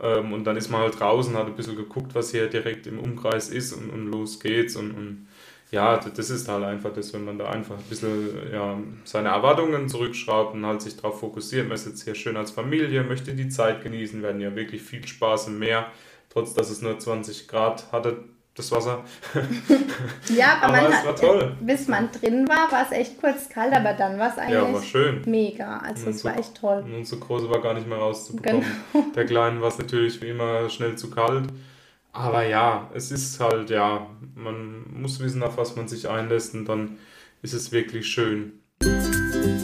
Ähm, 0.00 0.32
und 0.32 0.44
dann 0.44 0.56
ist 0.56 0.70
man 0.70 0.80
halt 0.80 0.98
draußen, 0.98 1.36
hat 1.36 1.48
ein 1.48 1.54
bisschen 1.54 1.76
geguckt, 1.76 2.14
was 2.14 2.30
hier 2.30 2.48
direkt 2.48 2.86
im 2.86 2.98
Umkreis 2.98 3.50
ist 3.50 3.74
und, 3.74 3.90
und 3.90 4.10
los 4.10 4.40
geht's. 4.40 4.74
Und, 4.74 4.92
und 4.92 5.28
ja, 5.70 5.98
das 5.98 6.30
ist 6.30 6.48
halt 6.48 6.64
einfach 6.64 6.94
das, 6.94 7.12
wenn 7.12 7.26
man 7.26 7.36
da 7.36 7.50
einfach 7.50 7.76
ein 7.76 7.84
bisschen 7.90 8.30
ja, 8.50 8.78
seine 9.04 9.28
Erwartungen 9.28 9.86
zurückschraubt 9.90 10.54
und 10.54 10.64
halt 10.64 10.80
sich 10.80 10.96
darauf 10.96 11.20
fokussiert. 11.20 11.68
Man 11.68 11.74
ist 11.74 11.86
jetzt 11.86 12.04
hier 12.04 12.14
schön 12.14 12.38
als 12.38 12.52
Familie, 12.52 13.04
möchte 13.04 13.34
die 13.34 13.50
Zeit 13.50 13.82
genießen, 13.82 14.22
werden 14.22 14.40
ja 14.40 14.56
wirklich 14.56 14.80
viel 14.80 15.06
Spaß 15.06 15.48
im 15.48 15.58
Meer, 15.58 15.92
trotz 16.30 16.54
dass 16.54 16.70
es 16.70 16.80
nur 16.80 16.98
20 16.98 17.48
Grad 17.48 17.92
hatte 17.92 18.24
das 18.58 18.72
Wasser. 18.72 19.04
ja, 20.36 20.58
aber, 20.60 20.74
aber 20.74 20.82
man 20.82 20.92
es 20.92 21.04
war 21.04 21.16
toll. 21.16 21.56
Bis 21.60 21.88
man 21.88 22.10
drin 22.10 22.48
war, 22.48 22.70
war 22.72 22.84
es 22.84 22.92
echt 22.92 23.20
kurz 23.20 23.48
kalt, 23.48 23.72
aber 23.72 23.92
dann 23.92 24.18
war 24.18 24.30
es 24.30 24.38
eigentlich 24.38 24.54
ja, 24.54 24.72
war 24.72 24.82
schön. 24.82 25.22
mega. 25.26 25.78
Also 25.78 26.10
es 26.10 26.24
war 26.24 26.36
echt 26.36 26.56
toll. 26.56 26.82
Und 26.84 26.94
unsere 26.94 27.20
Große 27.20 27.48
war 27.50 27.60
gar 27.60 27.74
nicht 27.74 27.86
mehr 27.86 27.98
rauszubekommen. 27.98 28.64
Genau. 28.92 29.06
Der 29.14 29.26
Kleinen 29.26 29.60
war 29.60 29.68
es 29.68 29.78
natürlich 29.78 30.20
wie 30.22 30.28
immer 30.28 30.68
schnell 30.68 30.96
zu 30.96 31.10
kalt. 31.10 31.44
Aber 32.12 32.44
ja, 32.44 32.90
es 32.94 33.10
ist 33.12 33.38
halt, 33.38 33.70
ja, 33.70 34.06
man 34.34 34.84
muss 34.92 35.20
wissen, 35.20 35.42
auf 35.42 35.56
was 35.56 35.76
man 35.76 35.86
sich 35.86 36.08
einlässt 36.08 36.54
und 36.54 36.64
dann 36.64 36.98
ist 37.42 37.54
es 37.54 37.70
wirklich 37.70 38.06
schön. 38.08 38.54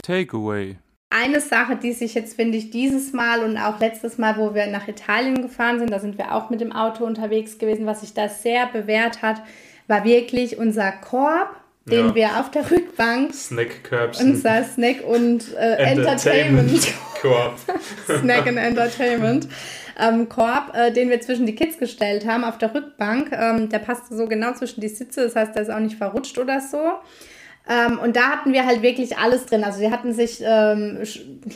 Takeaway. 0.02 0.76
Eine 1.16 1.40
Sache, 1.40 1.76
die 1.76 1.92
sich 1.92 2.14
jetzt, 2.14 2.34
finde 2.34 2.58
ich, 2.58 2.70
dieses 2.70 3.12
Mal 3.12 3.44
und 3.44 3.56
auch 3.56 3.78
letztes 3.78 4.18
Mal, 4.18 4.36
wo 4.36 4.52
wir 4.52 4.66
nach 4.66 4.88
Italien 4.88 5.42
gefahren 5.42 5.78
sind, 5.78 5.92
da 5.92 6.00
sind 6.00 6.18
wir 6.18 6.34
auch 6.34 6.50
mit 6.50 6.60
dem 6.60 6.72
Auto 6.72 7.04
unterwegs 7.04 7.58
gewesen, 7.58 7.86
was 7.86 8.00
sich 8.00 8.14
da 8.14 8.28
sehr 8.28 8.66
bewährt 8.66 9.22
hat, 9.22 9.40
war 9.86 10.04
wirklich 10.04 10.58
unser 10.58 10.90
Korb, 10.90 11.54
den 11.84 12.08
ja. 12.08 12.14
wir 12.16 12.40
auf 12.40 12.50
der 12.50 12.68
Rückbank 12.68 13.32
Snackkörbchen. 13.32 14.30
unser 14.32 14.64
Snack 14.64 15.04
und 15.06 15.54
äh, 15.54 15.76
Entertainment 15.76 16.92
Korb 17.22 17.58
Snack 18.20 18.48
and 18.48 18.58
Entertainment 18.58 19.46
ähm, 20.00 20.28
Korb, 20.28 20.74
äh, 20.74 20.90
den 20.90 21.10
wir 21.10 21.20
zwischen 21.20 21.46
die 21.46 21.54
Kids 21.54 21.78
gestellt 21.78 22.26
haben 22.26 22.42
auf 22.42 22.58
der 22.58 22.74
Rückbank. 22.74 23.30
Ähm, 23.32 23.68
der 23.68 23.78
passte 23.78 24.16
so 24.16 24.26
genau 24.26 24.52
zwischen 24.54 24.80
die 24.80 24.88
Sitze, 24.88 25.22
das 25.22 25.36
heißt, 25.36 25.54
der 25.54 25.62
ist 25.62 25.70
auch 25.70 25.78
nicht 25.78 25.96
verrutscht 25.96 26.38
oder 26.38 26.60
so. 26.60 26.94
Ähm, 27.66 27.98
und 27.98 28.16
da 28.16 28.30
hatten 28.30 28.52
wir 28.52 28.66
halt 28.66 28.82
wirklich 28.82 29.16
alles 29.16 29.46
drin. 29.46 29.64
Also 29.64 29.80
die 29.80 29.90
hatten 29.90 30.12
sich, 30.12 30.42
ähm, 30.44 30.98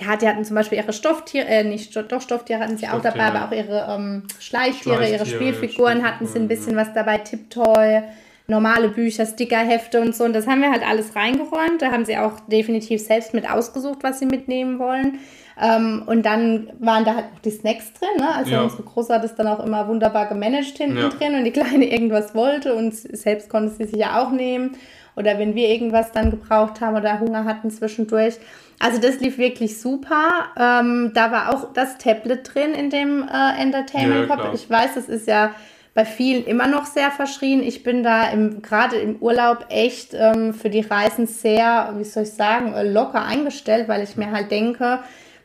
ja, 0.00 0.16
die 0.16 0.26
hatten 0.26 0.42
zum 0.44 0.56
Beispiel 0.56 0.78
ihre 0.78 0.94
Stofftiere, 0.94 1.46
äh, 1.46 1.64
nicht 1.64 1.94
doch 1.94 2.22
Stofftiere 2.22 2.60
hatten 2.60 2.78
sie 2.78 2.88
auch 2.88 3.02
dabei, 3.02 3.24
aber 3.24 3.44
auch 3.44 3.52
ihre 3.52 3.86
ähm, 3.90 4.22
Schleichtiere, 4.38 4.96
Schleichtiere, 4.96 5.12
ihre 5.12 5.26
Spielfiguren 5.26 6.02
hatten 6.02 6.26
sie 6.26 6.38
ein 6.38 6.48
bisschen 6.48 6.76
was 6.76 6.94
dabei, 6.94 7.18
Tipptoy, 7.18 8.02
normale 8.46 8.88
Bücher, 8.88 9.26
Stickerhefte 9.26 10.00
und 10.00 10.16
so. 10.16 10.24
Und 10.24 10.32
das 10.32 10.46
haben 10.46 10.62
wir 10.62 10.70
halt 10.70 10.82
alles 10.86 11.14
reingeräumt. 11.14 11.82
Da 11.82 11.92
haben 11.92 12.06
sie 12.06 12.16
auch 12.16 12.40
definitiv 12.48 13.02
selbst 13.02 13.34
mit 13.34 13.48
ausgesucht, 13.48 13.98
was 14.00 14.18
sie 14.18 14.26
mitnehmen 14.26 14.78
wollen. 14.78 15.18
Ähm, 15.60 16.04
und 16.06 16.24
dann 16.24 16.70
waren 16.78 17.04
da 17.04 17.16
halt 17.16 17.26
auch 17.34 17.40
die 17.40 17.50
Snacks 17.50 17.92
drin. 17.92 18.08
Ne? 18.16 18.34
Also 18.34 18.52
ja. 18.52 18.62
unsere 18.62 18.82
Große 18.82 19.12
hat 19.12 19.24
es 19.24 19.34
dann 19.34 19.46
auch 19.46 19.62
immer 19.62 19.88
wunderbar 19.88 20.26
gemanagt 20.26 20.78
hinten 20.78 20.96
ja. 20.96 21.08
drin 21.10 21.34
und 21.34 21.44
die 21.44 21.50
Kleine 21.52 21.84
irgendwas 21.84 22.34
wollte 22.34 22.74
und 22.74 22.94
selbst 22.94 23.50
konnte 23.50 23.74
sie 23.74 23.84
sich 23.84 23.96
ja 23.96 24.22
auch 24.22 24.30
nehmen 24.30 24.76
oder 25.18 25.38
wenn 25.38 25.54
wir 25.54 25.68
irgendwas 25.68 26.12
dann 26.12 26.30
gebraucht 26.30 26.80
haben 26.80 26.96
oder 26.96 27.20
Hunger 27.20 27.44
hatten 27.44 27.70
zwischendurch. 27.70 28.36
Also 28.78 29.00
das 29.00 29.18
lief 29.18 29.36
wirklich 29.38 29.80
super. 29.80 30.28
Ähm, 30.56 31.10
da 31.12 31.32
war 31.32 31.52
auch 31.52 31.72
das 31.72 31.98
Tablet 31.98 32.54
drin 32.54 32.72
in 32.72 32.90
dem 32.90 33.28
äh, 33.28 33.60
Entertainment 33.60 34.28
Pop. 34.28 34.38
Ja, 34.38 34.52
ich 34.54 34.70
weiß, 34.70 34.94
das 34.94 35.08
ist 35.08 35.26
ja 35.26 35.50
bei 35.94 36.04
vielen 36.04 36.44
immer 36.44 36.68
noch 36.68 36.86
sehr 36.86 37.10
verschrien. 37.10 37.60
Ich 37.60 37.82
bin 37.82 38.04
da 38.04 38.30
im, 38.30 38.62
gerade 38.62 38.94
im 38.96 39.16
Urlaub 39.16 39.66
echt 39.68 40.14
ähm, 40.14 40.54
für 40.54 40.70
die 40.70 40.82
Reisen 40.82 41.26
sehr, 41.26 41.92
wie 41.96 42.04
soll 42.04 42.22
ich 42.22 42.32
sagen, 42.32 42.72
äh, 42.72 42.88
locker 42.88 43.24
eingestellt, 43.24 43.88
weil 43.88 44.04
ich 44.04 44.16
mir 44.16 44.30
halt 44.30 44.52
denke, 44.52 45.00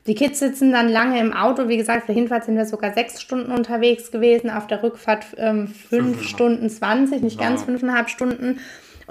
die 0.05 0.13
Kids 0.13 0.38
sitzen 0.38 0.71
dann 0.71 0.89
lange 0.89 1.19
im 1.19 1.33
Auto. 1.33 1.69
Wie 1.69 1.77
gesagt, 1.77 2.07
der 2.07 2.13
Hinfahrt 2.13 2.43
sind 2.43 2.55
wir 2.55 2.65
sogar 2.65 2.93
sechs 2.93 3.19
Stunden 3.19 3.51
unterwegs 3.51 4.12
gewesen, 4.12 4.51
auf 4.51 4.67
der 4.67 4.83
Rückfahrt 4.83 5.25
ähm, 5.38 5.67
fünf 5.69 6.21
Stunden 6.21 6.69
zwanzig, 6.69 7.23
nicht 7.23 7.39
ja. 7.39 7.47
ganz 7.47 7.63
fünfeinhalb 7.63 8.09
Stunden. 8.09 8.59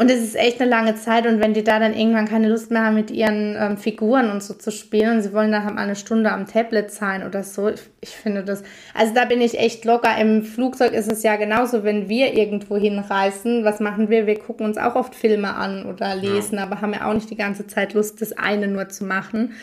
Und 0.02 0.10
es 0.10 0.20
ist 0.20 0.34
echt 0.34 0.60
eine 0.60 0.68
lange 0.68 0.96
Zeit 0.96 1.28
und 1.28 1.38
wenn 1.38 1.54
die 1.54 1.62
da 1.62 1.78
dann 1.78 1.94
irgendwann 1.94 2.26
keine 2.26 2.48
Lust 2.48 2.72
mehr 2.72 2.86
haben, 2.86 2.96
mit 2.96 3.12
ihren 3.12 3.56
ähm, 3.56 3.76
Figuren 3.76 4.32
und 4.32 4.42
so 4.42 4.52
zu 4.52 4.72
spielen 4.72 5.18
und 5.18 5.22
sie 5.22 5.32
wollen 5.32 5.52
dann 5.52 5.64
mal 5.64 5.78
eine 5.78 5.94
Stunde 5.94 6.32
am 6.32 6.48
Tablet 6.48 6.90
sein 6.90 7.24
oder 7.24 7.44
so, 7.44 7.68
ich, 7.68 7.82
ich, 8.00 8.08
finde 8.08 8.42
das, 8.42 8.64
also 8.94 9.14
da 9.14 9.26
bin 9.26 9.40
ich 9.40 9.60
echt 9.60 9.84
locker. 9.84 10.18
Im 10.20 10.42
Flugzeug 10.42 10.92
ist 10.92 11.10
es 11.10 11.22
ja 11.22 11.36
genauso, 11.36 11.84
wenn 11.84 12.08
wir 12.08 12.34
irgendwo 12.34 12.76
hinreisen, 12.76 13.64
was 13.64 13.78
machen 13.78 14.10
wir? 14.10 14.26
Wir 14.26 14.40
gucken 14.40 14.66
uns 14.66 14.76
auch 14.76 14.96
oft 14.96 15.14
Filme 15.14 15.54
an 15.54 15.86
oder 15.86 16.16
lesen, 16.16 16.56
ja. 16.56 16.64
aber 16.64 16.80
haben 16.80 16.94
ja 16.94 17.08
auch 17.08 17.14
nicht 17.14 17.30
die 17.30 17.36
ganze 17.36 17.68
Zeit 17.68 17.94
Lust, 17.94 18.20
das 18.20 18.32
eine 18.32 18.66
nur 18.66 18.88
zu 18.88 19.04
machen. 19.04 19.54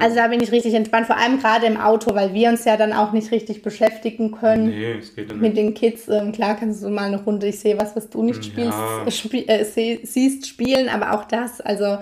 Also 0.00 0.16
da 0.16 0.28
bin 0.28 0.40
ich 0.40 0.52
richtig 0.52 0.74
entspannt, 0.74 1.06
vor 1.06 1.16
allem 1.16 1.38
gerade 1.40 1.66
im 1.66 1.76
Auto, 1.76 2.14
weil 2.14 2.32
wir 2.34 2.48
uns 2.48 2.64
ja 2.64 2.76
dann 2.76 2.92
auch 2.92 3.12
nicht 3.12 3.32
richtig 3.32 3.62
beschäftigen 3.62 4.30
können 4.30 4.68
nee, 4.68 4.92
es 4.92 5.14
geht 5.14 5.28
ja 5.28 5.34
nicht. 5.34 5.42
mit 5.42 5.56
den 5.56 5.74
Kids. 5.74 6.08
Ähm, 6.08 6.32
klar 6.32 6.56
kannst 6.56 6.82
du 6.82 6.88
mal 6.90 7.06
eine 7.06 7.22
Runde, 7.22 7.48
ich 7.48 7.58
sehe 7.58 7.78
was, 7.78 7.96
was 7.96 8.08
du 8.08 8.22
nicht 8.22 8.44
spielst, 8.44 8.78
ja. 8.78 9.04
äh, 9.06 9.10
spiel, 9.10 9.44
äh, 9.48 9.64
siehst, 10.02 10.46
spielen, 10.46 10.88
aber 10.88 11.12
auch 11.14 11.24
das, 11.24 11.60
also 11.60 11.98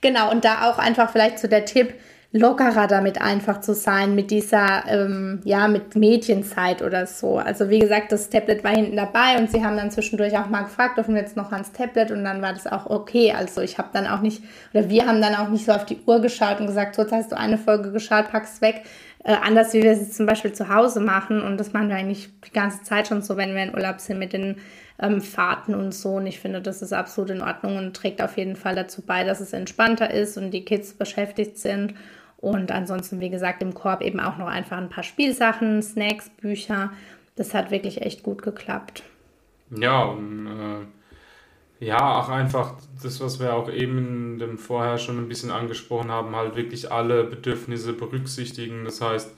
genau, 0.00 0.30
und 0.30 0.44
da 0.44 0.70
auch 0.70 0.78
einfach 0.78 1.10
vielleicht 1.10 1.38
so 1.38 1.48
der 1.48 1.64
Tipp, 1.64 1.94
lockerer 2.32 2.86
damit 2.86 3.20
einfach 3.20 3.60
zu 3.60 3.74
sein, 3.74 4.14
mit 4.14 4.30
dieser, 4.30 4.84
ähm, 4.88 5.40
ja, 5.44 5.68
mit 5.68 5.96
Mädchenzeit 5.96 6.82
oder 6.82 7.06
so. 7.06 7.38
Also 7.38 7.70
wie 7.70 7.78
gesagt, 7.78 8.12
das 8.12 8.30
Tablet 8.30 8.64
war 8.64 8.72
hinten 8.72 8.96
dabei 8.96 9.38
und 9.38 9.50
sie 9.50 9.64
haben 9.64 9.76
dann 9.76 9.90
zwischendurch 9.90 10.36
auch 10.36 10.48
mal 10.48 10.62
gefragt, 10.62 10.98
dürfen 10.98 11.14
wir 11.14 11.22
jetzt 11.22 11.36
noch 11.36 11.52
ans 11.52 11.72
Tablet 11.72 12.10
und 12.10 12.24
dann 12.24 12.42
war 12.42 12.52
das 12.52 12.66
auch 12.66 12.86
okay. 12.86 13.32
Also 13.32 13.60
ich 13.60 13.78
habe 13.78 13.88
dann 13.92 14.06
auch 14.06 14.20
nicht, 14.20 14.42
oder 14.72 14.88
wir 14.88 15.06
haben 15.06 15.20
dann 15.20 15.34
auch 15.34 15.48
nicht 15.48 15.64
so 15.64 15.72
auf 15.72 15.86
die 15.86 15.98
Uhr 16.06 16.20
geschaut 16.20 16.60
und 16.60 16.66
gesagt, 16.66 16.94
so, 16.94 17.02
jetzt 17.02 17.12
hast 17.12 17.32
du 17.32 17.36
eine 17.36 17.58
Folge 17.58 17.90
geschaut, 17.90 18.30
pack's 18.30 18.60
weg. 18.60 18.82
Äh, 19.26 19.38
anders 19.42 19.74
wie 19.74 19.82
wir 19.82 19.90
es 19.90 20.12
zum 20.12 20.24
Beispiel 20.24 20.52
zu 20.52 20.68
Hause 20.68 21.00
machen 21.00 21.42
und 21.42 21.58
das 21.58 21.72
machen 21.72 21.88
wir 21.88 21.96
eigentlich 21.96 22.28
die 22.46 22.52
ganze 22.52 22.84
Zeit 22.84 23.08
schon 23.08 23.22
so, 23.22 23.36
wenn 23.36 23.56
wir 23.56 23.64
in 23.64 23.74
Urlaub 23.74 23.98
sind 23.98 24.20
mit 24.20 24.32
den 24.32 24.58
ähm, 25.00 25.20
Fahrten 25.20 25.74
und 25.74 25.92
so. 25.92 26.10
Und 26.10 26.28
ich 26.28 26.38
finde, 26.38 26.62
das 26.62 26.80
ist 26.80 26.92
absolut 26.92 27.30
in 27.30 27.42
Ordnung 27.42 27.76
und 27.76 27.96
trägt 27.96 28.22
auf 28.22 28.36
jeden 28.36 28.54
Fall 28.54 28.76
dazu 28.76 29.02
bei, 29.02 29.24
dass 29.24 29.40
es 29.40 29.52
entspannter 29.52 30.12
ist 30.12 30.38
und 30.38 30.52
die 30.52 30.64
Kids 30.64 30.92
beschäftigt 30.92 31.58
sind. 31.58 31.94
Und 32.36 32.70
ansonsten, 32.70 33.18
wie 33.18 33.30
gesagt, 33.30 33.62
im 33.62 33.74
Korb 33.74 34.00
eben 34.00 34.20
auch 34.20 34.36
noch 34.36 34.46
einfach 34.46 34.76
ein 34.76 34.90
paar 34.90 35.02
Spielsachen, 35.02 35.82
Snacks, 35.82 36.30
Bücher. 36.30 36.92
Das 37.34 37.52
hat 37.52 37.72
wirklich 37.72 38.02
echt 38.02 38.22
gut 38.22 38.42
geklappt. 38.42 39.02
Ja, 39.76 40.04
und, 40.04 40.46
äh, 40.46 40.86
ja, 41.80 42.18
auch 42.18 42.28
einfach 42.28 42.74
das, 43.02 43.20
was 43.20 43.38
wir 43.40 43.54
auch 43.54 43.70
eben 43.70 44.38
dem 44.38 44.58
vorher 44.58 44.98
schon 44.98 45.18
ein 45.18 45.28
bisschen 45.28 45.50
angesprochen 45.50 46.10
haben, 46.10 46.34
halt 46.34 46.56
wirklich 46.56 46.90
alle 46.90 47.24
Bedürfnisse 47.24 47.92
berücksichtigen. 47.92 48.84
Das 48.84 49.00
heißt, 49.00 49.34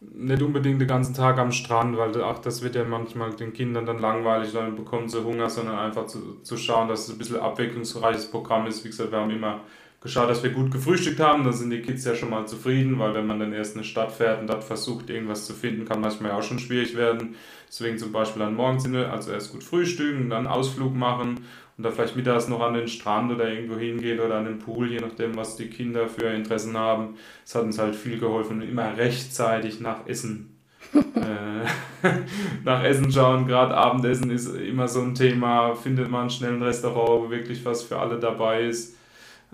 nicht 0.00 0.42
unbedingt 0.42 0.80
den 0.80 0.88
ganzen 0.88 1.14
Tag 1.14 1.38
am 1.38 1.52
Strand, 1.52 1.96
weil 1.96 2.20
auch 2.22 2.38
das 2.38 2.62
wird 2.62 2.74
ja 2.74 2.84
manchmal 2.84 3.32
den 3.34 3.52
Kindern 3.52 3.86
dann 3.86 4.00
langweilig, 4.00 4.52
dann 4.52 4.76
bekommen 4.76 5.08
sie 5.08 5.24
Hunger, 5.24 5.50
sondern 5.50 5.78
einfach 5.78 6.06
zu, 6.06 6.40
zu 6.42 6.56
schauen, 6.56 6.88
dass 6.88 7.08
es 7.08 7.14
ein 7.14 7.18
bisschen 7.18 7.40
abwechslungsreiches 7.40 8.30
Programm 8.30 8.66
ist. 8.66 8.84
Wie 8.84 8.88
gesagt, 8.88 9.10
wir 9.10 9.18
haben 9.18 9.30
immer 9.30 9.60
geschaut, 10.00 10.30
dass 10.30 10.42
wir 10.42 10.50
gut 10.50 10.70
gefrühstückt 10.70 11.18
haben, 11.18 11.44
dann 11.44 11.52
sind 11.52 11.70
die 11.70 11.82
Kids 11.82 12.04
ja 12.04 12.14
schon 12.14 12.30
mal 12.30 12.46
zufrieden, 12.46 12.98
weil 12.98 13.14
wenn 13.14 13.26
man 13.26 13.40
dann 13.40 13.52
erst 13.52 13.74
in 13.74 13.80
eine 13.80 13.86
Stadt 13.86 14.12
fährt 14.12 14.40
und 14.40 14.46
dort 14.46 14.62
versucht, 14.62 15.10
irgendwas 15.10 15.46
zu 15.46 15.54
finden, 15.54 15.84
kann 15.84 16.00
manchmal 16.00 16.32
auch 16.32 16.42
schon 16.42 16.58
schwierig 16.58 16.96
werden. 16.96 17.34
Deswegen 17.66 17.98
zum 17.98 18.12
Beispiel 18.12 18.40
dann 18.40 18.54
morgens, 18.54 18.86
also 18.86 19.32
erst 19.32 19.52
gut 19.52 19.64
frühstücken, 19.64 20.30
dann 20.30 20.46
Ausflug 20.46 20.94
machen 20.94 21.40
und 21.76 21.84
da 21.84 21.90
vielleicht 21.90 22.16
mittags 22.16 22.48
noch 22.48 22.60
an 22.60 22.74
den 22.74 22.88
Strand 22.88 23.32
oder 23.32 23.48
irgendwo 23.48 23.76
hingehen 23.76 24.18
oder 24.20 24.36
an 24.36 24.46
den 24.46 24.58
Pool, 24.58 24.90
je 24.90 25.00
nachdem, 25.00 25.36
was 25.36 25.56
die 25.56 25.68
Kinder 25.68 26.08
für 26.08 26.26
Interessen 26.26 26.76
haben. 26.76 27.14
Das 27.44 27.54
hat 27.54 27.62
uns 27.62 27.78
halt 27.78 27.94
viel 27.94 28.18
geholfen, 28.18 28.62
immer 28.62 28.96
rechtzeitig 28.96 29.80
nach 29.80 30.06
Essen. 30.06 30.56
äh, 30.94 32.08
nach 32.64 32.82
Essen 32.82 33.12
schauen, 33.12 33.46
gerade 33.46 33.76
Abendessen 33.76 34.30
ist 34.30 34.54
immer 34.56 34.88
so 34.88 35.02
ein 35.02 35.14
Thema. 35.14 35.74
Findet 35.74 36.10
man 36.10 36.30
schnell 36.30 36.54
ein 36.54 36.62
Restaurant, 36.62 37.26
wo 37.26 37.30
wirklich 37.30 37.64
was 37.64 37.84
für 37.84 37.98
alle 37.98 38.18
dabei 38.18 38.64
ist. 38.64 38.97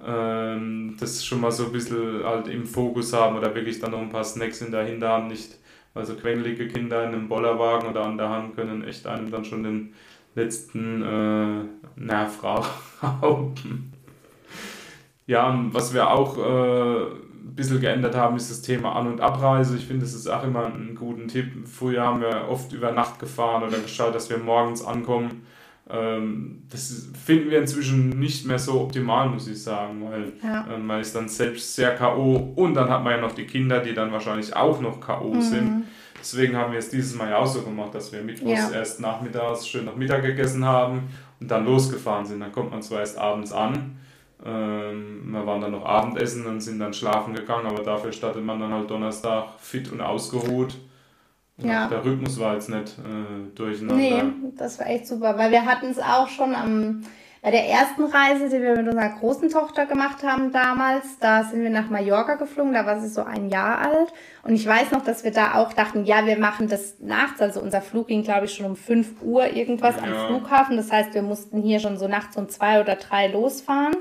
Ähm, 0.04 0.96
das 0.98 1.24
schon 1.24 1.40
mal 1.40 1.52
so 1.52 1.66
ein 1.66 1.72
bisschen 1.72 2.24
halt 2.24 2.48
im 2.48 2.66
Fokus 2.66 3.12
haben 3.12 3.36
oder 3.36 3.54
wirklich 3.54 3.78
dann 3.80 3.92
noch 3.92 4.00
ein 4.00 4.10
paar 4.10 4.24
Snacks 4.24 4.60
in 4.60 4.72
der 4.72 4.84
Hinterhand, 4.84 5.28
nicht 5.28 5.58
also 5.94 6.14
quengelige 6.14 6.68
Kinder 6.68 7.04
in 7.04 7.14
einem 7.14 7.28
Bollerwagen 7.28 7.88
oder 7.88 8.04
an 8.04 8.18
der 8.18 8.28
Hand 8.28 8.56
können 8.56 8.82
echt 8.84 9.06
einem 9.06 9.30
dann 9.30 9.44
schon 9.44 9.62
den 9.62 9.94
letzten 10.34 11.02
äh, 11.02 12.00
Nerv 12.00 12.42
rauben. 12.42 13.92
ja, 15.26 15.64
was 15.70 15.94
wir 15.94 16.10
auch 16.10 16.36
äh, 16.38 17.04
ein 17.44 17.54
bisschen 17.54 17.80
geändert 17.80 18.16
haben, 18.16 18.36
ist 18.36 18.50
das 18.50 18.62
Thema 18.62 18.96
An- 18.96 19.06
und 19.06 19.20
Abreise. 19.20 19.76
Ich 19.76 19.86
finde, 19.86 20.04
das 20.04 20.14
ist 20.14 20.26
auch 20.26 20.42
immer 20.42 20.66
ein 20.66 20.96
guter 20.96 21.28
Tipp. 21.28 21.68
Früher 21.68 22.02
haben 22.02 22.20
wir 22.20 22.48
oft 22.48 22.72
über 22.72 22.90
Nacht 22.90 23.20
gefahren 23.20 23.62
oder 23.62 23.78
geschaut, 23.78 24.14
dass 24.14 24.28
wir 24.28 24.38
morgens 24.38 24.84
ankommen. 24.84 25.46
Ähm, 25.94 26.62
das 26.70 27.08
finden 27.24 27.50
wir 27.50 27.58
inzwischen 27.58 28.18
nicht 28.18 28.46
mehr 28.46 28.58
so 28.58 28.80
optimal, 28.80 29.28
muss 29.28 29.46
ich 29.46 29.62
sagen, 29.62 30.02
weil 30.10 30.32
ja. 30.42 30.66
äh, 30.74 30.78
man 30.78 31.00
ist 31.00 31.14
dann 31.14 31.28
selbst 31.28 31.74
sehr 31.74 31.94
K.O. 31.94 32.54
und 32.56 32.74
dann 32.74 32.88
hat 32.88 33.04
man 33.04 33.12
ja 33.12 33.20
noch 33.20 33.32
die 33.32 33.46
Kinder, 33.46 33.80
die 33.80 33.94
dann 33.94 34.10
wahrscheinlich 34.10 34.54
auch 34.56 34.80
noch 34.80 35.00
K.O. 35.00 35.34
Mhm. 35.34 35.42
sind. 35.42 35.84
Deswegen 36.18 36.56
haben 36.56 36.72
wir 36.72 36.78
es 36.78 36.88
dieses 36.88 37.14
Mal 37.14 37.30
ja 37.30 37.38
auch 37.38 37.46
so 37.46 37.62
gemacht, 37.62 37.94
dass 37.94 38.10
wir 38.10 38.22
mittwochs 38.22 38.70
ja. 38.70 38.70
erst 38.70 38.98
nachmittags 39.00 39.68
schön 39.68 39.84
nach 39.84 39.94
Mittag 39.94 40.22
gegessen 40.22 40.64
haben 40.64 41.02
und 41.38 41.50
dann 41.50 41.66
losgefahren 41.66 42.24
sind. 42.24 42.40
Dann 42.40 42.50
kommt 42.50 42.70
man 42.70 42.80
zwar 42.80 43.00
erst 43.00 43.18
abends 43.18 43.52
an, 43.52 43.98
ähm, 44.44 45.32
wir 45.32 45.46
waren 45.46 45.60
dann 45.60 45.72
noch 45.72 45.84
Abendessen 45.84 46.46
und 46.46 46.60
sind 46.60 46.78
dann 46.78 46.92
schlafen 46.92 47.34
gegangen, 47.34 47.66
aber 47.66 47.82
dafür 47.82 48.12
startet 48.12 48.44
man 48.44 48.58
dann 48.60 48.72
halt 48.72 48.90
Donnerstag 48.90 49.58
fit 49.58 49.90
und 49.92 50.00
ausgeruht. 50.00 50.76
Ja. 51.58 51.86
Der 51.88 52.04
Rhythmus 52.04 52.38
war 52.40 52.54
jetzt 52.54 52.68
nicht 52.68 52.98
äh, 52.98 53.54
durcheinander. 53.54 53.94
Nee, 53.94 54.22
das 54.56 54.78
war 54.78 54.88
echt 54.88 55.06
super, 55.06 55.38
weil 55.38 55.50
wir 55.50 55.64
hatten 55.64 55.86
es 55.86 55.98
auch 55.98 56.28
schon 56.28 56.54
am 56.54 57.02
bei 57.44 57.50
der 57.50 57.68
ersten 57.68 58.04
Reise, 58.04 58.48
die 58.48 58.62
wir 58.62 58.74
mit 58.74 58.88
unserer 58.88 59.10
großen 59.10 59.50
Tochter 59.50 59.84
gemacht 59.84 60.22
haben 60.22 60.50
damals, 60.50 61.18
da 61.18 61.44
sind 61.44 61.62
wir 61.62 61.68
nach 61.68 61.90
Mallorca 61.90 62.36
geflogen, 62.36 62.72
da 62.72 62.86
war 62.86 62.98
sie 63.00 63.08
so 63.08 63.22
ein 63.22 63.50
Jahr 63.50 63.80
alt. 63.80 64.14
Und 64.44 64.54
ich 64.54 64.66
weiß 64.66 64.92
noch, 64.92 65.04
dass 65.04 65.24
wir 65.24 65.30
da 65.30 65.56
auch 65.56 65.74
dachten, 65.74 66.06
ja, 66.06 66.24
wir 66.24 66.38
machen 66.38 66.68
das 66.68 67.00
nachts. 67.00 67.42
Also 67.42 67.60
unser 67.60 67.82
Flug 67.82 68.08
ging, 68.08 68.22
glaube 68.22 68.46
ich, 68.46 68.54
schon 68.54 68.64
um 68.64 68.76
5 68.76 69.20
Uhr 69.20 69.52
irgendwas 69.52 69.96
ja. 69.96 70.04
am 70.04 70.26
Flughafen. 70.26 70.78
Das 70.78 70.90
heißt, 70.90 71.12
wir 71.12 71.20
mussten 71.20 71.60
hier 71.60 71.80
schon 71.80 71.98
so 71.98 72.08
nachts 72.08 72.34
um 72.38 72.48
zwei 72.48 72.80
oder 72.80 72.96
drei 72.96 73.26
losfahren. 73.26 73.94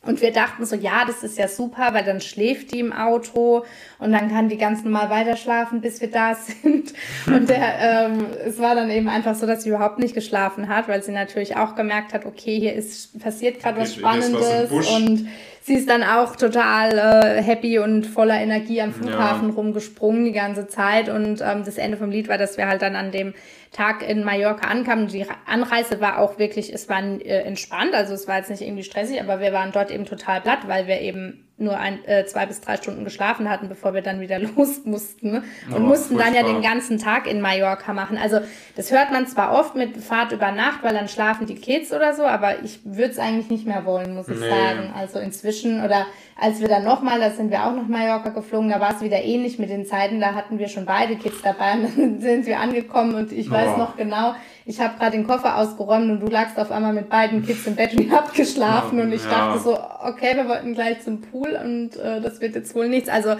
Und 0.00 0.22
wir 0.22 0.32
dachten 0.32 0.64
so, 0.64 0.76
ja, 0.76 1.04
das 1.04 1.24
ist 1.24 1.38
ja 1.38 1.48
super, 1.48 1.88
weil 1.92 2.04
dann 2.04 2.20
schläft 2.20 2.72
die 2.72 2.78
im 2.78 2.92
Auto 2.92 3.64
und 3.98 4.12
dann 4.12 4.30
kann 4.30 4.48
die 4.48 4.56
ganz 4.56 4.84
normal 4.84 5.10
weiter 5.10 5.36
schlafen, 5.36 5.80
bis 5.80 6.00
wir 6.00 6.10
da 6.10 6.34
sind. 6.62 6.94
Und 7.26 7.50
der, 7.50 7.78
ähm, 7.80 8.26
es 8.44 8.60
war 8.60 8.76
dann 8.76 8.90
eben 8.90 9.08
einfach 9.08 9.34
so, 9.34 9.44
dass 9.44 9.64
sie 9.64 9.70
überhaupt 9.70 9.98
nicht 9.98 10.14
geschlafen 10.14 10.68
hat, 10.68 10.86
weil 10.86 11.02
sie 11.02 11.10
natürlich 11.10 11.56
auch 11.56 11.74
gemerkt 11.74 12.14
hat, 12.14 12.26
okay, 12.26 12.58
hier 12.60 12.74
ist 12.74 13.18
passiert 13.18 13.60
gerade 13.60 13.80
was 13.80 13.94
Spannendes 13.94 14.70
was 14.70 14.88
und 14.88 15.28
sie 15.62 15.74
ist 15.74 15.88
dann 15.88 16.04
auch 16.04 16.36
total 16.36 16.96
äh, 16.96 17.42
happy 17.42 17.80
und 17.80 18.06
voller 18.06 18.40
Energie 18.40 18.80
am 18.80 18.94
Flughafen 18.94 19.48
ja. 19.48 19.54
rumgesprungen 19.54 20.24
die 20.24 20.32
ganze 20.32 20.68
Zeit. 20.68 21.08
Und 21.08 21.40
ähm, 21.40 21.64
das 21.64 21.76
Ende 21.76 21.96
vom 21.96 22.10
Lied 22.10 22.28
war, 22.28 22.38
dass 22.38 22.56
wir 22.56 22.68
halt 22.68 22.82
dann 22.82 22.94
an 22.94 23.10
dem 23.10 23.34
Tag 23.72 24.08
in 24.08 24.24
Mallorca 24.24 24.66
ankamen. 24.66 25.08
Die 25.08 25.26
Anreise 25.46 26.00
war 26.00 26.18
auch 26.18 26.38
wirklich, 26.38 26.72
es 26.72 26.88
war 26.88 27.02
äh, 27.02 27.42
entspannt, 27.42 27.94
also 27.94 28.14
es 28.14 28.26
war 28.26 28.38
jetzt 28.38 28.50
nicht 28.50 28.62
irgendwie 28.62 28.82
stressig, 28.82 29.20
aber 29.20 29.40
wir 29.40 29.52
waren 29.52 29.72
dort 29.72 29.90
eben 29.90 30.06
total 30.06 30.40
platt, 30.40 30.60
weil 30.66 30.86
wir 30.86 31.00
eben 31.00 31.44
nur 31.58 31.76
ein, 31.76 32.04
äh, 32.04 32.24
zwei 32.24 32.46
bis 32.46 32.60
drei 32.60 32.76
Stunden 32.76 33.04
geschlafen 33.04 33.50
hatten, 33.50 33.68
bevor 33.68 33.92
wir 33.92 34.00
dann 34.00 34.20
wieder 34.20 34.38
los 34.56 34.84
mussten. 34.84 35.32
Ne? 35.32 35.42
Und 35.68 35.76
oh, 35.76 35.80
mussten 35.80 36.14
furchtbar. 36.14 36.32
dann 36.32 36.46
ja 36.46 36.52
den 36.52 36.62
ganzen 36.62 36.98
Tag 36.98 37.26
in 37.26 37.40
Mallorca 37.40 37.92
machen. 37.92 38.16
Also 38.16 38.40
das 38.76 38.92
hört 38.92 39.10
man 39.10 39.26
zwar 39.26 39.52
oft 39.58 39.74
mit 39.74 39.96
Fahrt 39.96 40.32
über 40.32 40.52
Nacht, 40.52 40.82
weil 40.82 40.94
dann 40.94 41.08
schlafen 41.08 41.46
die 41.46 41.56
Kids 41.56 41.92
oder 41.92 42.14
so, 42.14 42.22
aber 42.22 42.62
ich 42.62 42.80
würde 42.84 43.10
es 43.10 43.18
eigentlich 43.18 43.50
nicht 43.50 43.66
mehr 43.66 43.84
wollen, 43.84 44.14
muss 44.14 44.28
ich 44.28 44.38
nee. 44.38 44.48
sagen. 44.48 44.92
Also 44.96 45.18
inzwischen 45.18 45.84
oder 45.84 46.06
als 46.40 46.60
wir 46.60 46.68
dann 46.68 46.84
nochmal, 46.84 47.18
da 47.18 47.30
sind 47.30 47.50
wir 47.50 47.66
auch 47.66 47.74
nach 47.74 47.88
Mallorca 47.88 48.28
geflogen, 48.28 48.70
da 48.70 48.78
war 48.78 48.94
es 48.94 49.02
wieder 49.02 49.20
ähnlich 49.20 49.58
mit 49.58 49.70
den 49.70 49.84
Zeiten, 49.84 50.20
da 50.20 50.36
hatten 50.36 50.60
wir 50.60 50.68
schon 50.68 50.86
beide 50.86 51.16
Kids 51.16 51.42
dabei 51.42 51.72
und 51.72 51.82
dann 51.98 52.20
sind 52.20 52.46
wir 52.46 52.60
angekommen 52.60 53.16
und 53.16 53.32
ich 53.32 53.50
weiß 53.50 53.70
oh. 53.74 53.78
noch 53.78 53.96
genau, 53.96 54.34
ich 54.64 54.80
habe 54.80 54.96
gerade 54.98 55.16
den 55.16 55.26
Koffer 55.26 55.58
ausgeräumt 55.58 56.08
und 56.10 56.20
du 56.20 56.28
lagst 56.28 56.56
auf 56.58 56.70
einmal 56.70 56.92
mit 56.92 57.08
beiden 57.08 57.44
Kids 57.44 57.66
im 57.66 57.74
Bett 57.74 57.92
und 57.92 58.04
ihr 58.04 58.12
habt 58.12 58.34
geschlafen 58.34 59.00
und 59.00 59.12
ich 59.12 59.24
ja. 59.24 59.30
dachte 59.30 59.58
so, 59.58 59.76
okay, 60.04 60.36
wir 60.36 60.48
wollten 60.48 60.74
gleich 60.74 61.00
zum 61.00 61.22
Pool 61.22 61.58
und 61.62 61.96
äh, 61.96 62.20
das 62.20 62.40
wird 62.40 62.54
jetzt 62.54 62.72
wohl 62.76 62.88
nichts. 62.88 63.08
Also 63.08 63.34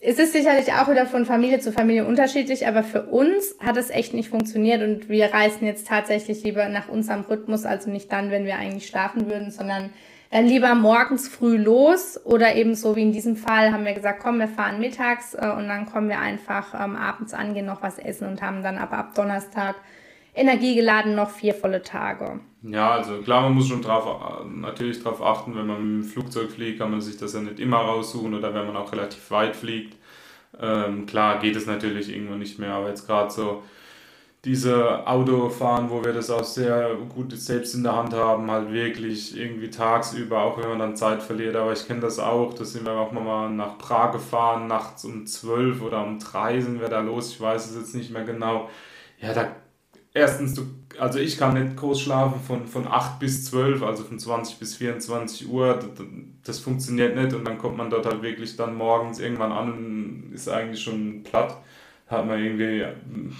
es 0.00 0.18
ist 0.18 0.34
sicherlich 0.34 0.74
auch 0.74 0.90
wieder 0.90 1.06
von 1.06 1.24
Familie 1.24 1.60
zu 1.60 1.72
Familie 1.72 2.04
unterschiedlich, 2.04 2.66
aber 2.66 2.82
für 2.82 3.04
uns 3.04 3.56
hat 3.58 3.78
es 3.78 3.88
echt 3.88 4.12
nicht 4.12 4.28
funktioniert 4.28 4.82
und 4.82 5.08
wir 5.08 5.32
reisen 5.32 5.66
jetzt 5.66 5.88
tatsächlich 5.88 6.44
lieber 6.44 6.68
nach 6.68 6.90
unserem 6.90 7.22
Rhythmus, 7.22 7.64
also 7.64 7.88
nicht 7.90 8.12
dann, 8.12 8.30
wenn 8.30 8.44
wir 8.44 8.56
eigentlich 8.56 8.86
schlafen 8.86 9.30
würden, 9.30 9.50
sondern 9.50 9.90
dann 10.30 10.46
lieber 10.46 10.74
morgens 10.74 11.28
früh 11.28 11.56
los 11.56 12.20
oder 12.24 12.54
eben 12.56 12.74
so 12.74 12.96
wie 12.96 13.02
in 13.02 13.12
diesem 13.12 13.36
Fall 13.36 13.72
haben 13.72 13.84
wir 13.84 13.94
gesagt, 13.94 14.20
komm, 14.22 14.38
wir 14.38 14.48
fahren 14.48 14.80
mittags 14.80 15.34
äh, 15.34 15.52
und 15.56 15.68
dann 15.68 15.86
kommen 15.86 16.08
wir 16.08 16.18
einfach 16.18 16.74
ähm, 16.74 16.96
abends 16.96 17.32
an, 17.34 17.54
gehen 17.54 17.66
noch 17.66 17.82
was 17.82 17.98
essen 17.98 18.28
und 18.28 18.42
haben 18.42 18.62
dann 18.62 18.78
aber 18.78 18.98
ab 18.98 19.14
Donnerstag 19.14 19.76
energiegeladen 20.34 21.14
noch 21.14 21.30
vier 21.30 21.54
volle 21.54 21.82
Tage. 21.82 22.40
Ja, 22.62 22.90
also 22.90 23.22
klar, 23.22 23.42
man 23.42 23.54
muss 23.54 23.68
schon 23.68 23.80
drauf, 23.80 24.44
natürlich 24.44 25.02
darauf 25.02 25.22
achten, 25.22 25.56
wenn 25.56 25.66
man 25.66 25.96
mit 25.96 26.04
dem 26.04 26.10
Flugzeug 26.10 26.50
fliegt, 26.50 26.78
kann 26.78 26.90
man 26.90 27.00
sich 27.00 27.16
das 27.16 27.32
ja 27.34 27.40
nicht 27.40 27.60
immer 27.60 27.78
raussuchen 27.78 28.34
oder 28.34 28.52
wenn 28.52 28.66
man 28.66 28.76
auch 28.76 28.92
relativ 28.92 29.30
weit 29.30 29.56
fliegt. 29.56 29.96
Ähm, 30.60 31.06
klar 31.06 31.38
geht 31.38 31.56
es 31.56 31.66
natürlich 31.66 32.10
irgendwann 32.12 32.38
nicht 32.38 32.58
mehr, 32.58 32.72
aber 32.72 32.88
jetzt 32.88 33.06
gerade 33.06 33.30
so 33.30 33.62
diese 34.46 35.04
Autofahren, 35.06 35.90
wo 35.90 36.04
wir 36.04 36.12
das 36.12 36.30
auch 36.30 36.44
sehr 36.44 36.94
gut 37.12 37.32
selbst 37.32 37.74
in 37.74 37.82
der 37.82 37.96
Hand 37.96 38.14
haben, 38.14 38.48
halt 38.48 38.72
wirklich 38.72 39.36
irgendwie 39.36 39.70
tagsüber, 39.70 40.40
auch 40.42 40.56
wenn 40.58 40.68
man 40.68 40.78
dann 40.78 40.96
Zeit 40.96 41.20
verliert. 41.20 41.56
Aber 41.56 41.72
ich 41.72 41.86
kenne 41.86 42.00
das 42.00 42.20
auch, 42.20 42.54
da 42.54 42.64
sind 42.64 42.86
wir 42.86 42.92
auch 42.92 43.10
mal 43.10 43.50
nach 43.50 43.76
Prag 43.76 44.12
gefahren, 44.12 44.68
nachts 44.68 45.04
um 45.04 45.26
12 45.26 45.82
oder 45.82 46.04
um 46.04 46.20
3 46.20 46.60
sind 46.60 46.80
wir 46.80 46.88
da 46.88 47.00
los, 47.00 47.32
ich 47.32 47.40
weiß 47.40 47.70
es 47.70 47.76
jetzt 47.76 47.94
nicht 47.96 48.12
mehr 48.12 48.24
genau. 48.24 48.70
Ja, 49.20 49.34
da 49.34 49.48
erstens, 50.14 50.54
du, 50.54 50.62
also 50.98 51.18
ich 51.18 51.38
kann 51.38 51.54
nicht 51.54 51.76
groß 51.76 52.00
schlafen 52.00 52.40
von, 52.40 52.68
von 52.68 52.86
8 52.86 53.18
bis 53.18 53.46
12, 53.46 53.82
also 53.82 54.04
von 54.04 54.20
20 54.20 54.58
bis 54.60 54.76
24 54.76 55.48
Uhr, 55.48 55.74
das, 55.74 56.06
das 56.44 56.58
funktioniert 56.60 57.16
nicht 57.16 57.34
und 57.34 57.44
dann 57.44 57.58
kommt 57.58 57.76
man 57.76 57.90
dort 57.90 58.06
halt 58.06 58.22
wirklich 58.22 58.56
dann 58.56 58.76
morgens 58.76 59.18
irgendwann 59.18 59.50
an 59.50 59.72
und 59.72 60.32
ist 60.32 60.48
eigentlich 60.48 60.82
schon 60.82 61.24
platt 61.24 61.56
hat 62.06 62.26
man 62.26 62.42
irgendwie, 62.42 62.84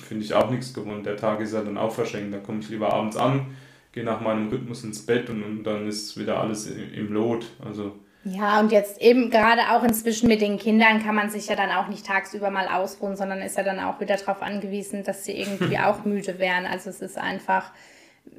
finde 0.07 0.25
ich, 0.25 0.35
auch 0.35 0.51
nichts 0.51 0.75
gewonnen. 0.75 1.05
Der 1.05 1.17
Tag 1.17 1.41
ist 1.41 1.55
ja 1.55 1.63
dann 1.63 1.79
auch 1.79 1.93
verschenkt. 1.93 2.35
Da 2.35 2.39
komme 2.39 2.61
ich 2.61 2.69
lieber 2.69 2.93
abends 2.93 3.17
an, 3.17 3.57
gehe 3.93 4.05
nach 4.05 4.21
meinem 4.21 4.49
Rhythmus 4.49 4.83
ins 4.83 5.07
Bett 5.07 5.31
und, 5.31 5.43
und 5.43 5.65
dann 5.65 5.87
ist 5.87 6.19
wieder 6.19 6.41
alles 6.41 6.67
im 6.67 7.13
Lot. 7.13 7.47
Also 7.65 7.93
Ja, 8.25 8.59
und 8.59 8.73
jetzt 8.73 9.01
eben 9.01 9.31
gerade 9.31 9.63
auch 9.71 9.85
inzwischen 9.85 10.29
mit 10.29 10.41
den 10.41 10.59
Kindern 10.59 11.03
kann 11.03 11.15
man 11.15 11.31
sich 11.31 11.47
ja 11.47 11.55
dann 11.55 11.71
auch 11.71 11.87
nicht 11.87 12.07
tagsüber 12.07 12.51
mal 12.51 12.67
ausruhen, 12.67 13.17
sondern 13.17 13.41
ist 13.41 13.57
ja 13.57 13.63
dann 13.63 13.79
auch 13.79 14.01
wieder 14.01 14.17
darauf 14.17 14.43
angewiesen, 14.43 15.05
dass 15.05 15.25
sie 15.25 15.33
irgendwie 15.33 15.79
auch 15.85 16.05
müde 16.05 16.41
wären. 16.41 16.67
Also 16.67 16.91
es 16.91 17.01
ist 17.01 17.19
einfach, 17.19 17.71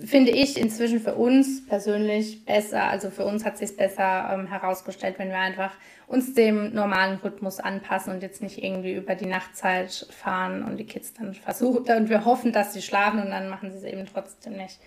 finde 0.03 0.31
ich, 0.31 0.59
inzwischen 0.59 0.99
für 0.99 1.15
uns 1.15 1.65
persönlich 1.65 2.45
besser. 2.45 2.83
Also 2.83 3.09
für 3.09 3.25
uns 3.25 3.45
hat 3.45 3.57
sich 3.57 3.75
besser 3.75 4.29
ähm, 4.31 4.47
herausgestellt, 4.47 5.15
wenn 5.17 5.29
wir 5.29 5.39
einfach 5.39 5.71
uns 6.07 6.33
dem 6.33 6.73
normalen 6.73 7.17
Rhythmus 7.17 7.59
anpassen 7.59 8.13
und 8.13 8.21
jetzt 8.21 8.41
nicht 8.41 8.63
irgendwie 8.63 8.93
über 8.93 9.15
die 9.15 9.25
Nachtzeit 9.25 10.07
fahren 10.09 10.63
und 10.63 10.77
die 10.77 10.85
Kids 10.85 11.13
dann 11.13 11.33
versuchen 11.33 11.97
und 11.97 12.09
wir 12.09 12.25
hoffen, 12.25 12.53
dass 12.53 12.73
sie 12.73 12.81
schlafen 12.81 13.21
und 13.21 13.29
dann 13.29 13.49
machen 13.49 13.71
sie 13.71 13.77
es 13.77 13.83
eben 13.83 14.05
trotzdem 14.11 14.53
nicht. 14.53 14.79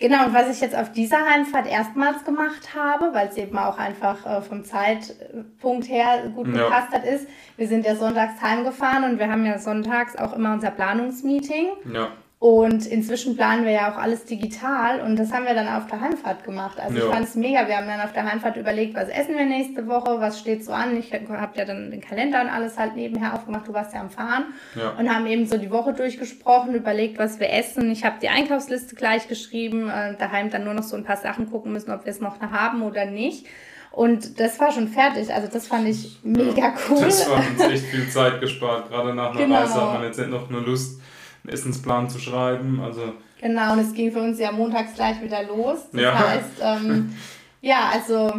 Genau, 0.00 0.24
und 0.24 0.34
was 0.34 0.50
ich 0.50 0.62
jetzt 0.62 0.74
auf 0.74 0.90
dieser 0.92 1.18
Heimfahrt 1.26 1.66
erstmals 1.66 2.24
gemacht 2.24 2.74
habe, 2.74 3.12
weil 3.12 3.28
es 3.28 3.36
eben 3.36 3.58
auch 3.58 3.76
einfach 3.76 4.24
äh, 4.24 4.40
vom 4.40 4.64
Zeitpunkt 4.64 5.90
her 5.90 6.32
gut 6.34 6.48
ja. 6.48 6.64
gepasst 6.64 6.92
hat, 6.92 7.04
ist, 7.04 7.28
wir 7.58 7.68
sind 7.68 7.84
ja 7.84 7.94
sonntags 7.94 8.40
heimgefahren 8.40 9.04
und 9.04 9.18
wir 9.18 9.30
haben 9.30 9.44
ja 9.44 9.58
sonntags 9.58 10.16
auch 10.16 10.32
immer 10.32 10.54
unser 10.54 10.70
Planungsmeeting. 10.70 11.66
Ja. 11.92 12.12
Und 12.40 12.86
inzwischen 12.86 13.36
planen 13.36 13.66
wir 13.66 13.72
ja 13.72 13.92
auch 13.92 13.98
alles 13.98 14.24
digital 14.24 15.02
und 15.02 15.18
das 15.18 15.30
haben 15.30 15.44
wir 15.44 15.52
dann 15.52 15.68
auf 15.68 15.88
der 15.88 16.00
Heimfahrt 16.00 16.42
gemacht. 16.42 16.80
Also 16.80 16.96
ja. 16.96 17.04
ich 17.04 17.10
fand 17.10 17.28
es 17.28 17.34
mega. 17.34 17.68
Wir 17.68 17.76
haben 17.76 17.86
dann 17.86 18.00
auf 18.00 18.14
der 18.14 18.24
Heimfahrt 18.24 18.56
überlegt, 18.56 18.94
was 18.94 19.10
essen 19.10 19.36
wir 19.36 19.44
nächste 19.44 19.86
Woche, 19.86 20.20
was 20.20 20.40
steht 20.40 20.64
so 20.64 20.72
an. 20.72 20.96
Ich 20.96 21.12
habe 21.12 21.58
ja 21.58 21.66
dann 21.66 21.90
den 21.90 22.00
Kalender 22.00 22.40
und 22.40 22.48
alles 22.48 22.78
halt 22.78 22.96
nebenher 22.96 23.34
aufgemacht. 23.34 23.68
Du 23.68 23.74
warst 23.74 23.92
ja 23.92 24.00
am 24.00 24.08
Fahren 24.08 24.54
ja. 24.74 24.88
und 24.98 25.14
haben 25.14 25.26
eben 25.26 25.44
so 25.44 25.58
die 25.58 25.70
Woche 25.70 25.92
durchgesprochen, 25.92 26.74
überlegt, 26.74 27.18
was 27.18 27.40
wir 27.40 27.52
essen. 27.52 27.90
Ich 27.90 28.06
habe 28.06 28.16
die 28.22 28.30
Einkaufsliste 28.30 28.94
gleich 28.94 29.28
geschrieben, 29.28 29.90
äh, 29.90 30.16
daheim 30.16 30.48
dann 30.48 30.64
nur 30.64 30.72
noch 30.72 30.84
so 30.84 30.96
ein 30.96 31.04
paar 31.04 31.18
Sachen 31.18 31.50
gucken 31.50 31.72
müssen, 31.72 31.90
ob 31.90 32.06
wir 32.06 32.10
es 32.10 32.22
noch 32.22 32.40
haben 32.40 32.80
oder 32.80 33.04
nicht. 33.04 33.48
Und 33.90 34.40
das 34.40 34.58
war 34.58 34.72
schon 34.72 34.88
fertig. 34.88 35.30
Also 35.30 35.46
das 35.52 35.66
fand 35.66 35.86
ich 35.86 36.20
mega 36.22 36.72
cool. 36.88 37.02
Das 37.02 37.28
war 37.28 37.36
uns 37.36 37.60
echt 37.70 37.84
viel 37.84 38.08
Zeit 38.08 38.40
gespart. 38.40 38.88
Gerade 38.88 39.14
nach 39.14 39.32
einer 39.32 39.40
genau. 39.40 39.56
Reise 39.56 39.74
hat 39.74 39.92
man 39.92 40.04
jetzt 40.04 40.18
nicht 40.18 40.30
noch 40.30 40.48
eine 40.48 40.60
Lust 40.60 41.00
einen 41.44 41.52
Essensplan 41.52 42.08
zu 42.08 42.18
schreiben. 42.18 42.80
Also 42.80 43.14
genau, 43.40 43.72
und 43.72 43.80
es 43.80 43.92
ging 43.92 44.12
für 44.12 44.20
uns 44.20 44.38
ja 44.38 44.52
montags 44.52 44.94
gleich 44.94 45.20
wieder 45.22 45.42
los. 45.44 45.90
Das 45.92 46.00
ja. 46.00 46.18
heißt, 46.18 46.62
ähm, 46.62 47.12
ja, 47.60 47.90
also. 47.92 48.32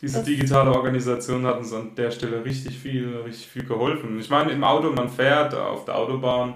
Diese 0.00 0.22
digitale 0.22 0.70
Organisation 0.70 1.46
hat 1.46 1.58
uns 1.58 1.72
an 1.72 1.94
der 1.94 2.10
Stelle 2.10 2.44
richtig 2.44 2.78
viel, 2.78 3.22
richtig 3.24 3.46
viel 3.46 3.64
geholfen. 3.64 4.18
Ich 4.20 4.28
meine, 4.28 4.52
im 4.52 4.62
Auto, 4.62 4.90
man 4.90 5.08
fährt 5.08 5.54
auf 5.54 5.86
der 5.86 5.96
Autobahn, 5.96 6.54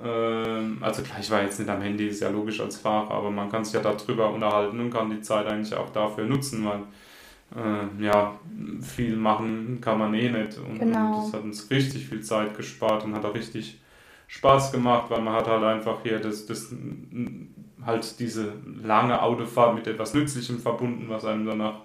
äh, 0.00 0.84
also 0.84 1.02
klar, 1.02 1.18
ich 1.20 1.30
war 1.30 1.42
jetzt 1.42 1.58
nicht 1.58 1.68
am 1.68 1.82
Handy, 1.82 2.06
ist 2.06 2.20
ja 2.20 2.28
logisch 2.28 2.60
als 2.60 2.76
Fahrer, 2.76 3.10
aber 3.10 3.30
man 3.32 3.50
kann 3.50 3.64
sich 3.64 3.74
ja 3.74 3.80
darüber 3.80 4.30
unterhalten 4.30 4.78
und 4.78 4.90
kann 4.90 5.10
die 5.10 5.20
Zeit 5.20 5.46
eigentlich 5.46 5.74
auch 5.74 5.90
dafür 5.90 6.24
nutzen, 6.24 6.64
weil 6.64 6.82
äh, 7.56 8.04
ja, 8.04 8.38
viel 8.80 9.16
machen 9.16 9.80
kann 9.80 9.98
man 9.98 10.14
eh 10.14 10.30
nicht. 10.30 10.58
Und, 10.58 10.78
genau. 10.78 11.16
und 11.16 11.26
das 11.26 11.32
hat 11.34 11.42
uns 11.42 11.70
richtig 11.70 12.06
viel 12.06 12.22
Zeit 12.22 12.56
gespart 12.56 13.04
und 13.04 13.14
hat 13.14 13.24
auch 13.24 13.34
richtig 13.34 13.80
Spaß 14.26 14.72
gemacht, 14.72 15.10
weil 15.10 15.20
man 15.20 15.34
hat 15.34 15.46
halt 15.46 15.62
einfach 15.62 16.02
hier 16.02 16.18
das, 16.18 16.46
das 16.46 16.72
halt 17.84 18.18
diese 18.18 18.52
lange 18.82 19.20
Autofahrt 19.20 19.74
mit 19.74 19.86
etwas 19.86 20.14
Nützlichem 20.14 20.58
verbunden, 20.58 21.06
was 21.08 21.24
einem 21.24 21.46
danach 21.46 21.80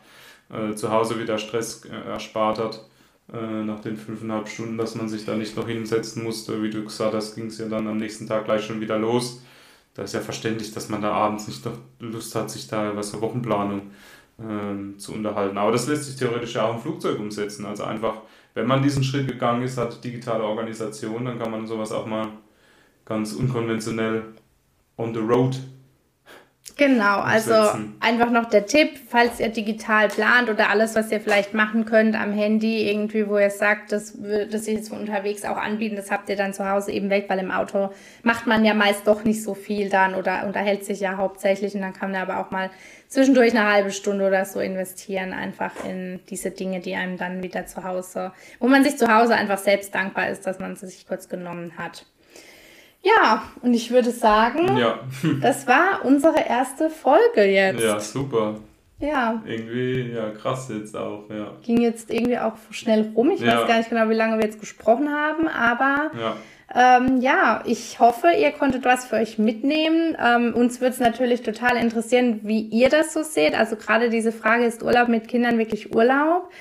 äh, 0.49 0.73
zu 0.75 0.91
Hause 0.91 1.19
wieder 1.19 1.37
Stress 1.37 1.85
äh, 1.85 2.09
erspart 2.09 2.59
hat. 2.59 2.89
Äh, 3.31 3.63
nach 3.63 3.79
den 3.81 3.95
fünfeinhalb 3.95 4.47
Stunden, 4.49 4.77
dass 4.77 4.95
man 4.95 5.07
sich 5.07 5.25
da 5.25 5.35
nicht 5.35 5.55
noch 5.55 5.67
hinsetzen 5.67 6.23
musste. 6.23 6.63
Wie 6.63 6.71
du 6.71 6.83
gesagt 6.83 7.13
hast, 7.13 7.35
ging 7.35 7.47
es 7.47 7.59
ja 7.59 7.67
dann 7.67 7.87
am 7.87 7.97
nächsten 7.97 8.25
Tag 8.25 8.45
gleich 8.45 8.65
schon 8.65 8.81
wieder 8.81 8.97
los. 8.97 9.41
Da 9.93 10.03
ist 10.03 10.13
ja 10.15 10.21
verständlich, 10.21 10.73
dass 10.73 10.89
man 10.89 11.01
da 11.01 11.11
abends 11.11 11.47
nicht 11.47 11.63
noch 11.65 11.77
Lust 11.99 12.33
hat, 12.33 12.49
sich 12.49 12.67
da 12.67 12.95
was 12.95 13.11
für 13.11 13.21
Wochenplanung 13.21 13.91
ähm, 14.41 14.97
zu 14.97 15.13
unterhalten. 15.13 15.57
Aber 15.59 15.71
das 15.71 15.87
lässt 15.87 16.05
sich 16.05 16.15
theoretisch 16.15 16.55
ja 16.55 16.65
auch 16.65 16.75
im 16.75 16.81
Flugzeug 16.81 17.19
umsetzen. 17.19 17.65
Also 17.65 17.83
einfach 17.83 18.21
wenn 18.53 18.67
man 18.67 18.81
diesen 18.81 19.03
Schritt 19.03 19.27
gegangen 19.27 19.63
ist, 19.63 19.77
hat 19.77 20.03
digitale 20.03 20.43
Organisation, 20.43 21.25
dann 21.25 21.39
kann 21.39 21.51
man 21.51 21.67
sowas 21.67 21.91
auch 21.91 22.05
mal 22.05 22.27
ganz 23.05 23.33
unkonventionell 23.33 24.23
on 24.97 25.13
the 25.13 25.19
road 25.19 25.57
Genau, 26.79 27.19
also 27.19 27.53
einfach 27.99 28.31
noch 28.31 28.45
der 28.45 28.65
Tipp, 28.65 28.91
falls 29.09 29.41
ihr 29.41 29.49
digital 29.49 30.07
plant 30.07 30.49
oder 30.49 30.69
alles, 30.69 30.95
was 30.95 31.11
ihr 31.11 31.19
vielleicht 31.19 31.53
machen 31.53 31.83
könnt 31.83 32.15
am 32.15 32.31
Handy, 32.31 32.89
irgendwie, 32.89 33.27
wo 33.27 33.37
ihr 33.37 33.49
sagt, 33.49 33.91
das 33.91 34.21
würde 34.21 34.57
sich 34.57 34.75
jetzt 34.75 34.91
unterwegs 34.91 35.43
auch 35.43 35.57
anbieten, 35.57 35.97
das 35.97 36.09
habt 36.09 36.29
ihr 36.29 36.37
dann 36.37 36.53
zu 36.53 36.69
Hause 36.69 36.93
eben 36.93 37.09
weg, 37.09 37.25
weil 37.27 37.39
im 37.39 37.51
Auto 37.51 37.89
macht 38.23 38.47
man 38.47 38.63
ja 38.63 38.73
meist 38.73 39.05
doch 39.07 39.25
nicht 39.25 39.43
so 39.43 39.55
viel 39.55 39.89
dann 39.89 40.15
oder 40.15 40.45
unterhält 40.45 40.85
sich 40.85 41.01
ja 41.01 41.17
hauptsächlich 41.17 41.75
und 41.75 41.81
dann 41.81 41.91
kann 41.91 42.13
man 42.13 42.21
aber 42.21 42.39
auch 42.39 42.49
mal 42.49 42.69
zwischendurch 43.09 43.51
eine 43.51 43.69
halbe 43.69 43.91
Stunde 43.91 44.25
oder 44.25 44.45
so 44.45 44.61
investieren, 44.61 45.33
einfach 45.33 45.73
in 45.83 46.21
diese 46.29 46.51
Dinge, 46.51 46.79
die 46.79 46.95
einem 46.95 47.17
dann 47.17 47.43
wieder 47.43 47.65
zu 47.65 47.83
Hause, 47.83 48.31
wo 48.59 48.67
man 48.67 48.85
sich 48.85 48.95
zu 48.95 49.13
Hause 49.13 49.35
einfach 49.35 49.57
selbst 49.57 49.93
dankbar 49.93 50.29
ist, 50.29 50.47
dass 50.47 50.59
man 50.59 50.77
sie 50.77 50.87
sich 50.87 51.05
kurz 51.05 51.27
genommen 51.27 51.73
hat. 51.77 52.05
Ja, 53.01 53.43
und 53.61 53.73
ich 53.73 53.91
würde 53.91 54.11
sagen, 54.11 54.77
ja. 54.77 54.99
das 55.41 55.67
war 55.67 56.03
unsere 56.03 56.45
erste 56.47 56.89
Folge 56.89 57.43
jetzt. 57.43 57.81
Ja, 57.81 57.99
super. 57.99 58.55
Ja. 58.99 59.41
Irgendwie, 59.45 60.11
ja, 60.13 60.29
krass 60.31 60.69
jetzt 60.69 60.95
auch, 60.95 61.23
ja. 61.29 61.53
Ging 61.63 61.79
jetzt 61.79 62.11
irgendwie 62.11 62.37
auch 62.37 62.55
schnell 62.71 63.11
rum. 63.15 63.31
Ich 63.31 63.39
ja. 63.39 63.59
weiß 63.59 63.67
gar 63.67 63.77
nicht 63.77 63.89
genau, 63.89 64.09
wie 64.09 64.15
lange 64.15 64.37
wir 64.37 64.45
jetzt 64.45 64.59
gesprochen 64.59 65.09
haben, 65.09 65.47
aber 65.47 66.11
ja. 66.19 66.35
Ähm, 66.75 67.19
ja, 67.19 67.63
ich 67.65 67.99
hoffe, 67.99 68.27
ihr 68.39 68.51
konntet 68.51 68.85
was 68.85 69.05
für 69.05 69.15
euch 69.15 69.39
mitnehmen. 69.39 70.15
Ähm, 70.23 70.53
uns 70.53 70.81
würde 70.81 70.93
es 70.93 70.99
natürlich 70.99 71.41
total 71.41 71.77
interessieren, 71.77 72.41
wie 72.43 72.61
ihr 72.61 72.89
das 72.89 73.13
so 73.13 73.23
seht. 73.23 73.55
Also 73.57 73.75
gerade 73.75 74.09
diese 74.09 74.31
Frage, 74.31 74.65
ist 74.65 74.83
Urlaub 74.83 75.07
mit 75.07 75.27
Kindern 75.27 75.57
wirklich 75.57 75.95
Urlaub? 75.95 76.51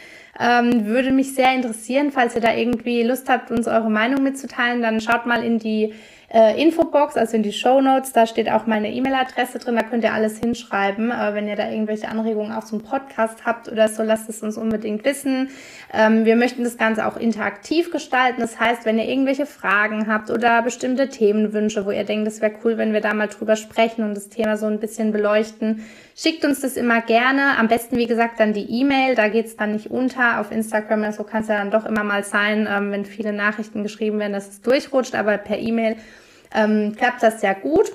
Ähm, 0.41 0.87
würde 0.87 1.11
mich 1.11 1.35
sehr 1.35 1.53
interessieren, 1.53 2.11
falls 2.11 2.35
ihr 2.35 2.41
da 2.41 2.55
irgendwie 2.55 3.03
Lust 3.03 3.29
habt, 3.29 3.51
uns 3.51 3.67
eure 3.67 3.91
Meinung 3.91 4.23
mitzuteilen, 4.23 4.81
dann 4.81 5.01
schaut 5.01 5.27
mal 5.27 5.45
in 5.45 5.59
die 5.59 5.93
äh, 6.33 6.61
Infobox, 6.61 7.17
also 7.17 7.37
in 7.37 7.43
die 7.43 7.53
Show 7.53 7.81
Notes. 7.81 8.13
Da 8.13 8.27
steht 8.27 8.51
auch 8.51 8.67
meine 8.67 8.93
E-Mail-Adresse 8.93 9.59
drin. 9.59 9.77
Da 9.77 9.83
könnt 9.83 10.05
ihr 10.05 10.13
alles 10.13 10.39
hinschreiben. 10.39 11.11
Äh, 11.11 11.35
wenn 11.35 11.49
ihr 11.49 11.57
da 11.57 11.71
irgendwelche 11.71 12.09
Anregungen 12.09 12.53
auch 12.53 12.65
zum 12.65 12.83
Podcast 12.83 13.47
habt 13.47 13.69
oder 13.69 13.89
so, 13.89 14.03
lasst 14.03 14.29
es 14.29 14.43
uns 14.43 14.59
unbedingt 14.59 15.05
wissen. 15.05 15.51
Ähm, 15.93 16.25
wir 16.25 16.37
möchten 16.37 16.65
das 16.65 16.77
Ganze 16.77 17.07
auch 17.07 17.17
interaktiv 17.17 17.91
gestalten. 17.91 18.41
Das 18.41 18.61
heißt, 18.61 18.85
wenn 18.85 18.99
ihr 18.99 19.09
irgendwelche 19.09 19.47
Fragen 19.47 20.07
habt 20.07 20.31
oder 20.31 20.63
bestimmte 20.63 21.09
Themenwünsche, 21.09 21.87
wo 21.87 21.91
ihr 21.91 22.05
denkt, 22.05 22.29
es 22.29 22.43
wäre 22.43 22.53
cool, 22.65 22.77
wenn 22.77 22.93
wir 22.93 23.01
da 23.01 23.15
mal 23.15 23.29
drüber 23.29 23.57
sprechen 23.57 24.05
und 24.05 24.15
das 24.15 24.29
Thema 24.29 24.57
so 24.59 24.67
ein 24.67 24.81
bisschen 24.81 25.13
beleuchten, 25.13 25.85
schickt 26.19 26.45
uns 26.45 26.61
das 26.61 26.77
immer 26.77 27.01
gerne. 27.01 27.57
Am 27.59 27.69
besten, 27.69 27.97
wie 27.97 28.07
gesagt, 28.07 28.41
dann 28.41 28.53
die 28.53 28.81
E-Mail. 28.81 29.15
Da 29.15 29.29
geht's 29.29 29.57
dann 29.57 29.73
nicht 29.73 29.91
unter. 29.91 30.41
Auf 30.41 30.51
Instagram, 30.51 31.01
so 31.01 31.07
also 31.07 31.25
kann 31.25 31.43
es 31.43 31.49
ja 31.49 31.59
dann 31.59 31.71
doch 31.71 31.87
immer 31.87 32.03
mal 32.03 32.25
sein, 32.25 32.69
ähm, 32.69 32.91
wenn 32.91 33.05
viele 33.05 33.33
Nachrichten 33.33 33.85
geschrieben 33.85 34.19
werden, 34.19 34.33
dass 34.33 34.49
es 34.49 34.61
durchrutscht. 34.61 35.15
Aber 35.15 35.39
per 35.39 35.59
E-Mail 35.59 35.97
ähm, 36.53 36.95
klappt 36.97 37.23
das 37.23 37.41
sehr 37.41 37.55
gut. 37.55 37.93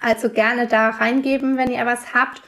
Also 0.00 0.28
gerne 0.28 0.66
da 0.66 0.90
reingeben, 0.90 1.56
wenn 1.56 1.70
ihr 1.70 1.86
was 1.86 2.12
habt. 2.12 2.42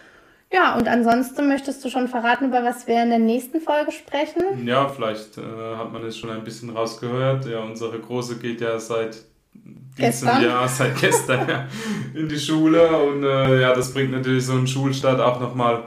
Ja, 0.53 0.77
und 0.77 0.89
ansonsten 0.89 1.47
möchtest 1.47 1.85
du 1.85 1.91
schon 1.91 2.09
verraten, 2.09 2.47
über 2.47 2.65
was 2.65 2.87
wir 2.87 3.03
in 3.03 3.11
der 3.11 3.19
nächsten 3.19 3.61
Folge 3.61 3.93
sprechen? 3.93 4.67
Ja, 4.67 4.89
vielleicht 4.89 5.39
äh, 5.39 5.43
hat 5.77 5.93
man 5.93 6.05
es 6.05 6.17
schon 6.17 6.31
ein 6.31 6.43
bisschen 6.43 6.71
rausgehört. 6.71 7.47
Ja, 7.47 7.61
unsere 7.61 8.01
Große 8.01 8.39
geht 8.39 8.61
ja 8.61 8.79
seit 8.79 9.19
diesem 9.55 10.29
Jahr, 10.29 10.69
seit 10.69 10.97
gestern 10.97 11.49
ja, 11.49 11.69
in 12.15 12.29
die 12.29 12.39
Schule. 12.39 12.89
Und 12.97 13.25
äh, 13.25 13.61
ja, 13.61 13.75
das 13.75 13.93
bringt 13.93 14.13
natürlich 14.13 14.47
so 14.47 14.53
einen 14.53 14.67
Schulstart 14.67 15.21
auch 15.21 15.41
nochmal 15.41 15.85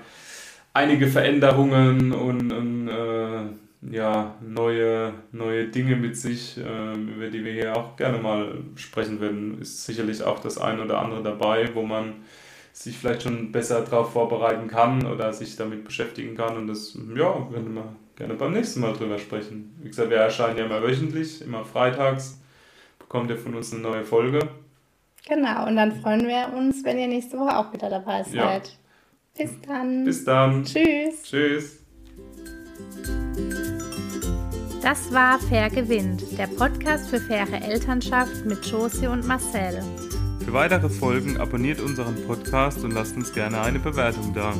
einige 0.73 1.07
Veränderungen 1.07 2.11
und, 2.11 2.51
und 2.51 2.87
äh, 2.87 3.95
ja, 3.95 4.35
neue, 4.41 5.13
neue 5.31 5.67
Dinge 5.67 5.95
mit 5.95 6.15
sich, 6.15 6.57
äh, 6.57 6.93
über 6.93 7.29
die 7.29 7.43
wir 7.43 7.53
hier 7.53 7.75
auch 7.75 7.95
gerne 7.95 8.19
mal 8.19 8.59
sprechen 8.75 9.19
werden. 9.19 9.59
Ist 9.59 9.85
sicherlich 9.85 10.23
auch 10.23 10.39
das 10.39 10.57
ein 10.59 10.79
oder 10.79 10.99
andere 10.99 11.23
dabei, 11.23 11.69
wo 11.73 11.81
man 11.81 12.13
sich 12.73 12.97
vielleicht 12.97 13.23
schon 13.23 13.51
besser 13.51 13.81
darauf 13.81 14.13
vorbereiten 14.13 14.67
kann 14.67 15.05
oder 15.05 15.33
sich 15.33 15.55
damit 15.55 15.83
beschäftigen 15.83 16.35
kann. 16.35 16.57
Und 16.57 16.67
das, 16.67 16.97
ja, 17.15 17.51
werden 17.51 17.73
wir 17.73 17.95
gerne 18.15 18.35
beim 18.35 18.53
nächsten 18.53 18.81
Mal 18.81 18.93
drüber 18.93 19.17
sprechen. 19.17 19.75
Wie 19.81 19.89
gesagt, 19.89 20.09
wir 20.09 20.17
erscheinen 20.17 20.57
ja 20.57 20.65
immer 20.65 20.81
wöchentlich, 20.81 21.41
immer 21.41 21.65
freitags. 21.65 22.40
Bekommt 23.11 23.29
ihr 23.29 23.37
von 23.37 23.53
uns 23.55 23.73
eine 23.73 23.81
neue 23.81 24.05
Folge. 24.05 24.39
Genau, 25.27 25.67
und 25.67 25.75
dann 25.75 25.91
freuen 26.01 26.25
wir 26.29 26.57
uns, 26.57 26.81
wenn 26.85 26.97
ihr 26.97 27.07
nächste 27.07 27.37
Woche 27.37 27.57
auch 27.57 27.73
wieder 27.73 27.89
dabei 27.89 28.23
seid. 28.23 28.33
Ja. 28.33 28.61
Bis 29.37 29.61
dann. 29.67 30.05
Bis 30.05 30.23
dann. 30.23 30.63
Tschüss. 30.63 31.23
Tschüss. 31.23 31.85
Das 34.81 35.13
war 35.13 35.39
Fair 35.39 35.69
gewinnt, 35.69 36.23
der 36.39 36.47
Podcast 36.47 37.09
für 37.09 37.19
faire 37.19 37.61
Elternschaft 37.61 38.45
mit 38.45 38.65
Josie 38.65 39.07
und 39.07 39.27
Marcel. 39.27 39.83
Für 40.45 40.53
weitere 40.53 40.87
Folgen 40.87 41.35
abonniert 41.35 41.81
unseren 41.81 42.15
Podcast 42.25 42.81
und 42.85 42.91
lasst 42.91 43.17
uns 43.17 43.33
gerne 43.33 43.59
eine 43.59 43.79
Bewertung 43.79 44.33
da. 44.33 44.53